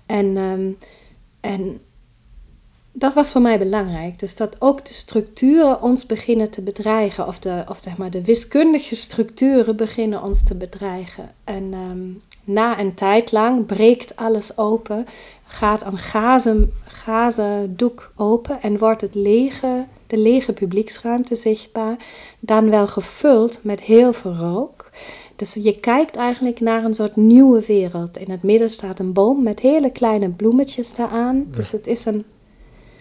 En, 0.06 0.38
ehm, 0.38 0.70
en 1.42 1.80
dat 2.92 3.14
was 3.14 3.32
voor 3.32 3.42
mij 3.42 3.60
belangrijk. 3.60 4.20
Dus 4.20 4.36
dat 4.36 4.56
ook 4.60 4.86
de 4.86 4.94
structuren 4.94 5.82
ons 5.82 6.06
beginnen 6.06 6.50
te 6.52 6.62
bedreigen. 6.62 7.28
Of, 7.28 7.40
de, 7.40 7.64
of 7.70 7.78
zeg 7.82 7.98
maar 7.98 8.10
de 8.12 8.24
wiskundige 8.24 8.96
structuren 8.96 9.76
beginnen 9.76 10.24
ons 10.24 10.44
te 10.44 10.56
bedreigen. 10.58 11.32
En 11.44 11.70
ehm, 11.74 12.10
na 12.44 12.80
een 12.80 12.94
tijd 12.94 13.32
lang 13.32 13.66
breekt 13.66 14.16
alles 14.16 14.58
open. 14.58 15.06
Gaat 15.54 15.86
een 15.86 15.98
gazen, 15.98 16.74
gazen 16.86 17.76
doek 17.78 18.12
open. 18.16 18.62
En 18.62 18.78
wordt 18.78 19.02
het 19.02 19.16
lege, 19.16 19.86
de 20.08 20.18
lege 20.18 20.54
publieksruimte 20.54 21.36
zichtbaar. 21.36 21.96
Dan 22.40 22.70
wel 22.70 22.88
gevuld 22.88 23.60
met 23.64 23.82
heel 23.82 24.14
veel 24.14 24.34
rook. 24.34 24.90
Dus 25.36 25.54
je 25.54 25.80
kijkt 25.80 26.16
eigenlijk 26.16 26.60
naar 26.60 26.84
een 26.84 26.94
soort 26.94 27.16
nieuwe 27.16 27.66
wereld. 27.66 28.18
In 28.18 28.32
het 28.32 28.44
midden 28.44 28.70
staat 28.70 29.00
een 29.00 29.14
boom 29.14 29.44
met 29.44 29.60
hele 29.60 29.92
kleine 29.92 30.30
bloemetjes 30.30 30.96
daaraan. 30.96 31.46
Dus 31.52 31.72
het 31.72 31.88
is 31.88 32.06
een 32.06 32.26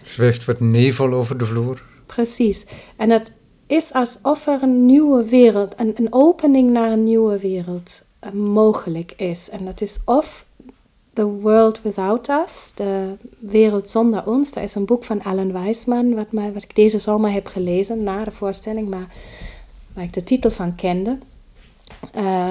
Zweeft 0.01 0.45
wat 0.45 0.59
nevel 0.59 1.13
over 1.13 1.37
de 1.37 1.45
vloer. 1.45 1.83
Precies. 2.05 2.65
En 2.97 3.09
het 3.09 3.31
is 3.67 3.93
alsof 3.93 4.47
er 4.47 4.63
een 4.63 4.85
nieuwe 4.85 5.29
wereld, 5.29 5.73
een, 5.77 5.93
een 5.95 6.13
opening 6.13 6.71
naar 6.71 6.91
een 6.91 7.03
nieuwe 7.03 7.39
wereld 7.39 8.05
eh, 8.19 8.31
mogelijk 8.31 9.13
is. 9.17 9.49
En 9.49 9.65
dat 9.65 9.81
is 9.81 9.99
of 10.05 10.45
The 11.13 11.25
World 11.25 11.81
Without 11.81 12.29
Us, 12.29 12.71
De 12.75 13.15
Wereld 13.39 13.89
Zonder 13.89 14.27
Ons. 14.27 14.51
Dat 14.51 14.63
is 14.63 14.75
een 14.75 14.85
boek 14.85 15.03
van 15.03 15.23
Alan 15.23 15.51
Weisman, 15.51 16.13
wat, 16.13 16.31
mij, 16.31 16.53
wat 16.53 16.63
ik 16.63 16.75
deze 16.75 16.99
zomer 16.99 17.31
heb 17.31 17.47
gelezen 17.47 18.03
na 18.03 18.23
de 18.23 18.31
voorstelling, 18.31 18.89
maar 18.89 19.07
waar 19.93 20.03
ik 20.03 20.13
de 20.13 20.23
titel 20.23 20.51
van 20.51 20.75
kende. 20.75 21.17
Uh, 22.15 22.49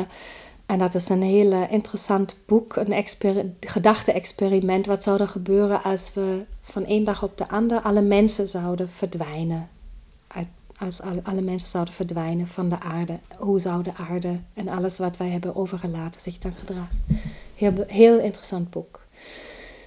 en 0.67 0.79
dat 0.79 0.95
is 0.95 1.09
een 1.09 1.23
heel 1.23 1.67
interessant 1.71 2.39
boek, 2.47 2.77
een 2.77 3.05
gedachte-experiment. 3.61 4.87
Wat 4.87 5.03
zou 5.03 5.21
er 5.21 5.29
gebeuren 5.29 5.83
als 5.83 6.11
we 6.15 6.45
van 6.63 6.85
één 6.85 7.05
dag 7.05 7.23
op 7.23 7.39
de 7.39 7.49
andere 7.49 7.81
alle 7.81 8.03
mensen 8.03 8.49
zouden 8.49 8.89
verdwijnen? 8.89 9.69
Als 10.79 11.01
alle, 11.01 11.21
alle 11.23 11.41
mensen 11.41 11.69
zouden 11.69 11.95
verdwijnen 11.95 12.47
van 12.47 12.69
de 12.69 12.81
aarde. 12.81 13.19
Hoe 13.37 13.61
zou 13.61 13.83
de 13.83 13.93
aarde 14.11 14.39
en 14.55 14.69
alles 14.69 14.99
wat 14.99 15.17
wij 15.17 15.29
hebben 15.29 15.57
overgelaten 15.57 16.21
zich 16.21 16.39
dan 16.39 16.53
gedragen? 16.59 16.99
Heel, 17.63 17.85
heel 17.87 18.19
interessant 18.19 18.71
boek. 18.71 19.01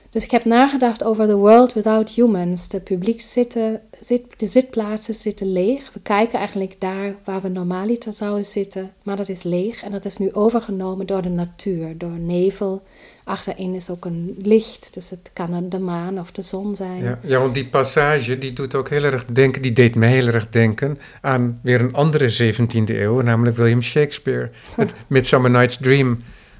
Dus 0.09 0.23
ik 0.23 0.31
heb 0.31 0.45
nagedacht 0.45 1.03
over 1.03 1.27
The 1.27 1.35
World 1.35 1.73
Without 1.73 2.09
Humans. 2.09 2.67
De 2.67 2.79
publiek 2.79 3.21
zitten, 3.21 3.81
zit, 3.99 4.21
de 4.37 4.47
zitplaatsen 4.47 5.13
zitten 5.13 5.51
leeg. 5.51 5.93
We 5.93 5.99
kijken 5.99 6.39
eigenlijk 6.39 6.75
daar 6.79 7.15
waar 7.23 7.41
we 7.41 7.47
normaliter 7.47 8.13
zouden 8.13 8.45
zitten, 8.45 8.91
maar 9.03 9.15
dat 9.15 9.29
is 9.29 9.43
leeg. 9.43 9.83
En 9.83 9.91
dat 9.91 10.05
is 10.05 10.17
nu 10.17 10.33
overgenomen 10.33 11.05
door 11.05 11.21
de 11.21 11.29
natuur, 11.29 11.97
door 11.97 12.19
nevel. 12.19 12.83
Achterin 13.23 13.73
is 13.73 13.89
ook 13.89 14.05
een 14.05 14.35
licht, 14.41 14.93
dus 14.93 15.09
het 15.09 15.29
kan 15.33 15.69
de 15.69 15.79
maan 15.79 16.19
of 16.19 16.31
de 16.31 16.41
zon 16.41 16.75
zijn. 16.75 17.03
Ja, 17.03 17.19
ja 17.23 17.39
want 17.39 17.53
die 17.53 17.67
passage 17.67 18.37
die 18.37 18.53
doet 18.53 18.75
ook 18.75 18.89
heel 18.89 19.03
erg 19.03 19.25
denken, 19.25 19.61
die 19.61 19.73
deed 19.73 19.95
me 19.95 20.05
heel 20.05 20.27
erg 20.27 20.49
denken 20.49 20.99
aan 21.21 21.59
weer 21.63 21.81
een 21.81 21.93
andere 21.93 22.53
17e 22.53 22.83
eeuw, 22.85 23.21
namelijk 23.21 23.57
William 23.57 23.81
Shakespeare. 23.81 24.49
Het 24.75 24.93
Midsummer 25.07 25.51
Night's 25.51 25.77
Dream, 25.77 26.17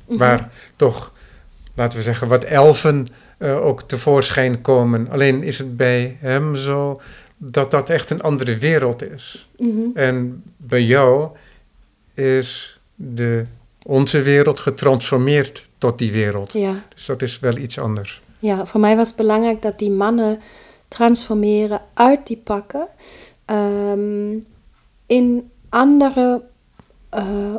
mhm. 0.07 0.17
waar 0.17 0.51
toch, 0.75 1.13
laten 1.75 1.97
we 1.97 2.03
zeggen, 2.03 2.27
wat 2.27 2.43
elfen 2.43 3.07
uh, 3.39 3.65
ook 3.65 3.81
tevoorschijn 3.81 4.61
komen. 4.61 5.09
Alleen 5.09 5.43
is 5.43 5.57
het 5.57 5.77
bij 5.77 6.17
hem 6.19 6.55
zo 6.55 7.01
dat 7.37 7.71
dat 7.71 7.89
echt 7.89 8.09
een 8.09 8.21
andere 8.21 8.57
wereld 8.57 9.11
is. 9.11 9.49
Mhm. 9.57 9.79
En 9.93 10.43
bij 10.57 10.83
jou 10.83 11.29
is 12.13 12.79
de, 12.95 13.45
onze 13.83 14.21
wereld 14.21 14.59
getransformeerd 14.59 15.69
tot 15.77 15.97
die 15.97 16.11
wereld. 16.11 16.53
Ja. 16.53 16.83
Dus 16.93 17.05
dat 17.05 17.21
is 17.21 17.39
wel 17.39 17.57
iets 17.57 17.79
anders. 17.79 18.21
Ja, 18.39 18.65
voor 18.65 18.79
mij 18.79 18.95
was 18.95 19.07
het 19.07 19.17
belangrijk 19.17 19.61
dat 19.61 19.79
die 19.79 19.91
mannen 19.91 20.39
transformeren 20.87 21.81
uit 21.93 22.27
die 22.27 22.41
pakken 22.43 22.87
ehm, 23.45 24.37
in 25.05 25.51
andere. 25.69 26.41
Uh, 27.13 27.55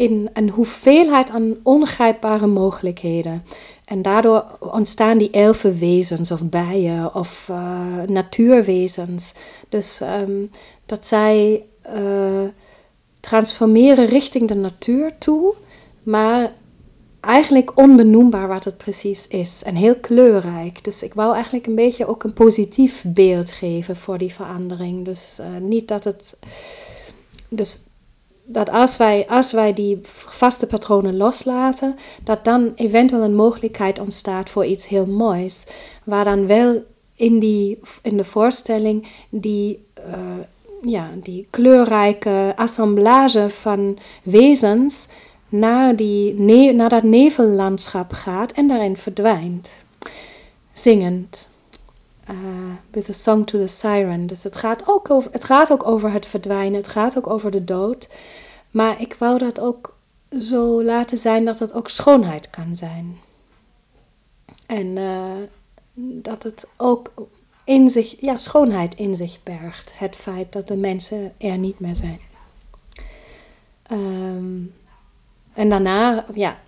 in 0.00 0.30
een 0.32 0.50
hoeveelheid 0.50 1.30
aan 1.30 1.56
ongrijpbare 1.62 2.46
mogelijkheden. 2.46 3.42
En 3.84 4.02
daardoor 4.02 4.44
ontstaan 4.58 5.18
die 5.18 5.30
elfenwezens 5.30 6.30
of 6.30 6.42
bijen 6.42 7.14
of 7.14 7.48
uh, 7.50 7.80
natuurwezens. 8.06 9.34
Dus 9.68 10.00
um, 10.00 10.50
dat 10.86 11.06
zij 11.06 11.64
uh, 11.94 12.48
transformeren 13.20 14.06
richting 14.06 14.48
de 14.48 14.54
natuur 14.54 15.18
toe, 15.18 15.54
maar 16.02 16.52
eigenlijk 17.20 17.78
onbenoembaar 17.78 18.48
wat 18.48 18.64
het 18.64 18.76
precies 18.76 19.28
is. 19.28 19.62
En 19.62 19.74
heel 19.74 19.96
kleurrijk. 19.96 20.84
Dus 20.84 21.02
ik 21.02 21.14
wou 21.14 21.34
eigenlijk 21.34 21.66
een 21.66 21.74
beetje 21.74 22.06
ook 22.06 22.24
een 22.24 22.32
positief 22.32 23.04
beeld 23.06 23.52
geven 23.52 23.96
voor 23.96 24.18
die 24.18 24.32
verandering. 24.32 25.04
Dus 25.04 25.38
uh, 25.40 25.46
niet 25.60 25.88
dat 25.88 26.04
het. 26.04 26.38
Dus 27.48 27.78
dat 28.52 28.70
als 28.70 28.96
wij, 28.96 29.26
als 29.28 29.52
wij 29.52 29.74
die 29.74 29.98
vaste 30.02 30.66
patronen 30.66 31.16
loslaten, 31.16 31.96
dat 32.24 32.44
dan 32.44 32.72
eventueel 32.74 33.22
een 33.22 33.34
mogelijkheid 33.34 33.98
ontstaat 33.98 34.50
voor 34.50 34.64
iets 34.64 34.86
heel 34.86 35.06
moois. 35.06 35.66
Waar 36.04 36.24
dan 36.24 36.46
wel 36.46 36.82
in, 37.14 37.38
die, 37.38 37.78
in 38.02 38.16
de 38.16 38.24
voorstelling 38.24 39.06
die, 39.28 39.84
uh, 39.98 40.14
ja, 40.92 41.10
die 41.22 41.46
kleurrijke 41.50 42.52
assemblage 42.56 43.50
van 43.50 43.98
wezens 44.22 45.06
naar, 45.48 45.96
die 45.96 46.34
naar 46.72 46.88
dat 46.88 47.02
nevellandschap 47.02 48.12
gaat 48.12 48.52
en 48.52 48.68
daarin 48.68 48.96
verdwijnt. 48.96 49.84
Zingend. 50.72 51.48
Uh, 52.30 52.36
with 52.90 53.08
a 53.08 53.12
song 53.12 53.44
to 53.44 53.58
the 53.58 53.66
siren. 53.66 54.26
Dus 54.26 54.42
het 54.42 54.56
gaat, 54.56 54.82
ook 54.86 55.08
het 55.30 55.44
gaat 55.44 55.72
ook 55.72 55.86
over 55.86 56.12
het 56.12 56.26
verdwijnen, 56.26 56.78
het 56.78 56.88
gaat 56.88 57.18
ook 57.18 57.26
over 57.26 57.50
de 57.50 57.64
dood. 57.64 58.08
Maar 58.70 59.00
ik 59.00 59.14
wou 59.14 59.38
dat 59.38 59.60
ook 59.60 59.98
zo 60.40 60.84
laten 60.84 61.18
zijn 61.18 61.44
dat 61.44 61.58
het 61.58 61.72
ook 61.72 61.88
schoonheid 61.88 62.50
kan 62.50 62.76
zijn. 62.76 63.16
En 64.66 64.86
uh, 64.86 65.32
dat 66.22 66.42
het 66.42 66.66
ook 66.76 67.12
in 67.64 67.88
zich, 67.88 68.20
ja, 68.20 68.36
schoonheid 68.36 68.94
in 68.94 69.14
zich 69.16 69.42
bergt. 69.42 69.92
Het 69.98 70.16
feit 70.16 70.52
dat 70.52 70.68
de 70.68 70.76
mensen 70.76 71.32
er 71.38 71.58
niet 71.58 71.80
meer 71.80 71.96
zijn. 71.96 72.20
Um, 73.92 74.74
en 75.52 75.68
daarna, 75.68 76.24
ja, 76.34 76.58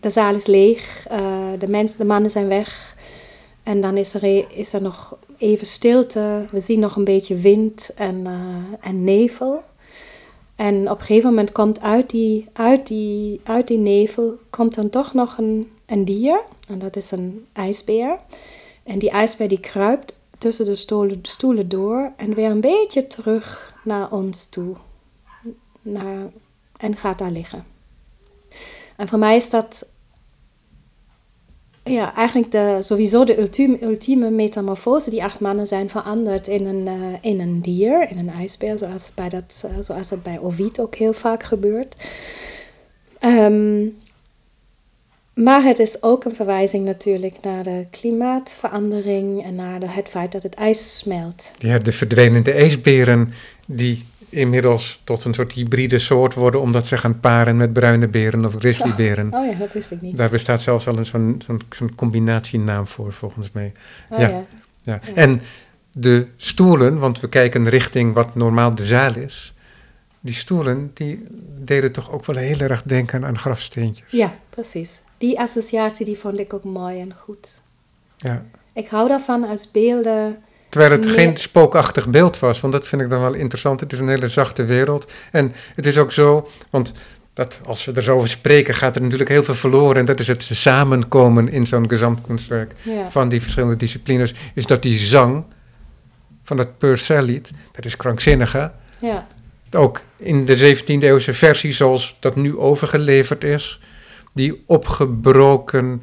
de, 0.00 0.10
zaal 0.10 0.34
is 0.34 0.46
leeg, 0.46 1.06
uh, 1.12 1.48
de, 1.58 1.68
mensen, 1.68 1.98
de 1.98 2.04
mannen 2.04 2.30
zijn 2.30 2.48
weg. 2.48 2.96
En 3.62 3.80
dan 3.80 3.96
is 3.96 4.14
er, 4.14 4.50
is 4.58 4.72
er 4.72 4.82
nog 4.82 5.16
even 5.38 5.66
stilte. 5.66 6.46
We 6.50 6.60
zien 6.60 6.80
nog 6.80 6.96
een 6.96 7.04
beetje 7.04 7.36
wind 7.36 7.90
en, 7.94 8.14
uh, 8.26 8.88
en 8.88 9.04
nevel. 9.04 9.62
En 10.56 10.90
op 10.90 10.98
een 10.98 11.04
gegeven 11.04 11.28
moment 11.28 11.52
komt 11.52 11.80
uit 11.80 12.10
die, 12.10 12.48
uit 12.52 12.86
die, 12.86 13.40
uit 13.44 13.68
die 13.68 13.78
nevel 13.78 14.38
komt 14.50 14.74
dan 14.74 14.90
toch 14.90 15.14
nog 15.14 15.38
een, 15.38 15.72
een 15.86 16.04
dier. 16.04 16.40
En 16.68 16.78
dat 16.78 16.96
is 16.96 17.10
een 17.10 17.46
ijsbeer. 17.52 18.18
En 18.82 18.98
die 18.98 19.10
ijsbeer 19.10 19.48
die 19.48 19.60
kruipt 19.60 20.16
tussen 20.38 20.64
de 20.64 20.74
stoelen, 20.74 21.18
stoelen 21.22 21.68
door 21.68 22.12
en 22.16 22.34
weer 22.34 22.50
een 22.50 22.60
beetje 22.60 23.06
terug 23.06 23.74
naar 23.84 24.12
ons 24.12 24.46
toe. 24.46 24.76
Naar, 25.82 26.26
en 26.76 26.96
gaat 26.96 27.18
daar 27.18 27.30
liggen. 27.30 27.64
En 28.96 29.08
voor 29.08 29.18
mij 29.18 29.36
is 29.36 29.50
dat 29.50 29.86
ja, 31.86 32.14
eigenlijk 32.14 32.50
de, 32.50 32.76
sowieso 32.80 33.24
de 33.24 33.38
ultieme, 33.38 33.82
ultieme 33.82 34.30
metamorfose. 34.30 35.10
Die 35.10 35.24
acht 35.24 35.40
mannen 35.40 35.66
zijn 35.66 35.90
veranderd 35.90 36.48
in 36.48 36.66
een, 36.66 36.86
uh, 36.86 37.16
in 37.20 37.40
een 37.40 37.60
dier, 37.60 38.10
in 38.10 38.18
een 38.18 38.30
ijsbeer, 38.30 38.78
zoals, 38.78 39.10
bij 39.14 39.28
dat, 39.28 39.64
uh, 39.66 39.70
zoals 39.80 40.10
het 40.10 40.22
bij 40.22 40.38
Ovid 40.38 40.80
ook 40.80 40.94
heel 40.94 41.12
vaak 41.12 41.42
gebeurt. 41.42 41.96
Um, 43.20 43.96
maar 45.34 45.62
het 45.62 45.78
is 45.78 46.02
ook 46.02 46.24
een 46.24 46.34
verwijzing 46.34 46.84
natuurlijk 46.84 47.36
naar 47.42 47.62
de 47.62 47.86
klimaatverandering 47.90 49.44
en 49.44 49.54
naar 49.54 49.80
de, 49.80 49.88
het 49.88 50.08
feit 50.08 50.32
dat 50.32 50.42
het 50.42 50.54
ijs 50.54 50.98
smelt. 50.98 51.52
Ja, 51.58 51.78
de 51.78 51.92
verdwenende 51.92 52.52
ijsberen 52.52 53.32
die 53.66 54.04
inmiddels 54.36 55.00
tot 55.04 55.24
een 55.24 55.34
soort 55.34 55.52
hybride 55.52 55.98
soort 55.98 56.34
worden, 56.34 56.60
omdat 56.60 56.86
ze 56.86 56.96
gaan 56.96 57.20
paren 57.20 57.56
met 57.56 57.72
bruine 57.72 58.08
beren 58.08 58.44
of 58.44 58.54
grizzlyberen. 58.54 59.32
Oh, 59.32 59.40
oh 59.40 59.50
ja, 59.50 59.58
dat 59.58 59.72
wist 59.72 59.90
ik 59.90 60.00
niet. 60.00 60.16
Daar 60.16 60.30
bestaat 60.30 60.62
zelfs 60.62 60.88
al 60.88 60.98
een 60.98 61.06
zo'n 61.06 61.42
zo'n 61.46 61.60
zo'n 61.70 61.94
combinatienaam 61.94 62.86
voor, 62.86 63.12
volgens 63.12 63.52
mij. 63.52 63.72
Oh, 64.10 64.18
ja. 64.18 64.28
Ja. 64.28 64.44
ja. 64.82 65.00
En 65.14 65.40
de 65.92 66.26
stoelen, 66.36 66.98
want 66.98 67.20
we 67.20 67.28
kijken 67.28 67.68
richting 67.68 68.14
wat 68.14 68.34
normaal 68.34 68.74
de 68.74 68.84
zaal 68.84 69.16
is. 69.16 69.54
Die 70.20 70.34
stoelen, 70.34 70.90
die 70.94 71.20
deden 71.58 71.92
toch 71.92 72.10
ook 72.10 72.24
wel 72.24 72.36
heel 72.36 72.58
erg 72.58 72.82
denken 72.82 73.24
aan 73.24 73.38
grafsteentjes. 73.38 74.10
Ja, 74.10 74.34
precies. 74.50 75.00
Die 75.18 75.40
associatie, 75.40 76.04
die 76.04 76.18
vond 76.18 76.38
ik 76.38 76.52
ook 76.52 76.64
mooi 76.64 77.00
en 77.00 77.14
goed. 77.14 77.60
Ja. 78.16 78.44
Ik 78.72 78.88
hou 78.88 79.08
daarvan 79.08 79.44
als 79.44 79.70
beelden 79.70 80.36
Terwijl 80.76 81.00
het 81.00 81.10
geen 81.10 81.36
spookachtig 81.36 82.08
beeld 82.08 82.38
was, 82.38 82.60
want 82.60 82.72
dat 82.72 82.88
vind 82.88 83.02
ik 83.02 83.10
dan 83.10 83.20
wel 83.20 83.34
interessant. 83.34 83.80
Het 83.80 83.92
is 83.92 83.98
een 83.98 84.08
hele 84.08 84.28
zachte 84.28 84.64
wereld. 84.64 85.12
En 85.32 85.52
het 85.74 85.86
is 85.86 85.98
ook 85.98 86.12
zo, 86.12 86.48
want 86.70 86.92
dat, 87.32 87.60
als 87.64 87.84
we 87.84 87.92
er 87.92 88.02
zo 88.02 88.14
over 88.14 88.28
spreken, 88.28 88.74
gaat 88.74 88.96
er 88.96 89.02
natuurlijk 89.02 89.30
heel 89.30 89.44
veel 89.44 89.54
verloren. 89.54 89.96
En 89.96 90.04
dat 90.04 90.20
is 90.20 90.26
het 90.26 90.42
samenkomen 90.42 91.48
in 91.48 91.66
zo'n 91.66 91.88
gezamtkunstwerk 91.88 92.72
van 93.08 93.28
die 93.28 93.42
verschillende 93.42 93.76
disciplines. 93.76 94.34
Is 94.54 94.66
dat 94.66 94.82
die 94.82 94.98
zang 94.98 95.44
van 96.42 96.58
het 96.58 96.78
Purcell-lied, 96.78 97.50
dat 97.72 97.84
is 97.84 97.96
krankzinnig 97.96 98.52
hè? 98.52 98.66
Ja. 99.00 99.26
Ook 99.72 100.00
in 100.16 100.44
de 100.44 100.76
17e 100.76 100.86
eeuwse 100.86 101.34
versie 101.34 101.72
zoals 101.72 102.16
dat 102.20 102.36
nu 102.36 102.56
overgeleverd 102.56 103.44
is. 103.44 103.80
Die 104.34 104.62
opgebroken 104.66 106.02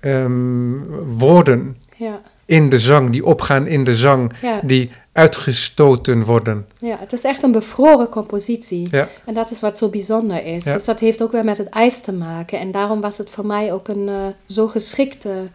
um, 0.00 0.86
woorden 1.18 1.76
ja 1.96 2.20
in 2.50 2.68
de 2.68 2.78
zang, 2.78 3.10
die 3.10 3.24
opgaan 3.24 3.66
in 3.66 3.84
de 3.84 3.94
zang, 3.94 4.32
die 4.62 4.90
uitgestoten 5.12 6.24
worden. 6.24 6.66
Ja, 6.78 6.96
het 6.98 7.12
is 7.12 7.24
echt 7.24 7.42
een 7.42 7.52
bevroren 7.52 8.08
compositie. 8.08 8.88
Ja. 8.90 9.08
En 9.24 9.34
dat 9.34 9.50
is 9.50 9.60
wat 9.60 9.78
zo 9.78 9.88
bijzonder 9.88 10.44
is. 10.44 10.64
Dus 10.64 10.84
dat 10.84 11.00
heeft 11.00 11.22
ook 11.22 11.32
weer 11.32 11.44
met 11.44 11.58
het 11.58 11.68
ijs 11.68 12.00
te 12.00 12.12
maken. 12.12 12.58
En 12.58 12.70
daarom 12.70 13.00
was 13.00 13.18
het 13.18 13.30
voor 13.30 13.46
mij 13.46 13.72
ook 13.72 13.88
een 13.88 14.08
uh, 14.08 14.14
zo 14.46 14.66
geschikte, 14.66 15.48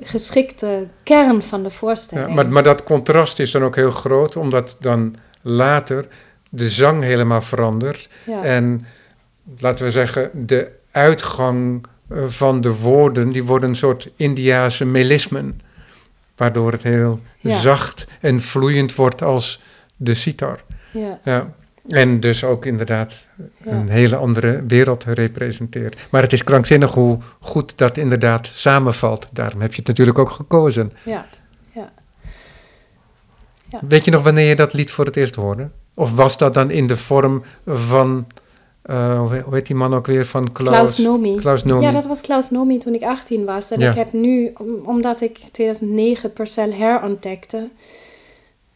geschikte 0.00 0.86
kern 1.02 1.42
van 1.42 1.62
de 1.62 1.70
voorstelling. 1.70 2.28
Ja, 2.28 2.34
maar, 2.34 2.48
maar 2.48 2.62
dat 2.62 2.84
contrast 2.84 3.38
is 3.38 3.50
dan 3.50 3.62
ook 3.62 3.76
heel 3.76 3.90
groot, 3.90 4.36
omdat 4.36 4.76
dan 4.80 5.14
later 5.42 6.06
de 6.48 6.70
zang 6.70 7.02
helemaal 7.02 7.42
verandert. 7.42 8.08
En 8.42 8.86
laten 9.58 9.84
we 9.84 9.90
zeggen, 9.90 10.30
de 10.46 10.68
uitgang 10.90 11.86
eh, 12.08 12.24
van 12.26 12.60
de 12.60 12.76
woorden, 12.76 13.30
die 13.30 13.44
worden 13.44 13.68
een 13.68 13.76
soort 13.76 14.10
Indiase 14.16 14.84
melismen. 14.84 15.60
Waardoor 16.36 16.72
het 16.72 16.82
heel 16.82 17.20
Ja. 17.38 17.58
zacht 17.60 18.06
en 18.20 18.40
vloeiend 18.40 18.94
wordt 18.94 19.22
als 19.22 19.60
de 19.96 20.14
sitar. 20.14 20.60
Ja, 20.92 21.18
Ja. 21.24 21.52
En 21.88 22.20
dus 22.20 22.44
ook 22.44 22.66
inderdaad 22.66 23.28
ja. 23.64 23.70
een 23.72 23.88
hele 23.88 24.16
andere 24.16 24.64
wereld 24.66 25.04
representeert. 25.04 25.96
Maar 26.10 26.22
het 26.22 26.32
is 26.32 26.44
krankzinnig 26.44 26.92
hoe 26.92 27.18
goed 27.40 27.78
dat 27.78 27.96
inderdaad 27.96 28.50
samenvalt. 28.54 29.28
Daarom 29.32 29.60
heb 29.60 29.70
je 29.70 29.78
het 29.78 29.86
natuurlijk 29.86 30.18
ook 30.18 30.30
gekozen. 30.30 30.90
ja. 31.04 31.26
Ja. 33.70 33.80
Weet 33.88 34.04
je 34.04 34.10
nog 34.10 34.22
wanneer 34.22 34.48
je 34.48 34.56
dat 34.56 34.72
lied 34.72 34.90
voor 34.90 35.04
het 35.04 35.16
eerst 35.16 35.34
hoorde? 35.34 35.68
Of 35.94 36.14
was 36.14 36.38
dat 36.38 36.54
dan 36.54 36.70
in 36.70 36.86
de 36.86 36.96
vorm 36.96 37.42
van, 37.66 38.26
eh, 38.82 39.18
hoe 39.18 39.30
he- 39.32 39.40
hoe 39.40 39.54
heet 39.54 39.66
die 39.66 39.76
man 39.76 39.94
ook 39.94 40.06
weer, 40.06 40.26
van 40.26 40.52
Klaus, 40.52 40.68
Klaus 40.74 40.98
Nomi. 40.98 41.36
Klaus 41.36 41.64
Nomi. 41.64 41.84
Ja, 41.84 41.90
dat 41.92 42.04
was 42.06 42.20
Klaus 42.20 42.50
Nomi 42.50 42.78
toen 42.78 42.94
ik 42.94 43.02
18 43.02 43.44
was. 43.44 43.70
En 43.70 43.80
Ja. 43.80 43.90
ik 43.90 43.96
heb 43.96 44.12
nu, 44.12 44.52
om- 44.58 44.80
omdat 44.86 45.20
ik 45.20 45.38
2009 45.52 46.32
Purcell 46.32 46.70
herontdekte, 46.70 47.68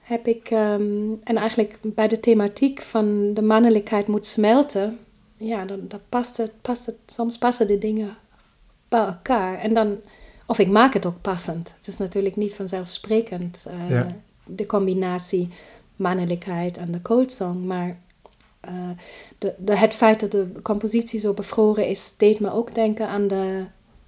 heb 0.01 0.27
ik, 0.27 0.51
ehm, 0.51 0.83
en 1.25 1.37
eigenlijk 1.37 1.79
bij 1.83 2.09
de 2.09 2.21
thematiek 2.21 2.83
van 2.83 3.35
de 3.35 3.43
mannelijkheid 3.43 4.07
moet 4.07 4.27
smelten, 4.27 4.99
ja, 5.37 5.65
dan, 5.65 5.81
dan 5.89 6.01
past 6.09 6.37
het, 6.37 6.51
past 6.63 6.87
het, 6.87 6.97
soms 7.07 7.39
passen 7.39 7.67
de 7.67 7.79
dingen 7.79 8.17
bij 8.89 9.01
elkaar. 9.01 9.59
En 9.59 9.75
dan, 9.75 9.97
of 10.47 10.59
ik 10.59 10.69
maak 10.69 10.95
het 10.95 11.07
ook 11.07 11.21
passend. 11.21 11.73
Het 11.77 11.87
is 11.89 11.97
natuurlijk 11.97 12.37
niet 12.37 12.55
vanzelfsprekend, 12.55 13.65
eh, 13.67 13.91
Ja. 13.91 14.07
de 14.45 14.67
combinatie 14.67 15.49
mannelijkheid 15.97 16.77
en 16.77 16.93
de 16.93 17.03
cold 17.03 17.33
song, 17.33 17.67
maar 17.67 17.99
eh, 18.61 18.73
de, 19.39 19.55
de, 19.59 19.77
het 19.77 19.95
feit 19.95 20.21
dat 20.21 20.31
de 20.31 20.47
compositie 20.63 21.21
zo 21.21 21.33
bevroren 21.33 21.89
is, 21.89 22.13
deed 22.17 22.41
me 22.41 22.53
ook 22.53 22.75
denken 22.75 23.09
aan 23.09 23.29
de 23.29 23.65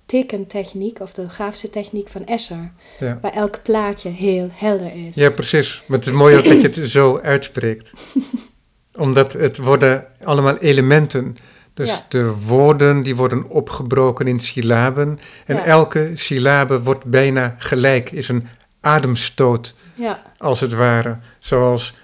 tekentechniek 0.07 1.01
of 1.01 1.13
de 1.13 1.29
grafische 1.29 1.71
techniek 1.71 2.09
van 2.09 2.27
Escher. 2.27 2.73
Ja. 2.99 3.19
Waar 3.23 3.33
elk 3.33 3.63
plaatje 3.63 4.09
heel 4.09 4.49
helder 4.53 5.07
is. 5.07 5.15
ja, 5.15 5.31
precies. 5.31 5.83
Maar 5.87 5.99
het 5.99 6.07
is 6.07 6.13
mooi 6.13 6.35
dat 6.43 6.61
je 6.75 6.81
het 6.81 6.91
zo 6.91 7.19
uitspreekt. 7.19 7.93
Omdat 8.97 9.33
het 9.33 9.57
worden 9.59 10.05
allemaal 10.25 10.57
elementen. 10.57 11.37
Dus 11.75 11.89
Ja. 11.89 12.05
de 12.09 12.35
woorden 12.47 13.03
die 13.03 13.17
worden 13.17 13.49
opgebroken 13.51 14.27
in 14.27 14.41
syllaben. 14.41 15.19
En 15.47 15.57
Ja. 15.57 15.65
elke 15.65 16.11
syllabe 16.15 16.83
wordt 16.83 17.05
bijna 17.05 17.55
gelijk, 17.59 18.11
is 18.11 18.29
een 18.29 18.47
ademstoot 18.81 19.75
ja, 19.95 20.23
als 20.39 20.61
het 20.61 20.73
ware. 20.73 21.19
Zoals 21.39 21.95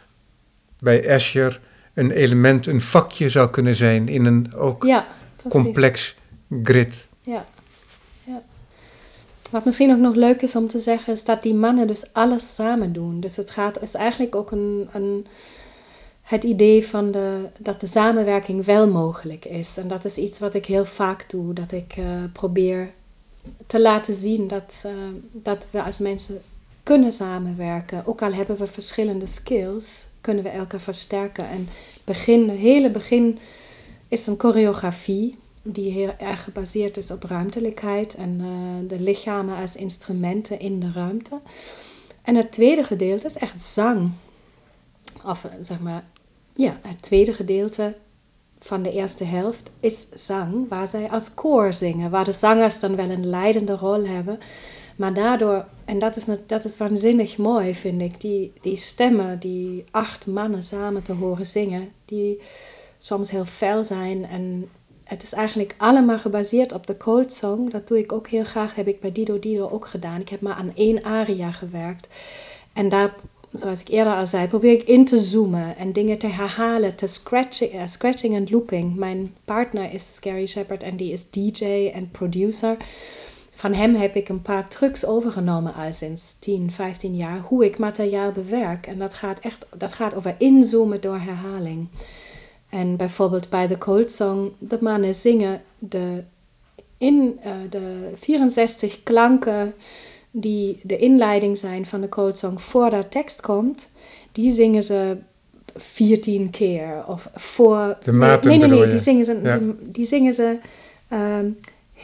bij 0.79 1.05
Escher 1.05 1.61
een 1.95 2.11
element, 2.11 2.67
een 2.67 2.81
vakje 2.81 3.29
zou 3.29 3.51
kunnen 3.51 3.77
zijn 3.77 4.09
in 4.09 4.25
een 4.25 4.55
ook 4.57 4.85
ja 4.85 5.07
complex 5.49 6.15
grid. 6.63 7.09
Ja. 7.21 7.45
ja. 8.25 8.43
Wat 9.51 9.65
misschien 9.65 9.93
ook 9.93 9.99
nog 9.99 10.15
leuk 10.15 10.43
is 10.43 10.57
om 10.57 10.69
te 10.69 10.81
zeggen, 10.81 11.13
is 11.13 11.25
dat 11.25 11.43
die 11.43 11.55
mannen 11.55 11.87
dus 11.87 12.13
alles 12.13 12.55
samen 12.55 12.93
doen. 12.93 13.21
Dus 13.21 13.37
het 13.37 13.51
gaat, 13.51 13.83
is 13.83 13.95
eigenlijk 13.95 14.35
ook 14.35 14.51
een, 14.51 14.89
een, 14.93 15.27
het 16.23 16.45
idee 16.45 16.87
van 16.87 17.11
de, 17.11 17.49
dat 17.59 17.81
de 17.81 17.87
samenwerking 17.87 18.65
wel 18.65 18.89
mogelijk 18.89 19.45
is. 19.45 19.77
En 19.77 19.89
dat 19.89 20.05
is 20.05 20.17
iets 20.17 20.39
wat 20.39 20.55
ik 20.55 20.67
heel 20.67 20.85
vaak 20.85 21.31
doe, 21.31 21.53
dat 21.53 21.73
ik 21.73 21.95
eh, 21.97 22.05
probeer 22.33 22.91
te 23.67 23.81
laten 23.81 24.15
zien 24.15 24.49
dat, 24.49 24.83
eh, 24.87 24.93
dat 25.33 25.67
we 25.71 25.83
als 25.83 25.99
mensen 25.99 26.43
kunnen 26.85 27.13
samenwerken. 27.13 28.07
Ook 28.07 28.23
al 28.23 28.33
hebben 28.33 28.57
we 28.57 28.67
verschillende 28.67 29.27
skills, 29.27 30.07
kunnen 30.21 30.45
we 30.45 30.51
elkaar 30.51 30.81
versterken. 30.81 31.49
En 31.49 31.69
begin, 32.05 32.49
het 32.49 32.59
hele 32.59 32.91
begin 32.91 33.39
is 34.09 34.27
een 34.27 34.39
choreografie 34.39 35.39
die 35.63 35.93
heel 35.93 36.15
erg 36.19 36.45
gebaseerd 36.45 36.97
is 36.97 37.11
op 37.11 37.23
ruimtelijkheid 37.23 38.15
en 38.15 38.41
eh, 38.41 38.89
de 38.89 39.01
lichamen 39.01 39.57
als 39.57 39.77
instrumenten 39.77 40.61
in 40.61 40.81
de 40.81 40.91
ruimte. 40.95 41.41
En 42.23 42.35
het 42.35 42.53
tweede 42.53 42.85
gedeelte 42.85 43.27
is 43.27 43.37
echt 43.37 43.63
zang. 43.63 44.11
Of 45.25 45.45
eh, 45.45 45.51
zeg 45.61 45.81
maar, 45.81 46.05
ja, 46.55 46.79
het 46.83 47.03
tweede 47.03 47.33
gedeelte 47.33 47.95
van 48.61 48.83
de 48.83 48.93
eerste 48.93 49.25
helft 49.25 49.71
is 49.81 50.09
zang, 50.09 50.69
waar 50.69 50.89
zij 50.89 51.11
als 51.11 51.35
koor 51.35 51.73
zingen, 51.73 52.11
waar 52.11 52.25
de 52.25 52.33
zangers 52.33 52.81
dan 52.81 52.97
wel 52.97 53.11
een 53.11 53.27
leidende 53.27 53.77
rol 53.77 54.07
hebben. 54.07 54.39
Maar 54.97 55.15
daardoor, 55.15 55.65
en 55.85 55.99
dat 55.99 56.17
is, 56.17 56.29
dat 56.47 56.65
is 56.65 56.77
waanzinnig 56.77 57.37
mooi, 57.37 57.75
vind 57.75 58.01
ik, 58.01 58.21
die, 58.21 58.53
die 58.61 58.77
stemmen, 58.77 59.39
die 59.39 59.85
acht 59.91 60.27
mannen 60.27 60.63
samen 60.63 61.03
te 61.03 61.13
horen 61.13 61.47
zingen, 61.47 61.93
die 62.05 62.41
soms 62.99 63.31
heel 63.31 63.45
fel 63.45 63.85
zijn. 63.85 64.25
En 64.27 64.69
het 65.05 65.23
is 65.23 65.33
eigenlijk 65.33 65.75
allemaal 65.77 66.19
gebaseerd 66.19 66.73
op 66.73 66.87
de 66.87 66.97
cold 66.97 67.33
song. 67.33 67.71
Dat 67.71 67.89
doe 67.89 67.99
ik 67.99 68.13
ook 68.13 68.29
heel 68.29 68.45
graag, 68.45 68.75
heb 68.75 68.89
ik 68.89 69.01
bij 69.01 69.13
Dido 69.13 69.39
Dido 69.39 69.69
ook 69.69 69.87
gedaan. 69.87 70.21
Ik 70.21 70.29
heb 70.29 70.41
maar 70.41 70.55
aan 70.55 70.73
één 70.75 71.05
aria 71.05 71.51
gewerkt. 71.51 72.09
En 72.73 72.89
daar, 72.89 73.15
zoals 73.53 73.81
ik 73.81 73.89
eerder 73.89 74.15
al 74.15 74.27
zei, 74.27 74.47
probeer 74.47 74.73
ik 74.73 74.83
in 74.83 75.05
te 75.05 75.19
zoomen 75.19 75.77
en 75.77 75.93
dingen 75.93 76.19
te 76.19 76.27
herhalen, 76.27 76.97
te 76.97 77.07
scratching, 77.07 77.71
eh, 77.71 77.87
scratching 77.87 78.35
en 78.35 78.47
looping. 78.51 78.97
Mijn 78.97 79.35
partner 79.45 79.93
is 79.93 80.15
Scary 80.15 80.47
Shepherd 80.47 80.83
en 80.83 80.97
die 80.97 81.13
is 81.13 81.31
DJ 81.31 81.91
en 81.95 82.11
producer. 82.11 82.77
Van 83.65 83.75
hem 83.75 83.95
heb 83.95 84.17
ik 84.17 84.29
een 84.29 84.43
paar 84.43 84.69
trucs 84.69 85.07
overgenomen 85.07 85.75
al 85.75 85.93
sinds 85.93 86.39
10, 86.39 86.71
15 86.71 87.17
jaar, 87.17 87.39
hoe 87.39 87.65
ik 87.65 87.79
materiaal 87.79 88.33
bewerk. 88.33 88.87
En 88.87 88.99
dat 88.99 89.15
gaat 89.15 89.41
echt 89.41 89.67
dat 89.77 89.93
gaat 89.93 90.15
over 90.15 90.35
inzoomen 90.39 91.01
door 91.01 91.19
herhaling. 91.19 91.89
En 92.69 92.97
bijvoorbeeld 92.97 93.49
bij 93.49 93.67
de 93.67 93.79
Cold 93.79 94.13
Song, 94.13 94.53
de 94.59 94.79
mannen 94.81 95.15
zingen 95.15 95.63
de, 95.79 96.23
in, 96.99 97.39
eh, 97.43 97.53
de 97.71 98.11
64 98.15 99.03
klanken 99.03 99.75
die 100.31 100.81
de 100.83 100.97
inleiding 100.97 101.59
zijn 101.59 101.87
van 101.87 102.01
de 102.01 102.09
Cold 102.09 102.39
Song 102.39 102.59
voordat 102.59 103.11
tekst 103.11 103.41
komt, 103.41 103.91
die 104.33 104.51
zingen 104.51 104.83
ze 104.83 105.17
14 105.77 106.51
keer. 106.51 107.05
Of 107.07 107.29
voor. 107.35 107.97
De 108.03 108.13
nee, 108.13 108.59
nee, 108.59 108.69
nee, 108.69 108.87
die 108.87 108.99
zingen 108.99 109.25
ze, 109.25 109.41
Ja. 109.43 109.59
die, 109.59 109.75
die 109.83 110.07
zingen 110.07 110.35
ze 110.35 110.59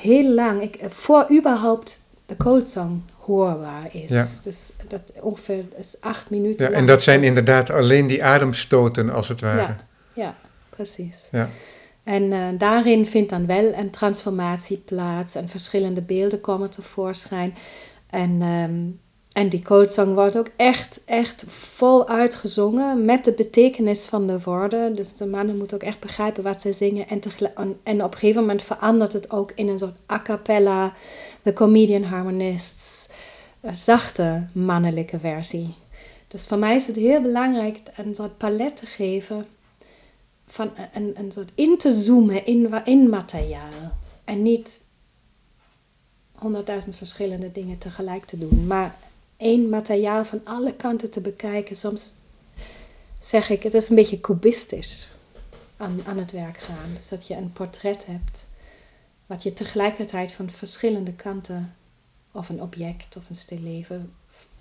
heel 0.00 0.34
lang. 0.34 0.62
Ik, 0.62 0.78
voor 0.88 1.26
überhaupt 1.32 2.00
de 2.26 2.36
Cold 2.36 2.70
Song 2.70 3.02
hoorbaar 3.16 3.88
is. 3.92 4.10
Ja. 4.10 4.26
Dus 4.42 4.72
dat 4.88 5.12
ongeveer 5.20 5.64
is 5.78 5.96
acht 6.00 6.30
minuten 6.30 6.64
Ja, 6.64 6.70
lang. 6.70 6.80
en 6.80 6.86
dat 6.86 7.02
zijn 7.02 7.22
inderdaad 7.22 7.70
alleen 7.70 8.06
die 8.06 8.24
ademstoten, 8.24 9.10
als 9.10 9.28
het 9.28 9.40
ware. 9.40 9.56
Ja, 9.56 9.76
ja 10.12 10.34
precies. 10.68 11.28
Ja. 11.30 11.48
En 12.02 12.32
eh, 12.32 12.38
daarin 12.58 13.06
vindt 13.06 13.30
dan 13.30 13.46
wel 13.46 13.72
een 13.74 13.90
transformatie 13.90 14.76
plaats 14.76 15.34
en 15.34 15.48
verschillende 15.48 16.02
beelden 16.02 16.40
komen 16.40 16.70
tevoorschijn. 16.70 17.54
En, 18.10 18.42
ehm, 18.42 18.80
en 19.32 19.48
die 19.48 19.62
coachsong 19.62 20.14
wordt 20.14 20.36
ook 20.36 20.50
echt, 20.56 21.00
echt 21.04 21.44
vol 21.46 22.08
uitgezongen 22.08 23.04
met 23.04 23.24
de 23.24 23.32
betekenis 23.32 24.06
van 24.06 24.26
de 24.26 24.40
woorden. 24.42 24.96
Dus 24.96 25.16
de 25.16 25.26
mannen 25.26 25.56
moeten 25.56 25.76
ook 25.76 25.82
echt 25.82 26.00
begrijpen 26.00 26.42
wat 26.42 26.60
ze 26.60 26.72
zingen. 26.72 27.08
En, 27.08 27.20
en- 27.82 28.04
op 28.04 28.12
een 28.12 28.18
gegeven 28.18 28.40
moment 28.40 28.62
verandert 28.62 29.12
het 29.12 29.30
ook 29.30 29.52
in 29.54 29.68
een 29.68 29.78
soort 29.78 29.94
a 30.10 30.22
cappella, 30.22 30.92
The 31.42 31.52
Comedian 31.52 32.02
Harmonists, 32.02 33.08
eh, 33.60 33.74
zachte 33.74 34.46
mannelijke 34.52 35.18
versie. 35.18 35.74
Dus 36.28 36.46
voor 36.46 36.58
mij 36.58 36.74
is 36.74 36.86
het 36.86 36.96
heel 36.96 37.22
belangrijk 37.22 37.78
een 37.96 38.14
soort 38.14 38.36
palet 38.38 38.76
te 38.76 38.86
geven 38.86 39.46
van 40.46 40.70
een, 40.94 41.14
een 41.16 41.32
soort 41.32 41.50
in 41.54 41.78
te 41.78 41.92
zoomen 41.92 42.46
in, 42.46 42.74
in 42.84 43.08
materiaal. 43.08 43.92
En 44.24 44.42
niet 44.42 44.84
honderdduizend 46.34 46.96
verschillende 46.96 47.52
dingen 47.52 47.78
tegelijk 47.78 48.24
te 48.24 48.38
doen. 48.38 48.66
Maar 48.66 48.96
één 49.40 49.68
materiaal 49.68 50.24
van 50.24 50.40
alle 50.44 50.74
kanten 50.74 51.10
te 51.10 51.20
bekijken. 51.20 51.76
Soms 51.76 52.12
zeg 53.20 53.50
ik, 53.50 53.62
het 53.62 53.74
is 53.74 53.88
een 53.88 53.96
beetje 53.96 54.20
cubistisch 54.20 55.10
aan, 55.76 56.00
aan 56.06 56.18
het 56.18 56.32
werk 56.32 56.58
gaan. 56.58 56.94
Dus 56.96 57.08
dat 57.08 57.26
je 57.26 57.34
een 57.34 57.52
portret 57.52 58.06
hebt. 58.06 58.48
Wat 59.26 59.42
je 59.42 59.52
tegelijkertijd 59.52 60.32
van 60.32 60.50
verschillende 60.50 61.12
kanten, 61.12 61.74
of 62.32 62.48
een 62.48 62.62
object 62.62 63.16
of 63.16 63.28
een 63.28 63.36
stilleven, 63.36 64.12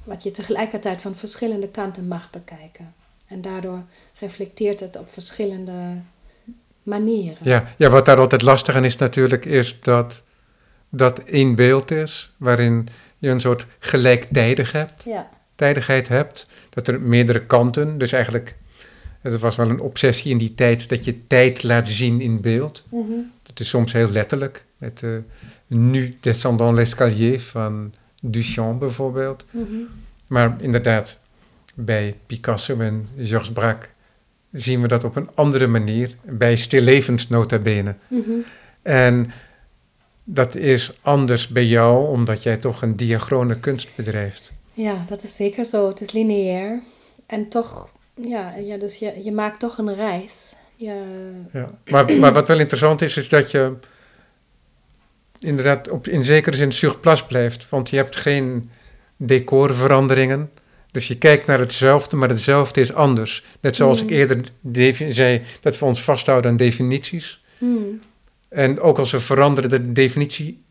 wat 0.03 0.23
je 0.23 0.31
tegelijkertijd 0.31 1.01
van 1.01 1.15
verschillende 1.15 1.69
kanten 1.69 2.07
mag 2.07 2.29
bekijken. 2.29 2.93
En 3.25 3.41
daardoor 3.41 3.83
reflecteert 4.19 4.79
het 4.79 4.97
op 4.97 5.11
verschillende 5.11 6.01
manieren. 6.83 7.37
Ja, 7.41 7.73
ja, 7.77 7.89
wat 7.89 8.05
daar 8.05 8.19
altijd 8.19 8.41
lastig 8.41 8.75
aan 8.75 8.85
is 8.85 8.95
natuurlijk, 8.95 9.45
is 9.45 9.79
dat 9.81 10.23
dat 10.89 11.19
één 11.19 11.55
beeld 11.55 11.91
is, 11.91 12.31
waarin 12.37 12.87
je 13.19 13.29
een 13.29 13.39
soort 13.39 13.65
gelijktijdigheid 13.79 14.91
Ja, 15.05 15.29
tijdigheid 15.55 16.07
hebt. 16.07 16.47
Dat 16.69 16.87
er 16.87 17.01
meerdere 17.01 17.45
kanten, 17.45 17.97
dus 17.97 18.11
eigenlijk, 18.11 18.55
het 19.21 19.39
was 19.39 19.55
wel 19.55 19.69
een 19.69 19.79
obsessie 19.79 20.31
in 20.31 20.37
die 20.37 20.55
tijd, 20.55 20.89
dat 20.89 21.05
je 21.05 21.27
tijd 21.27 21.63
laat 21.63 21.87
zien 21.87 22.21
in 22.21 22.41
beeld. 22.41 22.85
Mhm. 22.89 23.11
Dat 23.43 23.59
is 23.59 23.69
soms 23.69 23.93
heel 23.93 24.11
letterlijk, 24.11 24.65
met 24.77 25.01
uh, 25.01 25.17
Nu 25.67 26.17
descendant 26.19 26.75
l'escalier 26.75 27.41
van 27.41 27.93
Duchamp 28.21 28.79
bijvoorbeeld. 28.79 29.45
Mhm. 29.51 29.65
Maar 30.27 30.55
inderdaad, 30.59 31.19
bij 31.73 32.15
Picasso 32.25 32.79
en 32.79 33.07
Georges 33.17 33.51
Braque 33.51 33.87
zien 34.51 34.81
we 34.81 34.87
dat 34.87 35.03
op 35.03 35.15
een 35.15 35.29
andere 35.35 35.67
manier 35.67 36.15
bij 36.23 36.55
stillevens 36.55 37.27
nota 37.27 37.57
bene. 37.57 37.95
Mhm. 38.07 38.31
En 38.81 39.31
dat 40.31 40.55
is 40.55 40.91
anders 41.01 41.47
bij 41.47 41.65
jou, 41.65 42.07
omdat 42.07 42.43
jij 42.43 42.57
toch 42.57 42.81
een 42.81 42.95
diachrone 42.95 43.59
kunst 43.59 43.89
bedrijft. 43.95 44.51
Ja, 44.73 45.05
dat 45.07 45.23
is 45.23 45.35
zeker 45.35 45.65
zo. 45.65 45.87
Het 45.87 46.01
is 46.01 46.11
lineair. 46.11 46.81
En 47.25 47.49
toch, 47.49 47.91
ja, 48.13 48.55
ja 48.55 48.77
dus 48.77 48.95
je, 48.95 49.13
je 49.23 49.31
maakt 49.31 49.59
toch 49.59 49.77
een 49.77 49.95
reis. 49.95 50.55
Je, 50.75 51.01
Ja. 51.53 51.71
Maar, 51.85 52.13
maar 52.13 52.33
wat 52.33 52.47
wel 52.47 52.59
interessant 52.59 53.01
is, 53.01 53.17
is 53.17 53.29
dat 53.29 53.51
je 53.51 53.73
inderdaad 55.39 55.89
op, 55.89 56.07
in 56.07 56.23
zekere 56.23 56.55
zin 56.55 56.71
surplus 56.71 57.23
blijft. 57.25 57.69
Want 57.69 57.89
je 57.89 57.95
hebt 57.95 58.15
geen 58.15 58.69
decorveranderingen. 59.17 60.49
Dus 60.91 61.07
je 61.07 61.17
kijkt 61.17 61.45
naar 61.45 61.59
hetzelfde, 61.59 62.15
maar 62.15 62.29
hetzelfde 62.29 62.81
is 62.81 62.93
anders. 62.93 63.43
Net 63.61 63.75
zoals 63.75 64.01
Mm. 64.01 64.09
ik 64.09 64.13
eerder 64.13 64.43
zei, 65.13 65.41
dat 65.61 65.79
we 65.79 65.85
ons 65.85 66.03
vasthouden 66.03 66.51
aan 66.51 66.57
definities. 66.57 67.43
Hmm. 67.57 67.99
En 68.49 68.79
ook 68.79 68.97
als 68.97 69.11
we 69.11 69.19
veranderen, 69.19 69.69
de 69.69 69.91
definitie 69.91 70.63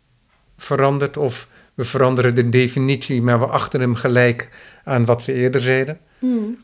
verandert. 0.57 1.17
Of 1.17 1.49
we 1.75 1.85
veranderen 1.85 2.35
de 2.35 2.49
definitie, 2.49 3.23
maar 3.23 3.39
we 3.39 3.47
achten 3.47 3.81
hem 3.81 3.95
gelijk 3.95 4.49
aan 4.85 5.05
wat 5.05 5.25
we 5.25 5.33
eerder 5.33 5.61
zeiden. 5.61 5.99
Hmm. 6.19 6.59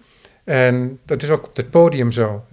En 0.45 0.99
dat 1.05 1.23
is 1.23 1.31
ook 1.31 1.47
op 1.47 1.57
het 1.57 1.71
podium 1.71 2.13
zo. 2.13 2.45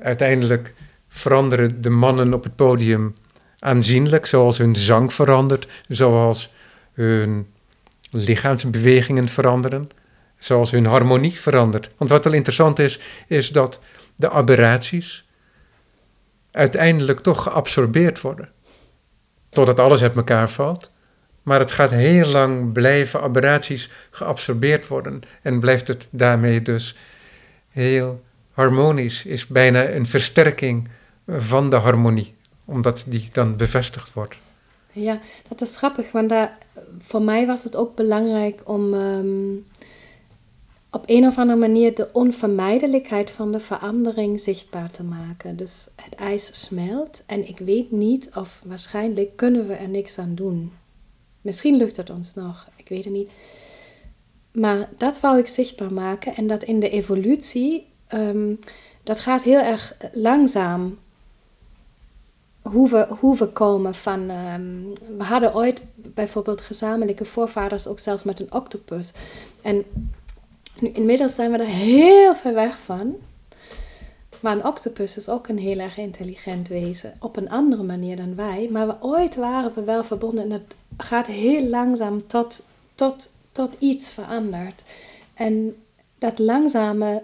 Uiteindelijk 0.00 0.74
veranderen 1.08 1.82
de 1.82 1.90
mannen 1.90 2.34
op 2.34 2.44
het 2.44 2.56
podium 2.56 3.14
aanzienlijk, 3.58 4.26
zoals 4.26 4.58
hun 4.58 4.76
zang 4.76 5.12
verandert, 5.12 5.68
zoals 5.88 6.52
hun 6.92 7.46
lichaamsbewegingen 8.10 9.28
veranderen, 9.28 9.88
zoals 10.38 10.70
hun 10.70 10.86
harmonie 10.86 11.40
verandert. 11.40 11.90
Want 11.96 12.10
wat 12.10 12.24
wel 12.24 12.32
interessant 12.32 12.78
is, 12.78 13.00
is 13.26 13.48
dat 13.48 13.80
de 14.16 14.30
aberraties 14.30 15.27
uiteindelijk 16.50 17.20
toch 17.20 17.42
geabsorbeerd 17.42 18.20
worden. 18.20 18.48
Totdat 19.48 19.78
alles 19.80 20.02
uit 20.02 20.16
elkaar 20.16 20.50
valt. 20.50 20.90
Maar 21.42 21.58
het 21.58 21.70
gaat 21.70 21.90
heel 21.90 22.26
lang 22.26 22.72
blijven 22.72 23.20
aberraties 23.20 23.90
geabsorbeerd 24.10 24.86
worden. 24.86 25.20
En 25.42 25.60
blijft 25.60 25.88
het 25.88 26.06
daarmee 26.10 26.62
dus 26.62 26.96
heel 27.68 28.22
harmonisch. 28.52 29.24
Is 29.24 29.46
bijna 29.46 29.88
een 29.88 30.06
versterking 30.06 30.88
van 31.26 31.70
de 31.70 31.76
harmonie. 31.76 32.34
Omdat 32.64 33.04
die 33.06 33.28
dan 33.32 33.56
bevestigd 33.56 34.12
wordt. 34.12 34.34
Ja, 34.92 35.20
dat 35.48 35.60
is 35.60 35.76
grappig, 35.76 36.12
want 36.12 36.34
voor 37.00 37.22
mij 37.22 37.46
was 37.46 37.64
het 37.64 37.76
ook 37.76 37.94
belangrijk 37.94 38.60
om 38.64 38.94
ehm, 38.94 39.54
op 40.90 41.04
een 41.06 41.26
of 41.26 41.38
andere 41.38 41.58
manier 41.58 41.94
de 41.94 42.08
onvermijdelijkheid 42.12 43.30
van 43.30 43.52
de 43.52 43.60
verandering 43.60 44.40
zichtbaar 44.40 44.90
te 44.90 45.02
maken. 45.02 45.56
Dus 45.56 45.88
het 45.96 46.14
ijs 46.14 46.62
smelt 46.64 47.22
en 47.26 47.48
ik 47.48 47.58
weet 47.58 47.90
niet 47.90 48.30
of 48.34 48.60
waarschijnlijk 48.64 49.36
kunnen 49.36 49.66
we 49.66 49.74
er 49.74 49.88
niks 49.88 50.18
aan 50.18 50.34
doen. 50.34 50.72
Misschien 51.40 51.76
lukt 51.76 51.96
het 51.96 52.10
ons 52.10 52.34
nog, 52.34 52.68
ik 52.76 52.88
weet 52.88 53.04
het 53.04 53.12
niet. 53.12 53.30
Maar 54.52 54.88
dat 54.96 55.20
wou 55.20 55.38
ik 55.38 55.46
zichtbaar 55.46 55.92
maken 55.92 56.36
en 56.36 56.46
dat 56.46 56.64
in 56.64 56.80
de 56.80 56.90
evolutie, 56.90 57.86
ehm, 58.06 58.54
dat 59.02 59.20
gaat 59.20 59.42
heel 59.42 59.60
erg 59.60 59.96
langzaam 60.12 60.98
hoe 62.62 62.88
we, 62.88 63.06
hoe 63.20 63.36
we 63.36 63.46
komen 63.46 63.94
van. 63.94 64.30
ehm, 64.30 64.62
we 65.16 65.24
hadden 65.24 65.54
ooit 65.54 65.82
bijvoorbeeld 65.94 66.60
gezamenlijke 66.60 67.24
voorvaders, 67.24 67.86
ook 67.86 67.98
zelfs 67.98 68.22
met 68.24 68.40
een 68.40 68.52
octopus. 68.52 69.12
En 69.62 69.84
nu, 70.80 70.88
inmiddels 70.88 71.34
zijn 71.34 71.50
we 71.50 71.58
er 71.58 71.64
heel 71.64 72.34
ver 72.34 72.54
weg 72.54 72.78
van. 72.78 73.16
Maar 74.40 74.56
een 74.56 74.66
octopus 74.66 75.16
is 75.16 75.28
ook 75.28 75.48
een 75.48 75.58
heel 75.58 75.78
erg 75.78 75.98
intelligent 75.98 76.68
wezen. 76.68 77.16
Op 77.20 77.36
een 77.36 77.50
andere 77.50 77.82
manier 77.82 78.16
dan 78.16 78.34
wij. 78.34 78.68
Maar 78.70 78.86
we, 78.86 78.94
ooit 79.00 79.34
waren 79.34 79.72
we 79.74 79.82
wel 79.82 80.04
verbonden. 80.04 80.44
En 80.44 80.50
het 80.50 80.74
gaat 80.96 81.26
heel 81.26 81.64
langzaam 81.64 82.26
tot, 82.26 82.66
tot, 82.94 83.32
tot 83.52 83.74
iets 83.78 84.10
verandert. 84.10 84.82
En 85.34 85.76
dat 86.18 86.38
langzame. 86.38 87.22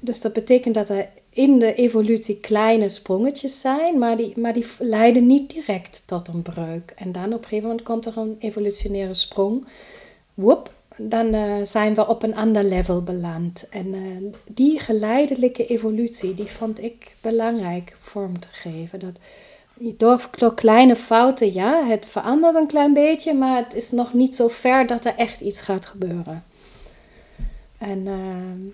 Dus 0.00 0.20
dat 0.20 0.32
betekent 0.32 0.74
dat 0.74 0.88
er 0.88 1.08
in 1.30 1.58
de 1.58 1.74
evolutie 1.74 2.40
kleine 2.40 2.88
sprongetjes 2.88 3.60
zijn, 3.60 3.98
maar 3.98 4.16
die, 4.16 4.32
maar 4.38 4.52
die 4.52 4.66
leiden 4.78 5.26
niet 5.26 5.50
direct 5.50 6.02
tot 6.04 6.28
een 6.28 6.42
breuk. 6.42 6.92
En 6.96 7.12
dan 7.12 7.24
op 7.24 7.32
een 7.32 7.48
gegeven 7.48 7.68
moment 7.68 7.86
komt 7.86 8.06
er 8.06 8.16
een 8.16 8.36
evolutionaire 8.38 9.14
sprong. 9.14 9.66
Woep, 10.34 10.72
dan 10.98 11.34
eh, 11.34 11.54
zijn 11.64 11.94
we 11.94 12.06
op 12.06 12.22
een 12.22 12.36
ander 12.36 12.64
level 12.64 13.02
beland. 13.02 13.68
En 13.68 13.94
eh, 13.94 14.00
die 14.46 14.80
geleidelijke 14.80 15.66
evolutie, 15.66 16.34
die 16.34 16.46
vond 16.46 16.82
ik 16.82 17.14
belangrijk 17.20 17.96
vorm 18.00 18.40
te 18.40 18.48
geven. 18.50 18.98
Dat 18.98 19.18
door, 19.78 20.28
door 20.38 20.54
kleine 20.54 20.96
fouten, 20.96 21.52
ja, 21.52 21.86
het 21.86 22.06
verandert 22.06 22.54
een 22.54 22.66
klein 22.66 22.92
beetje, 22.92 23.34
maar 23.34 23.56
het 23.64 23.74
is 23.74 23.90
nog 23.90 24.12
niet 24.12 24.36
zo 24.36 24.48
ver 24.48 24.86
dat 24.86 25.04
er 25.04 25.14
echt 25.16 25.40
iets 25.40 25.60
gaat 25.60 25.86
gebeuren. 25.86 26.44
En 27.78 28.06
ehm, 28.06 28.66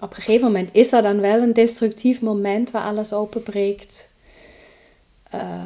op 0.00 0.10
een 0.10 0.22
gegeven 0.22 0.46
moment 0.46 0.68
is 0.72 0.92
er 0.92 1.02
dan 1.02 1.20
wel 1.20 1.42
een 1.42 1.52
destructief 1.52 2.20
moment 2.20 2.70
waar 2.70 2.82
alles 2.82 3.12
openbreekt. 3.12 4.10
Eh, 5.30 5.64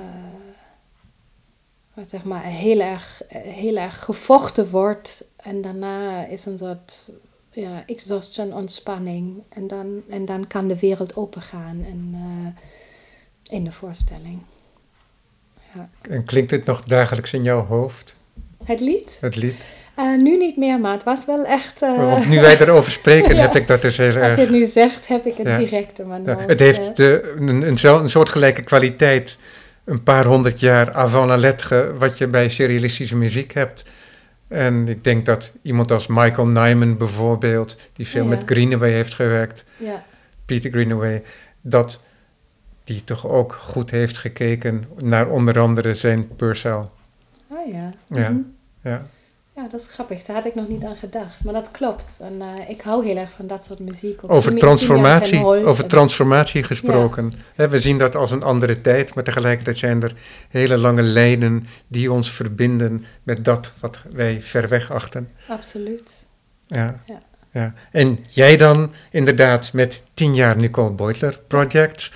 waar 1.94 2.04
zeg 2.06 2.24
maar 2.24 2.42
heel 2.42 2.80
erg, 2.80 3.22
heel 3.28 3.76
erg 3.76 4.04
gevochten 4.04 4.70
wordt. 4.70 5.24
En 5.36 5.60
daarna 5.62 6.26
is 6.26 6.46
een 6.46 6.58
soort 6.58 7.04
ja, 7.50 7.82
exhaustion, 7.86 8.52
ontspanning. 8.54 9.42
En 9.48 9.66
dan, 9.66 10.02
en 10.10 10.24
dan 10.24 10.46
kan 10.46 10.68
de 10.68 10.78
wereld 10.78 11.16
opengaan 11.16 11.84
en, 11.88 12.10
eh, 12.14 13.54
in 13.56 13.64
de 13.64 13.72
voorstelling. 13.72 14.38
Ja. 15.74 15.88
En 16.10 16.24
klinkt 16.24 16.50
het 16.50 16.64
nog 16.64 16.82
dagelijks 16.82 17.32
in 17.32 17.42
jouw 17.42 17.64
hoofd, 17.64 18.16
Het 18.64 18.80
lied? 18.80 19.18
het 19.20 19.36
lied? 19.36 19.54
Eh, 19.94 20.16
nu 20.16 20.36
niet 20.36 20.56
meer, 20.56 20.78
maar 20.80 20.92
het 20.92 21.04
was 21.04 21.24
wel 21.26 21.44
echt... 21.44 21.82
eh, 21.82 21.96
Want 22.10 22.28
nu 22.28 22.40
wij 22.40 22.60
erover 22.60 22.92
spreken, 22.92 23.34
Ja. 23.36 23.40
heb 23.40 23.54
ik 23.54 23.66
dat 23.66 23.82
dus 23.82 23.96
heel 23.96 24.16
als 24.22 24.34
je 24.34 24.40
het 24.40 24.50
nu 24.50 24.64
zegt, 24.64 25.06
heb 25.08 25.26
ik 25.26 25.36
het 25.36 25.46
Ja. 25.46 25.58
direct 25.58 25.98
in 25.98 26.08
mijn 26.08 26.24
Ja, 26.24 26.34
hoofd. 26.34 26.48
het 26.48 26.60
eh. 26.60 26.66
heeft 26.66 26.96
de, 26.96 27.34
een, 27.38 27.62
een, 27.66 27.78
zo- 27.78 27.98
een 27.98 28.08
soortgelijke 28.08 28.62
kwaliteit, 28.62 29.38
een 29.84 30.02
paar 30.02 30.24
honderd 30.24 30.60
jaar 30.60 30.92
avant 30.92 31.28
la 31.28 31.36
lettre, 31.36 31.94
wat 31.98 32.18
je 32.18 32.26
bij 32.28 32.48
surrealistische 32.48 33.16
muziek 33.16 33.52
hebt. 33.52 33.84
En 34.48 34.88
ik 34.88 35.04
denk 35.04 35.26
dat 35.26 35.52
iemand 35.62 35.90
als 35.90 36.06
Michael 36.06 36.48
Nyman 36.48 36.96
bijvoorbeeld, 36.96 37.76
die 37.92 38.06
veel 38.08 38.22
Ja. 38.22 38.28
met 38.28 38.42
Greenaway 38.46 38.90
heeft 38.90 39.14
gewerkt, 39.14 39.64
ja. 39.76 40.04
Peter 40.44 40.70
Greenaway, 40.70 41.22
dat 41.60 42.02
die 42.84 43.04
toch 43.04 43.26
ook 43.26 43.52
goed 43.52 43.90
heeft 43.90 44.18
gekeken 44.18 44.84
naar 45.02 45.28
onder 45.28 45.58
andere 45.58 45.94
zijn 45.94 46.36
Purcell. 46.36 46.84
Oh 47.48 47.72
ja. 47.72 47.90
Ja. 48.08 48.28
Mhm. 48.30 48.40
Ja. 48.82 49.06
Ja, 49.56 49.68
dat 49.70 49.80
is 49.80 49.86
grappig. 49.86 50.22
Daar 50.22 50.36
had 50.36 50.46
ik 50.46 50.54
nog 50.54 50.68
niet 50.68 50.84
aan 50.84 50.96
gedacht. 50.96 51.44
Maar 51.44 51.52
dat 51.52 51.70
klopt. 51.70 52.20
En 52.20 52.40
eh, 52.40 52.70
ik 52.70 52.80
hou 52.80 53.06
heel 53.06 53.16
erg 53.16 53.32
van 53.32 53.46
dat 53.46 53.64
soort 53.64 53.78
muziek. 53.78 54.24
Ook 54.24 54.30
Over 54.30 54.58
transformatie, 54.58 55.44
over 55.44 55.86
transformatie 55.86 56.62
gesproken. 56.62 57.32
We 57.56 57.80
zien 57.80 57.98
dat 57.98 58.16
als 58.16 58.30
een 58.30 58.42
andere 58.42 58.80
tijd, 58.80 59.14
maar 59.14 59.24
tegelijkertijd 59.24 59.78
zijn 59.78 60.02
er 60.02 60.14
hele 60.48 60.78
lange 60.78 61.02
lijnen 61.02 61.66
die 61.86 62.12
ons 62.12 62.30
verbinden 62.30 63.04
met 63.22 63.44
dat 63.44 63.72
wat 63.80 64.04
wij 64.12 64.42
ver 64.42 64.68
weg 64.68 64.92
achten. 64.92 65.28
Absoluut. 65.48 66.26
Ja. 66.66 67.02
Ja. 67.06 67.22
Ja. 67.50 67.74
En 67.90 68.18
jij 68.28 68.56
dan 68.56 68.92
inderdaad 69.10 69.72
met 69.72 70.02
10 70.14 70.34
jaar 70.34 70.56
Nicole 70.56 70.92
Beutler 70.92 71.40
Project, 71.46 72.10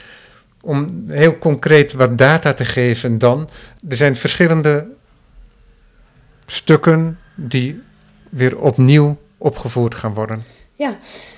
om 0.61 1.05
heel 1.09 1.39
concreet 1.39 1.93
wat 1.93 2.19
data 2.19 2.55
te 2.55 2.65
geven 2.65 3.19
dan. 3.19 3.49
Er 3.89 3.97
zijn 3.97 4.17
verschillende 4.17 4.87
stukken 6.51 7.19
die 7.35 7.81
weer 8.29 8.61
opnieuw 8.61 9.17
opgevoerd 9.39 9.95
gaan 9.95 10.15
worden. 10.15 10.45
Ja, 10.75 10.97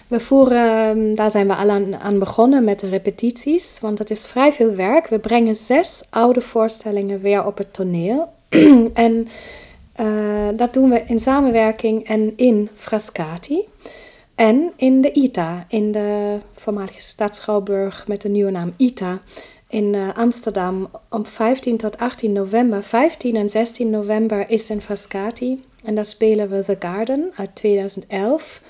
we 0.08 0.20
voeren, 0.20 0.88
ehm, 0.88 1.14
daar 1.14 1.30
zijn 1.30 1.46
we 1.46 1.54
al 1.54 1.70
aan, 2.00 2.18
begonnen 2.18 2.64
met 2.64 2.80
de 2.80 2.88
repetities, 2.88 3.78
want 3.80 3.98
het 3.98 4.10
is 4.10 4.26
vrij 4.26 4.52
veel 4.52 4.74
werk. 4.74 5.06
We 5.06 5.18
brengen 5.18 5.54
zes 5.54 6.02
oude 6.10 6.40
voorstellingen 6.40 7.20
weer 7.20 7.46
op 7.46 7.58
het 7.58 7.72
toneel. 7.72 8.32
en 8.94 9.28
eh, 9.92 10.06
dat 10.56 10.72
doen 10.72 10.90
we 10.90 11.02
in 11.06 11.18
samenwerking 11.18 12.06
en 12.08 12.32
in 12.36 12.68
Frascati. 12.76 13.60
En 14.34 14.72
in 14.76 15.00
de 15.00 15.12
ITA, 15.12 15.64
in 15.68 15.92
de 15.92 16.38
voormalige 16.54 17.00
stadsschouwburg 17.00 18.06
met 18.08 18.20
de 18.20 18.28
nieuwe 18.28 18.50
naam 18.50 18.74
ITA 18.76 19.20
in 19.70 19.94
eh, 19.94 20.16
Amsterdam 20.16 20.90
op 21.08 21.26
15 21.26 21.76
tot 21.76 21.98
18 21.98 22.32
november. 22.32 22.82
15 22.82 23.36
en 23.36 23.50
16 23.50 23.90
november 23.90 24.50
is 24.50 24.70
in 24.70 24.80
Frascati 24.80 25.62
en 25.84 25.94
daar 25.94 26.04
spelen 26.04 26.50
we 26.50 26.64
The 26.64 26.76
Garden 26.78 27.32
uit 27.36 27.54
2011. 27.54 28.60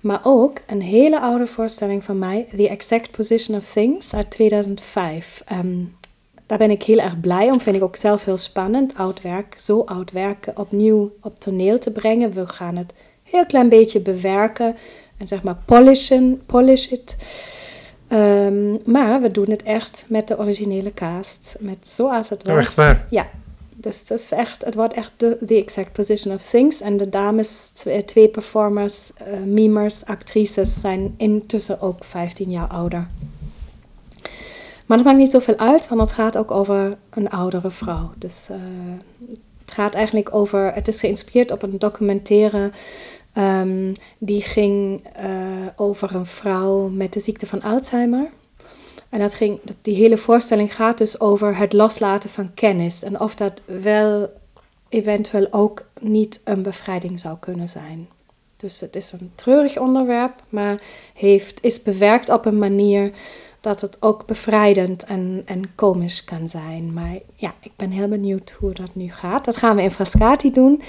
Maar 0.00 0.20
ook 0.22 0.58
een 0.66 0.82
hele 0.82 1.20
oude 1.20 1.46
voorstelling 1.46 2.04
van 2.04 2.18
mij, 2.18 2.46
The 2.56 2.68
Exact 2.68 3.10
Position 3.10 3.56
of 3.56 3.70
Things 3.70 4.14
uit 4.14 4.30
2005. 4.30 5.42
Ehm, 5.46 5.78
daar 6.46 6.58
ben 6.58 6.70
ik 6.70 6.82
heel 6.82 6.98
erg 6.98 7.20
blij 7.20 7.50
om, 7.50 7.60
vind 7.60 7.76
ik 7.76 7.82
ook 7.82 7.96
zelf 7.96 8.24
heel 8.24 8.36
spannend. 8.36 8.94
Oud 8.96 9.22
werk, 9.22 9.54
zo 9.58 9.80
oud 9.80 10.10
werken 10.10 10.58
opnieuw 10.58 11.12
op 11.22 11.40
toneel 11.40 11.78
te 11.78 11.90
brengen. 11.90 12.32
We 12.32 12.48
gaan 12.48 12.76
het 12.76 12.92
heel 13.22 13.46
klein 13.46 13.68
beetje 13.68 14.00
bewerken 14.00 14.76
en 15.16 15.28
zeg 15.28 15.42
maar 15.42 15.56
polishen, 15.64 16.42
polish 16.46 16.86
it. 16.86 17.16
Ehm, 18.10 18.76
maar 18.84 19.20
we 19.20 19.30
doen 19.30 19.50
het 19.50 19.62
echt 19.62 20.04
met 20.08 20.28
de 20.28 20.38
originele 20.38 20.94
cast. 20.94 21.56
Met 21.58 21.88
zoals 21.88 22.28
het 22.28 22.46
was. 22.46 22.58
Echt 22.58 22.74
waar? 22.74 23.06
Ja. 23.08 23.28
Dus 23.76 23.98
het, 23.98 24.10
is 24.10 24.30
echt, 24.30 24.64
het 24.64 24.74
wordt 24.74 24.94
echt 24.94 25.12
de 25.16 25.38
the 25.46 25.54
exact 25.54 25.92
position 25.92 26.34
of 26.34 26.42
things. 26.42 26.80
En 26.80 26.96
de 26.96 27.08
dames, 27.08 27.70
twee, 27.74 28.04
twee 28.04 28.28
performers, 28.28 29.12
uh, 29.12 29.40
mimers, 29.46 30.04
actrices 30.04 30.80
zijn 30.80 31.14
intussen 31.16 31.80
ook 31.80 32.04
15 32.04 32.50
jaar 32.50 32.68
ouder. 32.68 33.06
Maar 34.86 34.96
dat 34.96 35.06
maakt 35.06 35.18
niet 35.18 35.30
zoveel 35.30 35.56
uit, 35.56 35.88
want 35.88 36.00
het 36.00 36.12
gaat 36.12 36.38
ook 36.38 36.50
over 36.50 36.96
een 37.10 37.30
oudere 37.30 37.70
vrouw. 37.70 38.12
Dus 38.16 38.46
uh, 38.50 38.56
het 39.64 39.74
gaat 39.74 39.94
eigenlijk 39.94 40.34
over, 40.34 40.74
het 40.74 40.88
is 40.88 41.00
geïnspireerd 41.00 41.50
op 41.50 41.62
een 41.62 41.78
documentaire 41.78 42.70
um, 43.34 43.92
die 44.18 44.42
ging 44.42 45.06
uh, 45.20 45.66
over 45.76 46.14
een 46.14 46.26
vrouw 46.26 46.88
met 46.88 47.12
de 47.12 47.20
ziekte 47.20 47.46
van 47.46 47.62
Alzheimer. 47.62 48.30
En 49.08 49.18
dat 49.18 49.34
ging, 49.34 49.60
die 49.82 49.94
hele 49.94 50.16
voorstelling 50.16 50.74
gaat 50.74 50.98
dus 50.98 51.20
over 51.20 51.56
het 51.56 51.72
loslaten 51.72 52.30
van 52.30 52.54
kennis 52.54 53.02
en 53.02 53.20
of 53.20 53.34
dat 53.34 53.60
wel 53.64 54.30
eventueel 54.88 55.46
ook 55.50 55.86
niet 56.00 56.40
een 56.44 56.62
bevrijding 56.62 57.20
zou 57.20 57.36
kunnen 57.38 57.68
zijn. 57.68 58.08
Dus 58.56 58.80
het 58.80 58.96
is 58.96 59.12
een 59.12 59.32
treurig 59.34 59.78
onderwerp, 59.78 60.32
maar 60.48 60.80
heeft, 61.14 61.64
is 61.64 61.82
bewerkt 61.82 62.30
op 62.30 62.46
een 62.46 62.58
manier 62.58 63.10
dat 63.60 63.80
het 63.80 64.02
ook 64.02 64.26
bevrijdend 64.26 65.04
en, 65.04 65.42
en 65.44 65.74
komisch 65.74 66.24
kan 66.24 66.48
zijn. 66.48 66.92
Maar 66.92 67.18
ja, 67.34 67.54
ik 67.60 67.72
ben 67.76 67.90
heel 67.90 68.08
benieuwd 68.08 68.56
hoe 68.58 68.72
dat 68.72 68.94
nu 68.94 69.10
gaat. 69.10 69.44
Dat 69.44 69.56
gaan 69.56 69.76
we 69.76 69.82
in 69.82 69.90
Frascati 69.90 70.52
doen. 70.52 70.82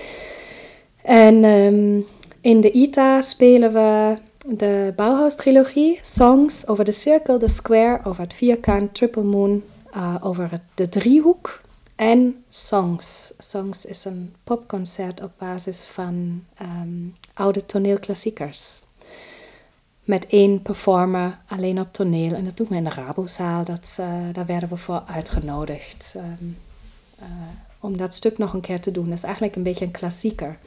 En 1.04 1.44
um, 1.44 2.06
in 2.42 2.62
de 2.62 2.72
ITA 2.72 3.22
spelen 3.22 3.74
we 3.74 4.18
de 4.46 4.94
Bauhaus-trilogie, 4.96 6.00
Songs 6.02 6.68
over 6.68 6.86
de 6.86 6.92
cirkel, 6.92 7.40
de 7.40 7.50
square, 7.50 8.00
over 8.04 8.24
het 8.24 8.34
vierkant, 8.34 8.94
Triple 8.94 9.24
Moon, 9.24 9.64
uh, 9.96 10.16
over 10.22 10.62
de 10.74 10.90
driehoek 10.90 11.62
en 11.96 12.44
Songs. 12.50 13.34
Songs 13.38 13.86
is 13.86 14.06
een 14.06 14.34
popconcert 14.44 15.22
op 15.24 15.32
basis 15.38 15.86
van 15.86 16.44
um, 16.62 17.16
oude 17.34 17.66
toneelklassiekers. 17.66 18.82
Met 20.04 20.28
één 20.28 20.62
performer 20.62 21.38
alleen 21.48 21.80
op 21.80 21.88
toneel. 21.94 22.34
En 22.34 22.44
dat 22.44 22.58
doen 22.58 22.68
we 22.70 22.76
in 22.76 22.84
de 22.84 22.90
Rabozaal. 22.90 23.64
Dat, 23.64 23.98
uh, 24.00 24.08
daar 24.34 24.46
werden 24.46 24.70
we 24.70 24.78
voor 24.78 25.04
uitgenodigd. 25.06 26.16
Um, 26.18 26.58
om 27.80 27.98
dat 27.98 28.14
stuk 28.14 28.38
nog 28.38 28.54
een 28.54 28.62
keer 28.62 28.82
te 28.82 28.92
doen. 28.92 29.06
Dat 29.06 29.18
is 29.18 29.24
eigenlijk 29.24 29.56
een 29.56 29.64
beetje 29.64 29.86
een 29.86 29.92
klassieker. 29.92 30.58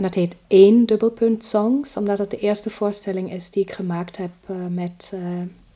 En 0.00 0.06
dat 0.06 0.14
heet 0.14 0.36
één 0.46 0.86
dubbelpunt 0.86 1.44
songs, 1.44 1.96
omdat 1.96 2.18
het 2.18 2.30
de 2.30 2.38
eerste 2.38 2.70
voorstelling 2.70 3.32
is 3.32 3.50
die 3.50 3.62
ik 3.62 3.72
gemaakt 3.72 4.16
heb 4.16 4.30
uh, 4.50 4.56
met 4.70 5.12
uh, 5.14 5.20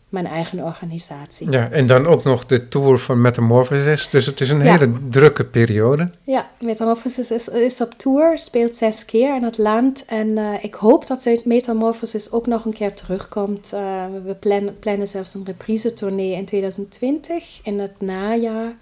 mijn 0.08 0.26
eigen 0.26 0.58
organisatie. 0.58 1.50
Ja, 1.50 1.70
en 1.70 1.86
dan 1.86 2.06
ook 2.06 2.24
nog 2.24 2.46
de 2.46 2.68
tour 2.68 2.98
van 2.98 3.20
Metamorphosis. 3.20 4.08
Dus 4.10 4.26
het 4.26 4.40
is 4.40 4.50
een 4.50 4.64
ja. 4.64 4.78
hele 4.78 4.92
drukke 5.08 5.44
periode. 5.44 6.10
Ja, 6.22 6.50
Metamorphosis 6.60 7.30
is, 7.30 7.48
is 7.48 7.80
op 7.80 7.94
tour, 7.96 8.38
speelt 8.38 8.76
zes 8.76 9.04
keer 9.04 9.36
in 9.36 9.42
het 9.42 9.58
land. 9.58 10.04
En 10.04 10.28
uh, 10.28 10.64
ik 10.64 10.74
hoop 10.74 11.06
dat 11.06 11.28
Metamorphosis 11.44 12.32
ook 12.32 12.46
nog 12.46 12.64
een 12.64 12.72
keer 12.72 12.94
terugkomt. 12.94 13.70
we 14.24 14.36
plannen, 14.40 14.78
plannen 14.78 15.06
zelfs 15.06 15.34
een 15.34 15.44
reprise 15.44 15.92
tournee 15.92 16.32
in 16.32 16.44
2020, 16.44 17.60
in 17.62 17.78
het 17.78 18.00
najaar 18.00 18.76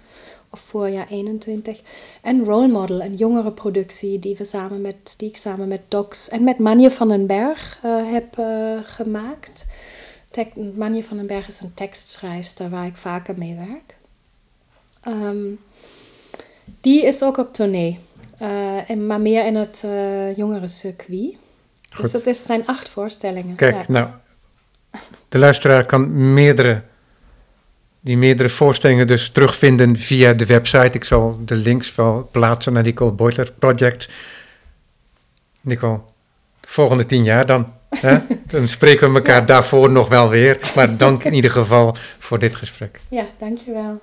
of 0.53 0.59
voorjaar 0.59 1.07
21. 1.09 1.81
En 2.21 2.45
Role 2.45 2.67
Model, 2.67 3.01
een 3.01 3.15
jongere 3.15 3.51
productie 3.51 4.19
die, 4.19 4.35
we 4.37 4.45
samen 4.45 4.81
met, 4.81 5.13
die 5.17 5.29
ik 5.29 5.37
samen 5.37 5.67
met 5.67 5.81
Docs 5.87 6.29
en 6.29 6.43
met 6.43 6.59
Manje 6.59 6.91
van 6.91 7.07
den 7.07 7.27
Berg 7.27 7.79
uh, 7.85 8.11
heb 8.11 8.37
uh, 8.37 8.79
gemaakt. 8.83 9.65
Tek 10.29 10.55
Manje 10.75 11.03
van 11.03 11.17
den 11.17 11.27
Berg 11.27 11.47
is 11.47 11.59
een 11.59 11.73
tekstschrijfster 11.73 12.69
waar 12.69 12.85
ik 12.85 12.97
vaker 12.97 13.37
mee 13.37 13.55
werk. 13.55 13.95
Um, 15.07 15.59
die 16.81 17.05
is 17.05 17.23
ook 17.23 17.37
op 17.37 17.53
tournee, 17.53 17.99
uh, 18.41 18.89
en, 18.89 19.07
maar 19.07 19.21
meer 19.21 19.45
in 19.45 19.55
het 19.55 19.85
jongere 20.35 20.67
circuit. 20.67 21.35
Goed. 21.89 22.01
Dus 22.01 22.11
dat 22.11 22.25
is, 22.25 22.43
zijn 22.43 22.67
acht 22.67 22.89
voorstellingen. 22.89 23.55
Kijk, 23.55 23.75
ja. 23.75 23.85
nou, 23.87 24.07
de 25.29 25.37
luisteraar 25.37 25.85
kan 25.85 26.33
meerdere 26.33 26.83
die 28.03 28.17
meerdere 28.17 28.49
voorstellingen 28.49 29.07
dus 29.07 29.29
terugvinden 29.29 29.97
via 29.97 30.33
de 30.33 30.45
website. 30.45 30.97
Ik 30.97 31.03
zal 31.03 31.39
de 31.45 31.55
links 31.55 31.95
wel 31.95 32.29
plaatsen 32.31 32.73
naar 32.73 32.83
Nicole 32.83 33.11
Boyler 33.11 33.51
Project. 33.59 34.09
Nicole, 35.61 35.99
de 36.59 36.67
volgende 36.67 37.05
tien 37.05 37.23
jaar 37.23 37.45
dan. 37.45 37.73
Hè? 37.89 38.17
Dan 38.51 38.67
spreken 38.67 39.09
we 39.09 39.15
elkaar 39.15 39.39
ja. 39.39 39.45
daarvoor 39.45 39.89
nog 39.89 40.09
wel 40.09 40.29
weer. 40.29 40.71
Maar 40.75 40.97
dank 40.97 41.23
in 41.23 41.33
ieder 41.33 41.51
geval 41.51 41.95
voor 42.19 42.39
dit 42.39 42.55
gesprek. 42.55 42.99
Ja, 43.09 43.25
dankjewel. 43.37 44.01